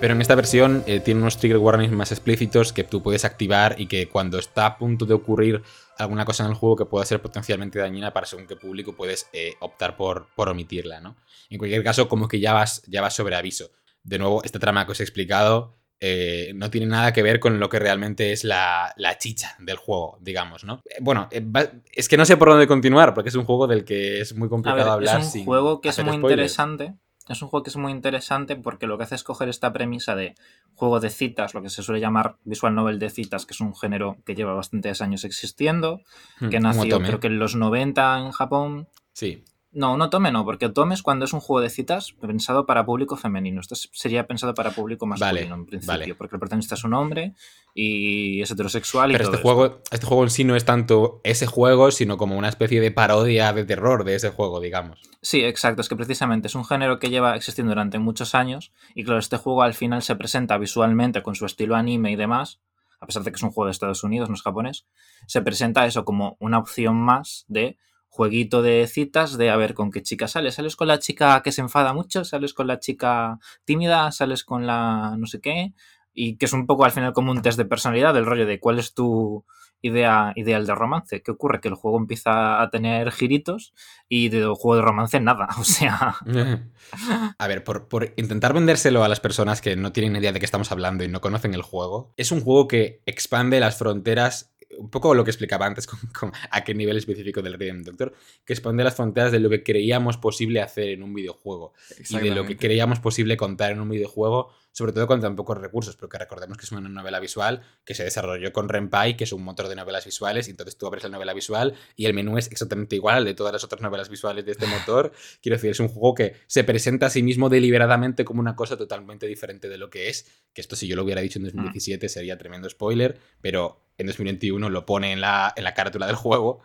Pero 0.00 0.14
en 0.14 0.20
esta 0.20 0.34
versión 0.34 0.84
eh, 0.86 1.00
tiene 1.00 1.20
unos 1.20 1.38
trigger 1.38 1.58
warnings 1.58 1.92
más 1.92 2.12
explícitos 2.12 2.72
que 2.72 2.84
tú 2.84 3.02
puedes 3.02 3.24
activar 3.24 3.74
y 3.78 3.86
que 3.86 4.08
cuando 4.08 4.38
está 4.38 4.66
a 4.66 4.78
punto 4.78 5.06
de 5.06 5.14
ocurrir 5.14 5.62
alguna 5.98 6.24
cosa 6.24 6.44
en 6.44 6.50
el 6.50 6.56
juego 6.56 6.76
que 6.76 6.84
pueda 6.84 7.04
ser 7.04 7.20
potencialmente 7.20 7.78
dañina 7.78 8.12
para 8.12 8.26
según 8.26 8.46
qué 8.46 8.54
público 8.54 8.94
puedes 8.94 9.28
eh, 9.32 9.54
optar 9.60 9.96
por, 9.96 10.28
por, 10.36 10.48
omitirla, 10.48 11.00
¿no? 11.00 11.16
En 11.50 11.58
cualquier 11.58 11.82
caso, 11.82 12.08
como 12.08 12.28
que 12.28 12.38
ya 12.38 12.52
vas, 12.52 12.82
ya 12.86 13.00
vas 13.00 13.14
sobre 13.14 13.34
aviso. 13.34 13.70
De 14.04 14.18
nuevo, 14.18 14.42
esta 14.44 14.58
trama 14.58 14.86
que 14.86 14.92
os 14.92 15.00
he 15.00 15.02
explicado 15.02 15.74
eh, 16.00 16.52
no 16.54 16.70
tiene 16.70 16.86
nada 16.86 17.12
que 17.12 17.24
ver 17.24 17.40
con 17.40 17.58
lo 17.58 17.68
que 17.68 17.80
realmente 17.80 18.30
es 18.30 18.44
la, 18.44 18.92
la 18.96 19.18
chicha 19.18 19.56
del 19.58 19.76
juego, 19.76 20.16
digamos, 20.20 20.62
¿no? 20.62 20.80
Eh, 20.84 20.98
bueno, 21.00 21.28
eh, 21.32 21.44
es 21.92 22.08
que 22.08 22.16
no 22.16 22.24
sé 22.24 22.36
por 22.36 22.50
dónde 22.50 22.68
continuar, 22.68 23.14
porque 23.14 23.30
es 23.30 23.34
un 23.34 23.44
juego 23.44 23.66
del 23.66 23.84
que 23.84 24.20
es 24.20 24.32
muy 24.36 24.48
complicado 24.48 24.84
ver, 24.84 24.92
hablar. 24.92 25.20
Es 25.20 25.34
un 25.34 25.44
juego 25.44 25.80
que 25.80 25.88
es 25.88 25.98
muy 25.98 26.18
spoilers. 26.18 26.32
interesante. 26.32 26.94
Es 27.28 27.42
un 27.42 27.48
juego 27.48 27.62
que 27.62 27.70
es 27.70 27.76
muy 27.76 27.92
interesante 27.92 28.56
porque 28.56 28.86
lo 28.86 28.96
que 28.96 29.04
hace 29.04 29.14
es 29.14 29.24
coger 29.24 29.48
esta 29.48 29.72
premisa 29.72 30.14
de 30.14 30.34
juego 30.74 31.00
de 31.00 31.10
citas, 31.10 31.54
lo 31.54 31.62
que 31.62 31.70
se 31.70 31.82
suele 31.82 32.00
llamar 32.00 32.36
visual 32.44 32.74
novel 32.74 32.98
de 32.98 33.10
citas, 33.10 33.46
que 33.46 33.52
es 33.52 33.60
un 33.60 33.74
género 33.74 34.16
que 34.24 34.34
lleva 34.34 34.54
bastantes 34.54 35.02
años 35.02 35.24
existiendo, 35.24 36.02
Hmm, 36.40 36.48
que 36.48 36.60
nació 36.60 37.00
creo 37.00 37.20
que 37.20 37.26
en 37.28 37.38
los 37.38 37.54
90 37.56 38.18
en 38.18 38.30
Japón. 38.30 38.88
Sí. 39.12 39.44
No, 39.70 39.98
no 39.98 40.08
tome 40.08 40.32
no, 40.32 40.46
porque 40.46 40.66
Otome 40.66 40.94
es 40.94 41.02
cuando 41.02 41.26
es 41.26 41.34
un 41.34 41.40
juego 41.40 41.60
de 41.60 41.68
citas 41.68 42.14
pensado 42.20 42.64
para 42.64 42.86
público 42.86 43.16
femenino. 43.16 43.60
Esto 43.60 43.74
sería 43.74 44.26
pensado 44.26 44.54
para 44.54 44.70
público 44.70 45.04
masculino 45.04 45.50
vale, 45.50 45.60
en 45.60 45.66
principio, 45.66 45.92
vale. 45.92 46.14
porque 46.14 46.36
el 46.36 46.40
protagonista 46.40 46.74
es 46.74 46.84
un 46.84 46.94
hombre 46.94 47.34
y 47.74 48.40
es 48.40 48.50
heterosexual. 48.50 49.12
Pero 49.12 49.24
y 49.24 49.26
este 49.26 49.36
todo 49.36 49.42
juego, 49.42 49.82
este 49.90 50.06
juego 50.06 50.22
en 50.24 50.30
sí 50.30 50.44
no 50.44 50.56
es 50.56 50.64
tanto 50.64 51.20
ese 51.22 51.46
juego, 51.46 51.90
sino 51.90 52.16
como 52.16 52.38
una 52.38 52.48
especie 52.48 52.80
de 52.80 52.90
parodia 52.90 53.52
de 53.52 53.66
terror 53.66 54.04
de 54.04 54.14
ese 54.14 54.30
juego, 54.30 54.60
digamos. 54.60 55.02
Sí, 55.20 55.44
exacto. 55.44 55.82
Es 55.82 55.90
que 55.90 55.96
precisamente 55.96 56.48
es 56.48 56.54
un 56.54 56.64
género 56.64 56.98
que 56.98 57.10
lleva 57.10 57.36
existiendo 57.36 57.70
durante 57.70 57.98
muchos 57.98 58.34
años 58.34 58.72
y 58.94 59.04
claro, 59.04 59.18
este 59.18 59.36
juego 59.36 59.62
al 59.62 59.74
final 59.74 60.02
se 60.02 60.16
presenta 60.16 60.56
visualmente 60.56 61.22
con 61.22 61.34
su 61.34 61.44
estilo 61.44 61.76
anime 61.76 62.10
y 62.10 62.16
demás, 62.16 62.60
a 63.00 63.06
pesar 63.06 63.22
de 63.22 63.30
que 63.30 63.36
es 63.36 63.42
un 63.42 63.50
juego 63.50 63.66
de 63.66 63.72
Estados 63.72 64.02
Unidos, 64.02 64.30
no 64.30 64.34
es 64.34 64.42
japonés, 64.42 64.86
se 65.26 65.42
presenta 65.42 65.84
eso 65.84 66.06
como 66.06 66.38
una 66.40 66.58
opción 66.58 66.96
más 66.96 67.44
de 67.48 67.76
jueguito 68.18 68.62
de 68.62 68.84
citas 68.88 69.38
de 69.38 69.48
a 69.48 69.56
ver 69.56 69.74
con 69.74 69.92
qué 69.92 70.02
chica 70.02 70.26
sales. 70.26 70.56
¿Sales 70.56 70.74
con 70.74 70.88
la 70.88 70.98
chica 70.98 71.40
que 71.44 71.52
se 71.52 71.60
enfada 71.60 71.92
mucho? 71.92 72.24
¿Sales 72.24 72.52
con 72.52 72.66
la 72.66 72.80
chica 72.80 73.38
tímida? 73.64 74.10
¿Sales 74.10 74.42
con 74.42 74.66
la 74.66 75.14
no 75.16 75.26
sé 75.26 75.40
qué? 75.40 75.72
Y 76.14 76.36
que 76.36 76.46
es 76.46 76.52
un 76.52 76.66
poco 76.66 76.84
al 76.84 76.90
final 76.90 77.12
como 77.12 77.30
un 77.30 77.42
test 77.42 77.56
de 77.56 77.64
personalidad, 77.64 78.14
del 78.14 78.26
rollo 78.26 78.44
de 78.44 78.58
cuál 78.58 78.80
es 78.80 78.92
tu 78.92 79.44
idea 79.82 80.32
ideal 80.34 80.66
de 80.66 80.74
romance. 80.74 81.22
¿Qué 81.22 81.30
ocurre? 81.30 81.60
Que 81.60 81.68
el 81.68 81.74
juego 81.74 81.96
empieza 81.96 82.60
a 82.60 82.70
tener 82.70 83.12
giritos 83.12 83.72
y 84.08 84.30
de 84.30 84.46
juego 84.46 84.74
de 84.74 84.82
romance 84.82 85.20
nada. 85.20 85.46
O 85.60 85.62
sea... 85.62 86.16
a 87.38 87.46
ver, 87.46 87.62
por, 87.62 87.86
por, 87.86 88.14
intentar 88.16 88.52
vendérselo 88.52 89.04
a 89.04 89.08
las 89.08 89.20
personas 89.20 89.60
que 89.60 89.76
no 89.76 89.92
tienen 89.92 90.16
idea 90.16 90.32
de 90.32 90.40
qué 90.40 90.44
estamos 90.44 90.72
hablando 90.72 91.04
y 91.04 91.08
no 91.08 91.20
conocen 91.20 91.54
el 91.54 91.62
juego, 91.62 92.14
es 92.16 92.32
un 92.32 92.40
juego 92.40 92.66
que 92.66 93.00
expande 93.06 93.60
las 93.60 93.78
fronteras 93.78 94.52
un 94.76 94.90
poco 94.90 95.14
lo 95.14 95.24
que 95.24 95.30
explicaba 95.30 95.66
antes 95.66 95.86
con, 95.86 95.98
con, 96.18 96.32
a 96.50 96.64
qué 96.64 96.74
nivel 96.74 96.96
específico 96.96 97.42
del 97.42 97.54
Rhythm 97.54 97.82
Doctor, 97.82 98.14
que 98.44 98.52
expande 98.52 98.84
las 98.84 98.94
fronteras 98.94 99.32
de 99.32 99.40
lo 99.40 99.48
que 99.48 99.62
creíamos 99.62 100.16
posible 100.16 100.60
hacer 100.60 100.88
en 100.90 101.02
un 101.02 101.14
videojuego 101.14 101.72
y 102.10 102.18
de 102.18 102.30
lo 102.30 102.44
que 102.44 102.56
creíamos 102.56 103.00
posible 103.00 103.36
contar 103.36 103.72
en 103.72 103.80
un 103.80 103.88
videojuego, 103.88 104.52
sobre 104.78 104.92
todo 104.92 105.08
con 105.08 105.20
tan 105.20 105.34
pocos 105.34 105.58
recursos, 105.58 105.96
porque 105.96 106.18
recordemos 106.18 106.56
que 106.56 106.64
es 106.64 106.70
una 106.70 106.88
novela 106.88 107.18
visual 107.18 107.62
que 107.84 107.94
se 107.94 108.04
desarrolló 108.04 108.52
con 108.52 108.68
Renpai, 108.68 109.16
que 109.16 109.24
es 109.24 109.32
un 109.32 109.42
motor 109.42 109.66
de 109.66 109.74
novelas 109.74 110.04
visuales, 110.04 110.46
y 110.46 110.52
entonces 110.52 110.78
tú 110.78 110.86
abres 110.86 111.02
la 111.02 111.08
novela 111.08 111.34
visual 111.34 111.74
y 111.96 112.06
el 112.06 112.14
menú 112.14 112.38
es 112.38 112.46
exactamente 112.46 112.94
igual 112.94 113.16
al 113.16 113.24
de 113.24 113.34
todas 113.34 113.52
las 113.52 113.64
otras 113.64 113.82
novelas 113.82 114.08
visuales 114.08 114.44
de 114.44 114.52
este 114.52 114.66
motor. 114.68 115.10
Quiero 115.42 115.56
decir, 115.56 115.72
es 115.72 115.80
un 115.80 115.88
juego 115.88 116.14
que 116.14 116.36
se 116.46 116.62
presenta 116.62 117.06
a 117.06 117.10
sí 117.10 117.24
mismo 117.24 117.48
deliberadamente 117.48 118.24
como 118.24 118.38
una 118.38 118.54
cosa 118.54 118.76
totalmente 118.76 119.26
diferente 119.26 119.68
de 119.68 119.78
lo 119.78 119.90
que 119.90 120.10
es, 120.10 120.30
que 120.54 120.60
esto 120.60 120.76
si 120.76 120.86
yo 120.86 120.94
lo 120.94 121.02
hubiera 121.02 121.22
dicho 121.22 121.40
en 121.40 121.46
2017 121.46 122.08
sería 122.08 122.38
tremendo 122.38 122.70
spoiler, 122.70 123.18
pero 123.40 123.84
en 123.98 124.06
2021 124.06 124.70
lo 124.70 124.86
pone 124.86 125.10
en 125.10 125.20
la, 125.20 125.52
en 125.56 125.64
la 125.64 125.74
carátula 125.74 126.06
del 126.06 126.14
juego 126.14 126.60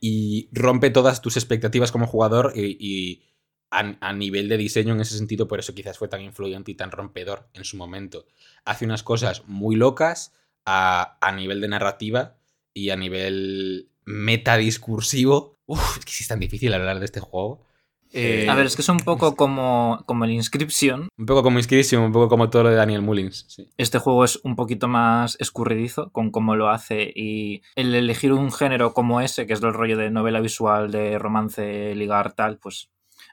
y 0.00 0.48
rompe 0.52 0.88
todas 0.88 1.20
tus 1.20 1.36
expectativas 1.36 1.92
como 1.92 2.06
jugador 2.06 2.54
y, 2.56 2.78
y 2.80 3.29
a, 3.70 3.96
a, 4.00 4.12
nivel 4.12 4.48
de 4.48 4.56
diseño 4.56 4.94
en 4.94 5.00
ese 5.00 5.16
sentido, 5.16 5.48
por 5.48 5.58
eso 5.58 5.74
quizás 5.74 5.98
fue 5.98 6.08
tan 6.08 6.20
influyente 6.20 6.70
y 6.70 6.74
tan 6.74 6.90
rompedor 6.90 7.48
en 7.54 7.64
su 7.64 7.76
momento. 7.76 8.26
Hace 8.64 8.84
unas 8.84 9.02
cosas 9.02 9.44
muy 9.46 9.76
locas 9.76 10.32
a, 10.64 11.18
a 11.20 11.32
nivel 11.32 11.60
de 11.60 11.68
narrativa 11.68 12.36
y 12.74 12.90
a 12.90 12.96
nivel 12.96 13.90
metadiscursivo. 14.04 15.58
Uf, 15.66 15.98
es 15.98 16.04
que 16.04 16.12
sí 16.12 16.24
es 16.24 16.28
tan 16.28 16.40
difícil 16.40 16.74
hablar 16.74 16.98
de 16.98 17.04
este 17.04 17.20
juego. 17.20 17.66
Eh, 18.12 18.48
a 18.48 18.54
ver, 18.56 18.66
es 18.66 18.74
que 18.74 18.82
es 18.82 18.88
un 18.88 18.98
poco 18.98 19.36
como, 19.36 20.02
como 20.06 20.24
el 20.24 20.32
Inscription. 20.32 21.08
Un 21.16 21.26
poco 21.26 21.42
como 21.44 21.58
Inscription, 21.58 22.02
un 22.02 22.12
poco 22.12 22.28
como 22.28 22.50
todo 22.50 22.64
lo 22.64 22.70
de 22.70 22.76
Daniel 22.76 23.02
Mullins. 23.02 23.46
Sí. 23.48 23.68
Este 23.76 23.98
juego 23.98 24.24
es 24.24 24.40
un 24.42 24.56
poquito 24.56 24.88
más 24.88 25.36
escurridizo 25.38 26.10
con 26.10 26.30
cómo 26.30 26.56
lo 26.56 26.70
hace 26.70 27.12
y 27.14 27.62
el 27.76 27.94
elegir 27.94 28.32
un 28.32 28.50
género 28.50 28.94
como 28.94 29.20
ese, 29.20 29.46
que 29.46 29.52
es 29.52 29.62
el 29.62 29.72
rollo 29.72 29.96
de 29.96 30.10
novela 30.10 30.40
visual, 30.40 30.90
de 30.90 31.18
romance, 31.18 31.94
ligar, 31.94 32.32
tal, 32.32 32.58
pues 32.58 32.90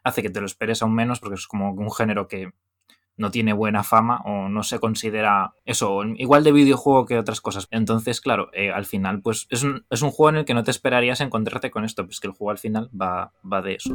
hace 0.07 0.21
que 0.21 0.29
te 0.29 0.39
lo 0.39 0.45
esperes 0.45 0.81
aún 0.81 0.95
menos 0.95 1.19
porque 1.19 1.35
es 1.35 1.47
como 1.47 1.71
un 1.71 1.91
género 1.91 2.27
que 2.27 2.51
no 3.17 3.31
tiene 3.31 3.53
buena 3.53 3.83
fama 3.83 4.21
o 4.25 4.47
no 4.47 4.63
se 4.63 4.79
considera 4.79 5.53
eso, 5.65 6.03
igual 6.17 6.43
de 6.43 6.51
videojuego 6.51 7.05
que 7.05 7.17
otras 7.17 7.41
cosas. 7.41 7.67
Entonces, 7.71 8.21
claro, 8.21 8.49
eh, 8.53 8.71
al 8.71 8.85
final, 8.85 9.21
pues 9.21 9.47
es 9.49 9.63
un, 9.63 9.85
es 9.89 10.01
un, 10.03 10.11
juego 10.11 10.29
en 10.29 10.35
el 10.37 10.45
que 10.45 10.53
no 10.53 10.63
te 10.63 10.71
esperarías 10.71 11.19
encontrarte 11.19 11.71
con 11.71 11.83
esto, 11.83 12.05
pues 12.05 12.19
que 12.19 12.27
el 12.27 12.33
juego 12.33 12.51
al 12.51 12.59
final 12.59 12.89
va, 12.99 13.33
va 13.51 13.61
de 13.61 13.75
eso. 13.75 13.93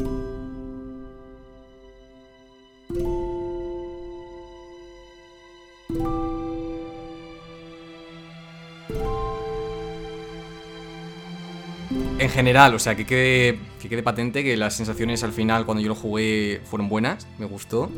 En 12.23 12.31
general, 12.31 12.73
o 12.73 12.79
sea, 12.79 12.95
que 12.95 13.05
quede, 13.05 13.59
que 13.81 13.89
quede 13.89 14.05
patente 14.05 14.45
que 14.45 14.57
las 14.57 14.77
sensaciones 14.77 15.25
al 15.25 15.33
final 15.33 15.67
cuando 15.67 15.83
yo 15.83 15.89
lo 15.89 15.97
jugué 15.97 16.61
fueron 16.63 16.89
buenas, 16.89 17.27
me 17.37 17.47
gustó. 17.47 17.91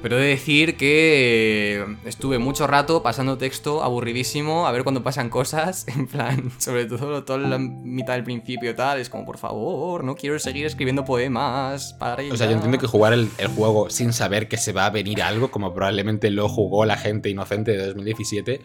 Pero 0.00 0.16
he 0.16 0.22
de 0.22 0.28
decir 0.28 0.78
que 0.78 1.84
estuve 2.06 2.38
mucho 2.38 2.66
rato 2.66 3.02
pasando 3.02 3.36
texto 3.36 3.82
aburridísimo, 3.82 4.66
a 4.66 4.72
ver 4.72 4.84
cuando 4.84 5.02
pasan 5.02 5.28
cosas, 5.28 5.86
en 5.94 6.06
plan, 6.06 6.50
sobre 6.56 6.86
todo 6.86 7.24
toda 7.24 7.40
la 7.40 7.58
mitad 7.58 8.14
del 8.14 8.24
principio 8.24 8.74
tal, 8.74 9.00
es 9.00 9.10
como, 9.10 9.26
por 9.26 9.36
favor, 9.36 10.02
no 10.02 10.14
quiero 10.14 10.38
seguir 10.38 10.64
escribiendo 10.64 11.04
poemas, 11.04 11.92
para 11.92 12.22
O 12.32 12.36
sea, 12.38 12.46
yo 12.46 12.54
entiendo 12.54 12.78
que 12.78 12.86
jugar 12.86 13.12
el, 13.12 13.28
el, 13.36 13.48
juego 13.48 13.90
sin 13.90 14.14
saber 14.14 14.48
que 14.48 14.56
se 14.56 14.72
va 14.72 14.86
a 14.86 14.90
venir 14.90 15.20
algo, 15.22 15.50
como 15.50 15.74
probablemente 15.74 16.30
lo 16.30 16.48
jugó 16.48 16.86
la 16.86 16.96
gente 16.96 17.28
inocente 17.28 17.72
de 17.72 17.88
2017, 17.88 18.62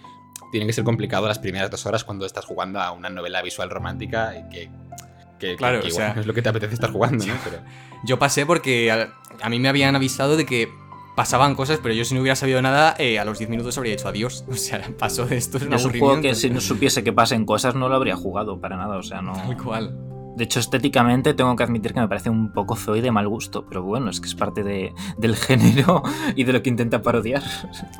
tiene 0.51 0.65
que 0.65 0.73
ser 0.73 0.83
complicado 0.83 1.27
las 1.27 1.39
primeras 1.39 1.69
dos 1.69 1.85
horas 1.85 2.03
cuando 2.03 2.25
estás 2.25 2.45
jugando 2.45 2.79
a 2.79 2.91
una 2.91 3.09
novela 3.09 3.41
visual 3.41 3.69
romántica 3.69 4.33
y 4.37 4.49
que... 4.49 4.69
Que, 5.39 5.55
claro, 5.55 5.81
que, 5.81 5.89
o 5.89 5.91
sea, 5.91 6.15
es 6.17 6.25
lo 6.25 6.33
que 6.33 6.41
te 6.41 6.49
apetece 6.49 6.73
estar 6.73 6.91
jugando, 6.91 7.23
¿no? 7.23 7.35
Pero... 7.43 7.57
Yo 8.03 8.17
pasé 8.17 8.47
porque 8.47 8.91
a, 8.91 9.13
a 9.39 9.49
mí 9.49 9.59
me 9.59 9.69
habían 9.69 9.95
avisado 9.95 10.35
de 10.35 10.47
que 10.47 10.67
pasaban 11.17 11.55
cosas, 11.55 11.79
pero 11.81 11.95
yo 11.95 12.05
si 12.05 12.13
no 12.13 12.21
hubiera 12.21 12.35
sabido 12.35 12.61
nada, 12.61 12.95
eh, 12.99 13.17
a 13.17 13.25
los 13.25 13.39
10 13.39 13.49
minutos 13.49 13.75
habría 13.77 13.95
dicho 13.95 14.07
adiós. 14.07 14.45
O 14.49 14.53
sea, 14.53 14.87
pasó 14.99 15.25
de 15.25 15.37
esto. 15.37 15.57
Es 15.57 15.63
un, 15.63 15.73
es 15.73 15.85
un 15.85 15.99
juego 15.99 16.21
que 16.21 16.35
si 16.35 16.51
no 16.51 16.61
supiese 16.61 17.03
que 17.03 17.11
pasen 17.11 17.45
cosas 17.45 17.73
no 17.73 17.89
lo 17.89 17.95
habría 17.95 18.15
jugado 18.15 18.61
para 18.61 18.77
nada, 18.77 18.97
o 18.97 19.03
sea, 19.03 19.21
no... 19.23 19.33
Tal 19.33 19.57
cual. 19.57 19.97
De 20.37 20.43
hecho, 20.43 20.59
estéticamente 20.59 21.33
tengo 21.33 21.55
que 21.55 21.63
admitir 21.63 21.95
que 21.95 21.99
me 21.99 22.07
parece 22.07 22.29
un 22.29 22.53
poco 22.53 22.75
feo 22.75 22.95
y 22.95 23.01
de 23.01 23.09
mal 23.09 23.27
gusto, 23.27 23.65
pero 23.67 23.81
bueno, 23.81 24.11
es 24.11 24.21
que 24.21 24.27
es 24.27 24.35
parte 24.35 24.61
de, 24.61 24.93
del 25.17 25.35
género 25.47 26.03
y 26.35 26.43
de 26.43 26.53
lo 26.53 26.61
que 26.61 26.69
intenta 26.69 27.01
parodiar. 27.01 27.41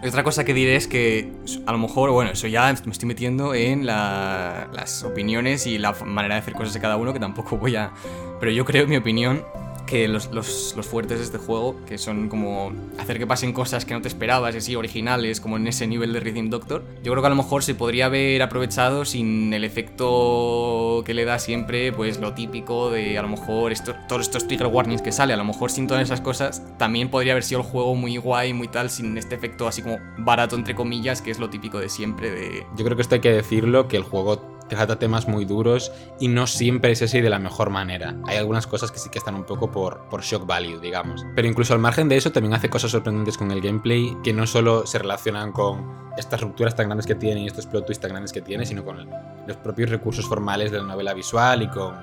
Otra 0.05 0.23
cosa 0.23 0.45
que 0.45 0.53
diré 0.53 0.75
es 0.75 0.87
que 0.87 1.33
a 1.65 1.71
lo 1.71 1.79
mejor, 1.79 2.11
bueno, 2.11 2.29
eso 2.29 2.45
ya 2.45 2.71
me 2.85 2.91
estoy 2.91 3.07
metiendo 3.07 3.55
en 3.55 3.87
la, 3.87 4.69
las 4.71 5.03
opiniones 5.03 5.65
y 5.65 5.79
la 5.79 5.93
manera 6.05 6.35
de 6.35 6.41
hacer 6.41 6.53
cosas 6.53 6.75
de 6.75 6.79
cada 6.79 6.95
uno, 6.95 7.11
que 7.11 7.19
tampoco 7.19 7.57
voy 7.57 7.75
a... 7.75 7.91
Pero 8.39 8.51
yo 8.51 8.65
creo, 8.65 8.83
en 8.83 8.89
mi 8.91 8.97
opinión, 8.97 9.41
que 9.87 10.07
los, 10.07 10.31
los, 10.31 10.75
los, 10.77 10.85
fuertes 10.85 11.17
de 11.17 11.25
este 11.25 11.39
juego, 11.39 11.83
que 11.87 11.97
son 11.97 12.29
como 12.29 12.71
hacer 12.99 13.17
que 13.17 13.25
pasen 13.25 13.53
cosas 13.53 13.85
que 13.85 13.95
no 13.95 14.01
te 14.01 14.07
esperabas, 14.07 14.53
y 14.53 14.59
así 14.59 14.75
originales, 14.75 15.41
como 15.41 15.57
en 15.57 15.65
ese 15.67 15.87
nivel 15.87 16.13
de 16.13 16.19
Rhythm 16.19 16.49
Doctor, 16.49 16.83
yo 17.03 17.11
creo 17.11 17.23
que 17.23 17.27
a 17.27 17.29
lo 17.31 17.35
mejor 17.35 17.63
se 17.63 17.73
podría 17.73 18.05
haber 18.05 18.41
aprovechado 18.43 19.05
sin 19.05 19.51
el 19.53 19.63
efecto 19.63 21.01
que 21.05 21.15
le 21.15 21.25
da 21.25 21.39
siempre, 21.39 21.91
pues 21.91 22.19
lo 22.19 22.33
típico 22.33 22.91
de 22.91 23.17
a 23.17 23.21
lo 23.21 23.29
mejor 23.29 23.71
esto, 23.71 23.95
todos 24.07 24.23
estos 24.23 24.47
trigger 24.47 24.67
warnings 24.67 25.01
que 25.01 25.11
sale, 25.11 25.33
a 25.33 25.37
lo 25.37 25.45
mejor 25.45 25.71
sin 25.71 25.87
todas 25.87 26.03
esas 26.03 26.21
cosas, 26.21 26.61
también 26.77 27.09
podría 27.09 27.33
haber 27.33 27.43
sido 27.43 27.61
el 27.61 27.65
juego 27.65 27.95
muy 27.95 28.17
guay, 28.17 28.53
muy 28.53 28.67
tal, 28.67 28.89
sin 28.89 29.17
este 29.17 29.35
efecto 29.35 29.67
así 29.67 29.81
como 29.81 29.97
barato, 30.17 30.55
entre 30.55 30.75
comillas, 30.75 31.21
que 31.21 31.31
es 31.31 31.39
lo 31.39 31.49
típico 31.49 31.79
de 31.79 31.89
siempre 31.89 32.29
de... 32.29 32.65
Yo 32.75 32.83
creo 32.83 32.95
que 32.95 33.01
esto 33.01 33.15
hay 33.15 33.21
que 33.21 33.31
decirlo, 33.31 33.87
que 33.87 33.97
el 33.97 34.03
juego 34.03 34.56
trata 34.67 34.99
temas 34.99 35.27
muy 35.27 35.45
duros 35.45 35.91
y 36.19 36.27
no 36.27 36.47
siempre 36.47 36.91
es 36.91 37.01
así 37.01 37.21
de 37.21 37.29
la 37.29 37.39
mejor 37.39 37.69
manera. 37.69 38.15
Hay 38.25 38.37
algunas 38.37 38.67
cosas 38.67 38.91
que 38.91 38.99
sí 38.99 39.09
que 39.09 39.19
están 39.19 39.35
un 39.35 39.45
poco 39.45 39.71
por, 39.71 40.07
por 40.09 40.21
shock 40.21 40.45
value, 40.45 40.79
digamos. 40.79 41.25
Pero 41.35 41.47
incluso 41.47 41.73
al 41.73 41.79
margen 41.79 42.09
de 42.09 42.17
eso 42.17 42.31
también 42.31 42.53
hace 42.53 42.69
cosas 42.69 42.91
sorprendentes 42.91 43.37
con 43.37 43.51
el 43.51 43.61
gameplay 43.61 44.15
que 44.23 44.33
no 44.33 44.47
solo 44.47 44.85
se 44.85 44.99
relacionan 44.99 45.51
con 45.51 46.07
estas 46.17 46.41
rupturas 46.41 46.75
tan 46.75 46.87
grandes 46.87 47.05
que 47.05 47.15
tiene 47.15 47.41
y 47.41 47.47
estos 47.47 47.65
plot 47.67 47.85
twists 47.85 48.01
tan 48.01 48.11
grandes 48.11 48.31
que 48.31 48.41
tiene, 48.41 48.65
sino 48.65 48.83
con 48.83 49.07
los 49.47 49.57
propios 49.57 49.89
recursos 49.89 50.25
formales 50.27 50.71
de 50.71 50.79
la 50.79 50.83
novela 50.83 51.13
visual 51.13 51.61
y 51.61 51.67
con 51.67 51.95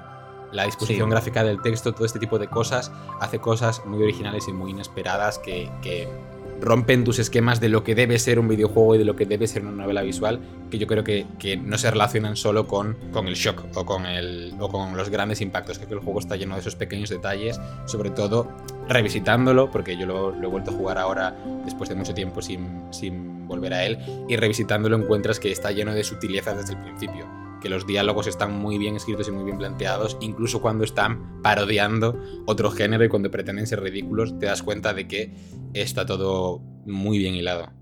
la 0.52 0.64
disposición 0.64 1.08
sí. 1.08 1.10
gráfica 1.10 1.42
del 1.42 1.60
texto, 1.60 1.92
todo 1.92 2.06
este 2.06 2.20
tipo 2.20 2.38
de 2.38 2.48
cosas, 2.48 2.92
hace 3.20 3.40
cosas 3.40 3.82
muy 3.86 4.02
originales 4.02 4.46
y 4.46 4.52
muy 4.52 4.70
inesperadas 4.70 5.38
que, 5.38 5.70
que 5.82 6.08
rompen 6.64 7.04
tus 7.04 7.18
esquemas 7.18 7.60
de 7.60 7.68
lo 7.68 7.84
que 7.84 7.94
debe 7.94 8.18
ser 8.18 8.38
un 8.38 8.48
videojuego 8.48 8.94
y 8.94 8.98
de 8.98 9.04
lo 9.04 9.16
que 9.16 9.26
debe 9.26 9.46
ser 9.46 9.62
una 9.62 9.82
novela 9.82 10.02
visual, 10.02 10.40
que 10.70 10.78
yo 10.78 10.86
creo 10.86 11.04
que, 11.04 11.26
que 11.38 11.56
no 11.56 11.78
se 11.78 11.90
relacionan 11.90 12.36
solo 12.36 12.66
con, 12.66 12.96
con 13.12 13.28
el 13.28 13.34
shock 13.34 13.64
o 13.74 13.84
con, 13.84 14.06
el, 14.06 14.54
o 14.58 14.68
con 14.68 14.96
los 14.96 15.10
grandes 15.10 15.40
impactos. 15.40 15.78
Creo 15.78 15.88
que 15.88 15.94
el 15.94 16.00
juego 16.00 16.20
está 16.20 16.36
lleno 16.36 16.54
de 16.54 16.60
esos 16.60 16.76
pequeños 16.76 17.10
detalles, 17.10 17.60
sobre 17.86 18.10
todo 18.10 18.48
revisitándolo, 18.88 19.70
porque 19.70 19.96
yo 19.96 20.06
lo, 20.06 20.30
lo 20.30 20.48
he 20.48 20.50
vuelto 20.50 20.70
a 20.70 20.74
jugar 20.74 20.98
ahora 20.98 21.36
después 21.64 21.88
de 21.88 21.94
mucho 21.94 22.14
tiempo 22.14 22.42
sin, 22.42 22.82
sin 22.90 23.46
volver 23.46 23.74
a 23.74 23.84
él, 23.84 23.98
y 24.28 24.36
revisitándolo 24.36 24.96
encuentras 24.96 25.38
que 25.38 25.52
está 25.52 25.70
lleno 25.70 25.94
de 25.94 26.02
sutilezas 26.02 26.56
desde 26.56 26.74
el 26.74 26.80
principio 26.80 27.43
que 27.64 27.70
los 27.70 27.86
diálogos 27.86 28.26
están 28.26 28.52
muy 28.52 28.76
bien 28.76 28.94
escritos 28.94 29.26
y 29.26 29.30
muy 29.30 29.42
bien 29.42 29.56
planteados, 29.56 30.18
incluso 30.20 30.60
cuando 30.60 30.84
están 30.84 31.40
parodiando 31.40 32.22
otro 32.44 32.70
género 32.70 33.06
y 33.06 33.08
cuando 33.08 33.30
pretenden 33.30 33.66
ser 33.66 33.80
ridículos, 33.80 34.38
te 34.38 34.44
das 34.44 34.62
cuenta 34.62 34.92
de 34.92 35.08
que 35.08 35.34
está 35.72 36.04
todo 36.04 36.58
muy 36.84 37.16
bien 37.16 37.34
hilado. 37.34 37.72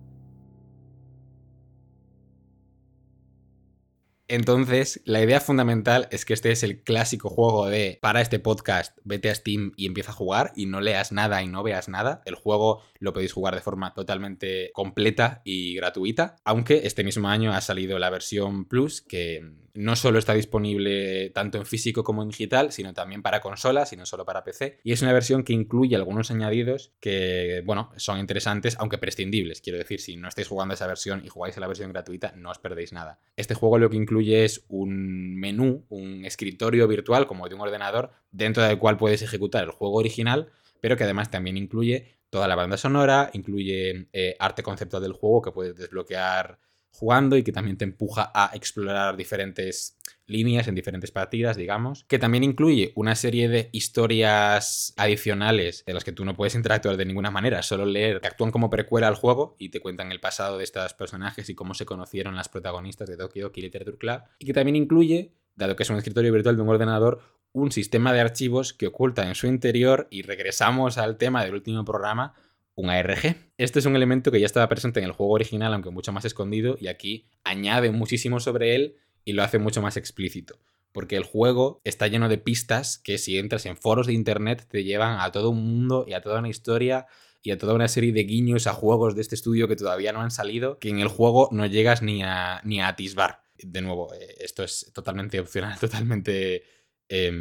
Entonces, 4.29 5.03
la 5.05 5.21
idea 5.21 5.41
fundamental 5.41 6.07
es 6.13 6.25
que 6.25 6.33
este 6.33 6.53
es 6.53 6.63
el 6.63 6.85
clásico 6.85 7.29
juego 7.29 7.67
de 7.69 7.99
para 8.01 8.21
este 8.21 8.39
podcast, 8.39 8.97
vete 9.03 9.31
a 9.31 9.35
Steam 9.35 9.73
y 9.77 9.87
empieza 9.87 10.13
a 10.13 10.15
jugar 10.15 10.53
y 10.55 10.67
no 10.67 10.81
leas 10.81 11.11
nada 11.11 11.43
y 11.43 11.49
no 11.49 11.65
veas 11.65 11.89
nada. 11.89 12.23
El 12.25 12.37
juego 12.37 12.83
lo 13.01 13.13
podéis 13.13 13.33
jugar 13.33 13.57
de 13.57 13.61
forma 13.63 13.95
totalmente 13.95 14.71
completa 14.75 15.43
y 15.45 15.75
gratuita, 15.75 16.37
aunque 16.45 16.83
este 16.85 17.03
mismo 17.03 17.29
año 17.29 17.53
ha 17.53 17.61
salido 17.61 17.99
la 17.99 18.11
versión 18.11 18.65
Plus 18.65 19.03
que 19.03 19.62
no 19.75 19.97
solo 19.97 20.19
está 20.19 20.35
disponible 20.35 21.31
tanto 21.31 21.59
en 21.59 21.67
físico 21.67 22.05
como 22.05 22.23
en 22.23 22.29
digital, 22.29 22.73
sino 22.73 22.93
también 22.93 23.23
para 23.23 23.41
consolas 23.41 23.93
y 23.93 23.97
no 23.97 24.07
solo 24.07 24.25
para 24.25 24.45
PC. 24.45 24.81
Y 24.85 24.93
es 24.93 25.03
una 25.03 25.13
versión 25.13 25.45
que 25.45 25.53
incluye 25.53 25.97
algunos 25.97 26.31
añadidos 26.31 26.93
que, 27.01 27.63
bueno, 27.65 27.91
son 27.97 28.19
interesantes, 28.19 28.77
aunque 28.79 28.99
prescindibles. 28.99 29.61
Quiero 29.61 29.79
decir, 29.79 30.01
si 30.01 30.17
no 30.17 30.29
estáis 30.29 30.49
jugando 30.49 30.75
esa 30.75 30.87
versión 30.87 31.23
y 31.25 31.29
jugáis 31.29 31.57
a 31.57 31.61
la 31.61 31.69
versión 31.69 31.93
gratuita, 31.93 32.33
no 32.37 32.51
os 32.51 32.59
perdéis 32.59 32.93
nada. 32.93 33.19
Este 33.37 33.55
juego 33.55 33.79
lo 33.79 33.89
que 33.89 33.97
incluye 33.97 34.45
es 34.45 34.65
un 34.69 35.37
menú, 35.37 35.87
un 35.89 36.25
escritorio 36.25 36.87
virtual 36.87 37.27
como 37.27 37.49
de 37.49 37.55
un 37.55 37.63
ordenador, 37.63 38.13
dentro 38.31 38.63
del 38.63 38.79
cual 38.79 38.97
puedes 38.97 39.23
ejecutar 39.23 39.65
el 39.65 39.71
juego 39.71 39.97
original, 39.97 40.51
pero 40.81 40.97
que 40.97 41.05
además 41.05 41.31
también 41.31 41.57
incluye 41.57 42.19
toda 42.29 42.49
la 42.49 42.57
banda 42.57 42.77
sonora, 42.77 43.31
incluye 43.35 44.09
eh, 44.13 44.37
arte 44.39 44.63
conceptual 44.63 45.03
del 45.03 45.13
juego 45.13 45.43
que 45.43 45.53
puedes 45.53 45.77
desbloquear 45.77 46.59
jugando 46.93 47.37
y 47.37 47.43
que 47.43 47.53
también 47.53 47.77
te 47.77 47.85
empuja 47.85 48.31
a 48.35 48.51
explorar 48.55 49.17
diferentes 49.17 49.99
líneas 50.27 50.69
en 50.69 50.75
diferentes 50.75 51.11
partidas, 51.11 51.57
digamos, 51.57 52.05
que 52.05 52.19
también 52.19 52.45
incluye 52.45 52.93
una 52.95 53.15
serie 53.15 53.49
de 53.49 53.71
historias 53.73 54.95
adicionales 54.97 55.85
de 55.85 55.95
las 55.95 56.05
que 56.05 56.13
tú 56.13 56.25
no 56.25 56.35
puedes 56.35 56.55
interactuar 56.55 56.97
de 56.97 57.05
ninguna 57.05 57.31
manera, 57.31 57.63
solo 57.63 57.85
leer. 57.85 58.21
Que 58.21 58.29
actúan 58.29 58.51
como 58.51 58.71
precuela 58.71 59.09
al 59.09 59.15
juego 59.15 59.57
y 59.59 59.71
te 59.71 59.81
cuentan 59.81 60.13
el 60.13 60.21
pasado 60.21 60.59
de 60.59 60.65
estos 60.65 60.95
personajes 60.95 61.49
y 61.49 61.55
cómo 61.55 61.75
se 61.75 61.87
conocieron 61.87 62.37
las 62.37 62.49
protagonistas 62.49 63.09
de 63.09 63.17
Doki 63.17 63.41
Doki 63.41 63.63
Literature 63.63 63.99
Club, 63.99 64.23
y 64.39 64.47
que 64.47 64.53
también 64.53 64.77
incluye, 64.77 65.35
dado 65.57 65.77
que 65.77 65.83
es 65.83 65.91
un 65.91 65.97
escritorio 65.97 66.33
virtual 66.33 66.57
de 66.57 66.63
un 66.63 66.69
ordenador, 66.69 67.21
un 67.53 67.73
sistema 67.73 68.13
de 68.13 68.21
archivos 68.21 68.73
que 68.73 68.87
oculta 68.87 69.27
en 69.27 69.35
su 69.35 69.47
interior, 69.47 70.09
y 70.11 70.23
regresamos 70.23 70.99
al 70.99 71.17
tema 71.17 71.45
del 71.45 71.55
último 71.55 71.85
programa, 71.85 72.35
un 72.75 72.91
ARG. 72.91 73.37
Este 73.59 73.79
es 73.79 73.87
un 73.87 73.97
elemento 73.97 74.31
que 74.31 74.41
ya 74.41 74.47
estaba 74.47 74.69
presente 74.69 75.01
en 75.01 75.07
el 75.07 75.13
juego 75.13 75.33
original, 75.33 75.73
aunque 75.75 75.91
mucho 75.91 76.13
más 76.13 76.25
escondido, 76.25 76.77
y 76.81 76.89
aquí 76.89 77.27
añade 77.45 77.91
muchísimo 77.91 78.41
sobre 78.41 78.75
él 78.75 78.97
y 79.25 79.33
lo 79.33 79.43
hace 79.43 79.59
mucho 79.59 79.83
más 79.83 79.97
explícito. 79.97 80.59
Porque 80.93 81.17
el 81.17 81.25
juego 81.25 81.81
está 81.85 82.07
lleno 82.07 82.29
de 82.29 82.39
pistas 82.39 82.99
que 82.99 83.19
si 83.19 83.39
entras 83.39 83.67
en 83.67 83.77
foros 83.77 84.07
de 84.07 84.13
internet 84.13 84.67
te 84.69 84.85
llevan 84.85 85.21
a 85.21 85.33
todo 85.33 85.51
un 85.51 85.65
mundo 85.65 86.05
y 86.07 86.13
a 86.13 86.21
toda 86.21 86.41
una 86.41 86.51
historia 86.51 87.07
y 87.43 87.51
a 87.51 87.59
toda 87.59 87.75
una 87.75 87.89
serie 87.89 88.13
de 88.13 88.25
guiños 88.25 88.67
a 88.67 88.73
juegos 88.73 89.15
de 89.15 89.23
este 89.23 89.35
estudio 89.35 89.69
que 89.69 89.77
todavía 89.77 90.13
no 90.13 90.21
han 90.21 90.31
salido, 90.31 90.79
que 90.79 90.91
en 90.91 91.01
el 91.01 91.09
juego 91.09 91.49
no 91.51 91.67
llegas 91.67 92.03
ni 92.03 92.23
a, 92.23 92.61
ni 92.65 92.81
a 92.81 92.89
atisbar. 92.89 93.43
De 93.59 93.81
nuevo, 93.81 94.13
esto 94.39 94.63
es 94.63 94.91
totalmente 94.95 95.41
opcional, 95.41 95.79
totalmente 95.81 96.63
eh, 97.09 97.33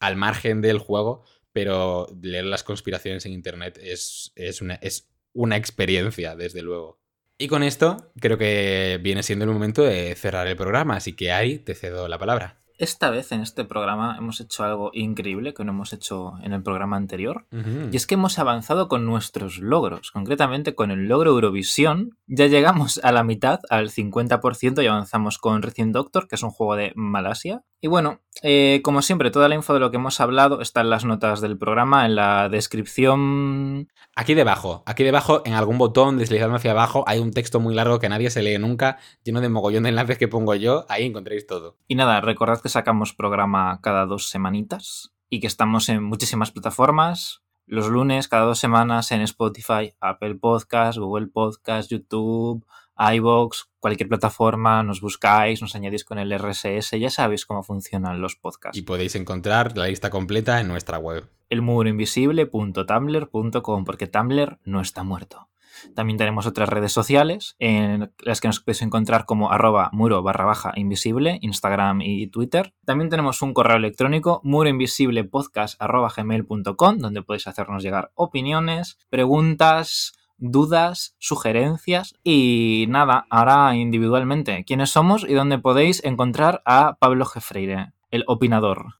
al 0.00 0.16
margen 0.16 0.60
del 0.60 0.78
juego, 0.78 1.24
pero 1.56 2.06
leer 2.20 2.44
las 2.44 2.62
conspiraciones 2.62 3.24
en 3.24 3.32
Internet 3.32 3.80
es, 3.82 4.30
es, 4.36 4.60
una, 4.60 4.74
es 4.74 5.08
una 5.32 5.56
experiencia, 5.56 6.36
desde 6.36 6.60
luego. 6.60 7.00
Y 7.38 7.48
con 7.48 7.62
esto 7.62 8.12
creo 8.20 8.36
que 8.36 9.00
viene 9.02 9.22
siendo 9.22 9.46
el 9.46 9.52
momento 9.52 9.80
de 9.82 10.14
cerrar 10.16 10.46
el 10.48 10.56
programa, 10.56 10.96
así 10.96 11.14
que 11.14 11.32
ahí 11.32 11.58
te 11.58 11.74
cedo 11.74 12.08
la 12.08 12.18
palabra. 12.18 12.60
Esta 12.76 13.08
vez 13.08 13.32
en 13.32 13.40
este 13.40 13.64
programa 13.64 14.16
hemos 14.18 14.38
hecho 14.42 14.64
algo 14.64 14.90
increíble 14.92 15.54
que 15.54 15.64
no 15.64 15.72
hemos 15.72 15.94
hecho 15.94 16.34
en 16.42 16.52
el 16.52 16.62
programa 16.62 16.98
anterior. 16.98 17.46
Uh 17.50 17.56
-huh. 17.56 17.88
Y 17.90 17.96
es 17.96 18.06
que 18.06 18.16
hemos 18.16 18.38
avanzado 18.38 18.88
con 18.88 19.06
nuestros 19.06 19.56
logros. 19.56 20.10
Concretamente 20.10 20.74
con 20.74 20.90
el 20.90 21.08
logro 21.08 21.30
Eurovisión. 21.30 22.18
Ya 22.26 22.48
llegamos 22.48 23.00
a 23.02 23.12
la 23.12 23.24
mitad, 23.24 23.60
al 23.70 23.88
50%, 23.88 24.82
y 24.82 24.88
avanzamos 24.88 25.38
con 25.38 25.62
Recién 25.62 25.92
Doctor, 25.92 26.28
que 26.28 26.34
es 26.34 26.42
un 26.42 26.50
juego 26.50 26.76
de 26.76 26.92
Malasia, 26.96 27.64
Y 27.80 27.88
bueno, 27.88 28.20
eh, 28.42 28.80
como 28.82 29.02
siempre, 29.02 29.30
toda 29.30 29.48
la 29.48 29.54
info 29.54 29.72
de 29.74 29.80
lo 29.80 29.90
que 29.90 29.96
hemos 29.96 30.20
hablado 30.20 30.60
está 30.60 30.82
en 30.82 30.90
las 30.90 31.04
notas 31.04 31.40
del 31.40 31.56
programa, 31.56 32.04
en 32.04 32.14
la 32.14 32.48
descripción. 32.48 33.88
Aquí 34.14 34.34
debajo, 34.34 34.82
aquí 34.86 35.04
debajo, 35.04 35.42
en 35.44 35.54
algún 35.54 35.78
botón 35.78 36.18
deslizando 36.18 36.56
hacia 36.56 36.72
abajo, 36.72 37.04
hay 37.06 37.18
un 37.18 37.32
texto 37.32 37.60
muy 37.60 37.74
largo 37.74 37.98
que 37.98 38.08
nadie 38.08 38.30
se 38.30 38.42
lee 38.42 38.58
nunca, 38.58 38.98
lleno 39.24 39.40
de 39.40 39.48
mogollón 39.48 39.84
de 39.84 39.90
enlaces 39.90 40.18
que 40.18 40.28
pongo 40.28 40.54
yo. 40.54 40.84
Ahí 40.88 41.04
encontréis 41.04 41.46
todo. 41.46 41.76
Y 41.88 41.94
nada, 41.94 42.20
recordad 42.20 42.60
que 42.60 42.68
sacamos 42.68 43.14
programa 43.14 43.80
cada 43.82 44.06
dos 44.06 44.28
semanitas 44.28 45.12
y 45.30 45.40
que 45.40 45.46
estamos 45.46 45.88
en 45.88 46.02
muchísimas 46.02 46.50
plataformas. 46.50 47.42
Los 47.66 47.88
lunes, 47.88 48.28
cada 48.28 48.44
dos 48.44 48.60
semanas, 48.60 49.10
en 49.10 49.22
Spotify, 49.22 49.94
Apple 50.00 50.36
Podcast, 50.36 50.98
Google 50.98 51.26
Podcast, 51.26 51.90
YouTube, 51.90 52.64
iVoox, 52.98 53.64
cualquier 53.80 54.08
plataforma, 54.08 54.82
nos 54.82 55.00
buscáis, 55.00 55.62
nos 55.62 55.74
añadís 55.74 56.04
con 56.04 56.18
el 56.18 56.36
RSS, 56.36 56.98
ya 56.98 57.08
sabéis 57.10 57.46
cómo 57.46 57.62
funcionan 57.62 58.20
los 58.20 58.36
podcasts. 58.36 58.78
Y 58.78 58.82
podéis 58.82 59.14
encontrar 59.14 59.76
la 59.76 59.86
lista 59.86 60.10
completa 60.10 60.60
en 60.60 60.68
nuestra 60.68 60.98
web. 60.98 61.28
elmuroinvisible.tumblr.com, 61.50 63.84
porque 63.84 64.06
Tumblr 64.06 64.58
no 64.64 64.80
está 64.80 65.02
muerto. 65.02 65.48
También 65.94 66.16
tenemos 66.16 66.46
otras 66.46 66.68
redes 66.68 66.92
sociales 66.92 67.56
en 67.58 68.12
las 68.18 68.40
que 68.40 68.48
nos 68.48 68.60
podéis 68.60 68.82
encontrar 68.82 69.24
como 69.24 69.52
arroba 69.52 69.90
muro 69.92 70.22
barra 70.22 70.44
baja 70.44 70.72
invisible, 70.76 71.38
Instagram 71.42 72.00
y 72.00 72.28
Twitter. 72.28 72.74
También 72.84 73.10
tenemos 73.10 73.42
un 73.42 73.54
correo 73.54 73.76
electrónico 73.76 74.40
muroinvisiblepodcast 74.44 75.80
arroba 75.80 76.12
gmail.com 76.14 76.98
donde 76.98 77.22
podéis 77.22 77.46
hacernos 77.46 77.82
llegar 77.82 78.10
opiniones, 78.14 78.98
preguntas, 79.10 80.12
dudas, 80.38 81.16
sugerencias 81.18 82.14
y 82.22 82.86
nada, 82.88 83.26
ahora 83.30 83.74
individualmente, 83.74 84.64
quiénes 84.64 84.90
somos 84.90 85.24
y 85.28 85.34
dónde 85.34 85.58
podéis 85.58 86.02
encontrar 86.04 86.62
a 86.64 86.96
Pablo 86.98 87.26
Gefreire, 87.26 87.92
el 88.10 88.24
opinador. 88.26 88.94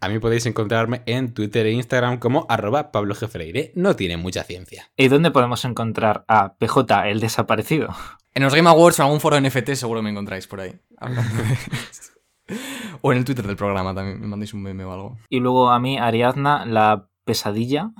A 0.00 0.08
mí 0.08 0.18
podéis 0.18 0.46
encontrarme 0.46 1.02
en 1.06 1.34
Twitter 1.34 1.66
e 1.66 1.72
Instagram 1.72 2.18
como 2.18 2.46
arroba 2.48 2.92
Pablo 2.92 3.14
G. 3.14 3.28
Freire. 3.28 3.72
No 3.74 3.96
tiene 3.96 4.16
mucha 4.16 4.44
ciencia. 4.44 4.90
¿Y 4.96 5.08
dónde 5.08 5.30
podemos 5.30 5.64
encontrar 5.64 6.24
a 6.28 6.54
PJ, 6.54 7.08
el 7.08 7.20
desaparecido? 7.20 7.94
En 8.34 8.42
los 8.42 8.54
Game 8.54 8.68
Awards 8.68 8.98
o 8.98 9.02
en 9.02 9.06
algún 9.06 9.20
foro 9.20 9.40
NFT 9.40 9.74
seguro 9.74 10.02
me 10.02 10.10
encontráis 10.10 10.46
por 10.46 10.60
ahí. 10.60 10.78
o 13.00 13.12
en 13.12 13.18
el 13.18 13.24
Twitter 13.24 13.46
del 13.46 13.56
programa 13.56 13.94
también, 13.94 14.20
me 14.20 14.26
mandéis 14.26 14.54
un 14.54 14.62
meme 14.62 14.84
o 14.84 14.92
algo. 14.92 15.18
Y 15.28 15.40
luego 15.40 15.70
a 15.70 15.78
mí, 15.78 15.98
Ariadna, 15.98 16.66
la 16.66 17.08
pesadilla, 17.24 17.92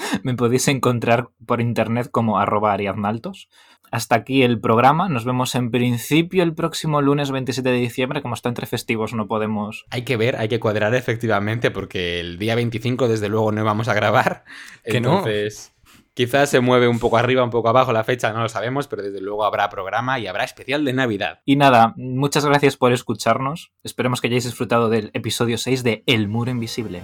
me 0.22 0.34
podéis 0.34 0.68
encontrar 0.68 1.30
por 1.46 1.60
internet 1.60 2.08
como 2.10 2.38
arroba 2.38 2.72
ariadnaltos. 2.72 3.48
Hasta 3.90 4.16
aquí 4.16 4.42
el 4.42 4.60
programa. 4.60 5.08
Nos 5.08 5.24
vemos 5.24 5.54
en 5.54 5.70
principio 5.70 6.42
el 6.42 6.54
próximo 6.54 7.00
lunes 7.00 7.30
27 7.30 7.68
de 7.68 7.76
diciembre. 7.78 8.22
Como 8.22 8.34
está 8.34 8.48
entre 8.48 8.66
festivos, 8.66 9.14
no 9.14 9.26
podemos. 9.26 9.86
Hay 9.90 10.02
que 10.02 10.16
ver, 10.16 10.36
hay 10.36 10.48
que 10.48 10.60
cuadrar 10.60 10.94
efectivamente 10.94 11.70
porque 11.70 12.20
el 12.20 12.38
día 12.38 12.54
25 12.54 13.08
desde 13.08 13.28
luego 13.28 13.52
no 13.52 13.64
vamos 13.64 13.88
a 13.88 13.94
grabar. 13.94 14.44
Que 14.84 15.00
no. 15.00 15.18
Entonces, 15.18 15.74
quizás 16.14 16.50
se 16.50 16.60
mueve 16.60 16.88
un 16.88 16.98
poco 16.98 17.18
arriba, 17.18 17.44
un 17.44 17.50
poco 17.50 17.68
abajo 17.68 17.92
la 17.92 18.04
fecha, 18.04 18.32
no 18.32 18.40
lo 18.40 18.48
sabemos, 18.48 18.88
pero 18.88 19.02
desde 19.02 19.20
luego 19.20 19.44
habrá 19.44 19.68
programa 19.68 20.18
y 20.18 20.26
habrá 20.26 20.44
especial 20.44 20.84
de 20.84 20.94
Navidad. 20.94 21.40
Y 21.44 21.56
nada, 21.56 21.92
muchas 21.96 22.46
gracias 22.46 22.76
por 22.76 22.92
escucharnos. 22.92 23.72
Esperemos 23.84 24.20
que 24.20 24.28
hayáis 24.28 24.44
disfrutado 24.44 24.88
del 24.88 25.10
episodio 25.12 25.58
6 25.58 25.82
de 25.82 26.04
El 26.06 26.28
Muro 26.28 26.50
Invisible. 26.50 27.02